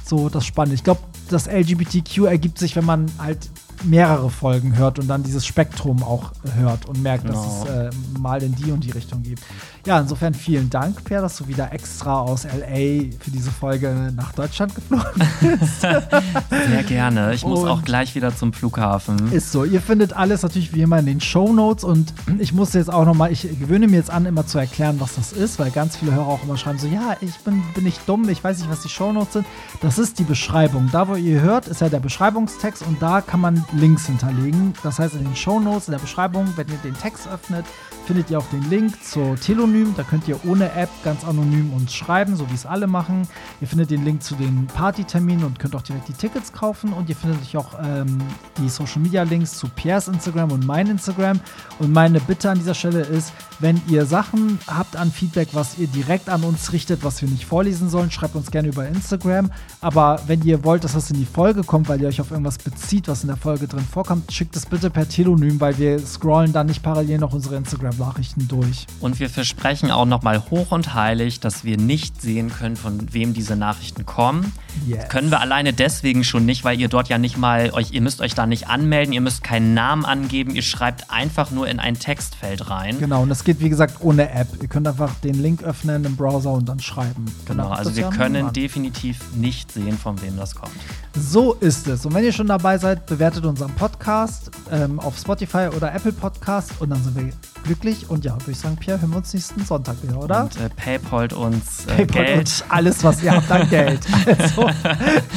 [0.05, 0.75] so das Spannende.
[0.75, 3.51] Ich glaube, das LGBTQ ergibt sich, wenn man halt
[3.85, 7.43] mehrere Folgen hört und dann dieses Spektrum auch hört und merkt, genau.
[7.43, 9.43] dass es äh, mal in die und die Richtung gibt.
[9.87, 14.33] Ja, insofern vielen Dank, Per, dass du wieder extra aus LA für diese Folge nach
[14.33, 15.07] Deutschland geflogen
[15.61, 15.81] bist.
[15.81, 17.33] Sehr gerne.
[17.33, 19.33] Ich muss und auch gleich wieder zum Flughafen.
[19.33, 19.65] Ist so.
[19.65, 23.05] Ihr findet alles natürlich wie immer in den Show Notes und ich muss jetzt auch
[23.05, 26.13] nochmal, ich gewöhne mir jetzt an, immer zu erklären, was das ist, weil ganz viele
[26.13, 28.83] Hörer auch immer schreiben so, ja, ich bin, bin nicht dumm, ich weiß nicht, was
[28.83, 29.47] die Show Notes sind.
[29.81, 30.91] Das ist die Beschreibung.
[30.93, 34.75] Da, wo ihr hört, ist ja der Beschreibungstext und da kann man Links hinterlegen.
[34.83, 37.67] Das heißt, in den Show Notes, in der Beschreibung, wenn ihr den Text öffnet,
[38.09, 39.93] findet ihr auch den Link zur Telonym.
[39.95, 43.29] Da könnt ihr ohne App ganz anonym uns schreiben, so wie es alle machen.
[43.61, 46.95] Ihr findet den Link zu den Partyterminen und könnt auch direkt die Tickets kaufen.
[46.95, 48.19] Und ihr findet natürlich auch ähm,
[48.57, 51.39] die Social Media Links zu Piers Instagram und mein Instagram.
[51.81, 55.89] Und meine Bitte an dieser Stelle ist, wenn ihr Sachen habt an Feedback, was ihr
[55.89, 59.51] direkt an uns richtet, was wir nicht vorlesen sollen, schreibt uns gerne über Instagram.
[59.83, 62.57] Aber wenn ihr wollt, dass das in die Folge kommt, weil ihr euch auf irgendwas
[62.57, 66.55] bezieht, was in der Folge drin vorkommt, schickt es bitte per Telonym, weil wir scrollen
[66.55, 68.87] dann nicht parallel noch unsere Instagram Nachrichten durch.
[69.01, 73.35] Und wir versprechen auch nochmal hoch und heilig, dass wir nicht sehen können, von wem
[73.35, 74.53] diese Nachrichten kommen.
[74.87, 75.09] Yes.
[75.09, 78.21] Können wir alleine deswegen schon nicht, weil ihr dort ja nicht mal euch, ihr müsst
[78.21, 81.99] euch da nicht anmelden, ihr müsst keinen Namen angeben, ihr schreibt einfach nur in ein
[81.99, 82.99] Textfeld rein.
[82.99, 84.49] Genau, und das geht wie gesagt ohne App.
[84.61, 87.27] Ihr könnt einfach den Link öffnen im Browser und dann schreiben.
[87.47, 90.73] Genau, also wir können definitiv nicht sehen, von wem das kommt.
[91.15, 92.07] So ist es.
[92.07, 96.73] Und wenn ihr schon dabei seid, bewertet unseren Podcast ähm, auf Spotify oder Apple Podcast
[96.79, 97.33] und dann sind wir
[97.69, 98.11] glücklich.
[98.11, 100.45] Und ja, würde ich sagen, Pierre, hören wir uns nächsten Sonntag wieder, oder?
[100.45, 102.39] Und äh, PayPal uns äh, PayPal Geld.
[102.39, 104.01] Und alles, was ihr habt an Geld.
[104.39, 104.69] Also,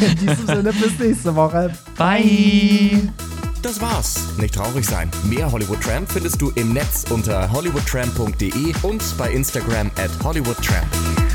[0.02, 1.72] in diesem Sinne, bis nächste Woche.
[1.98, 3.10] Bye.
[3.62, 4.20] Das war's.
[4.38, 5.10] Nicht traurig sein.
[5.24, 11.31] Mehr Hollywood Tramp findest du im Netz unter hollywoodtramp.de und bei Instagram at hollywoodtramp.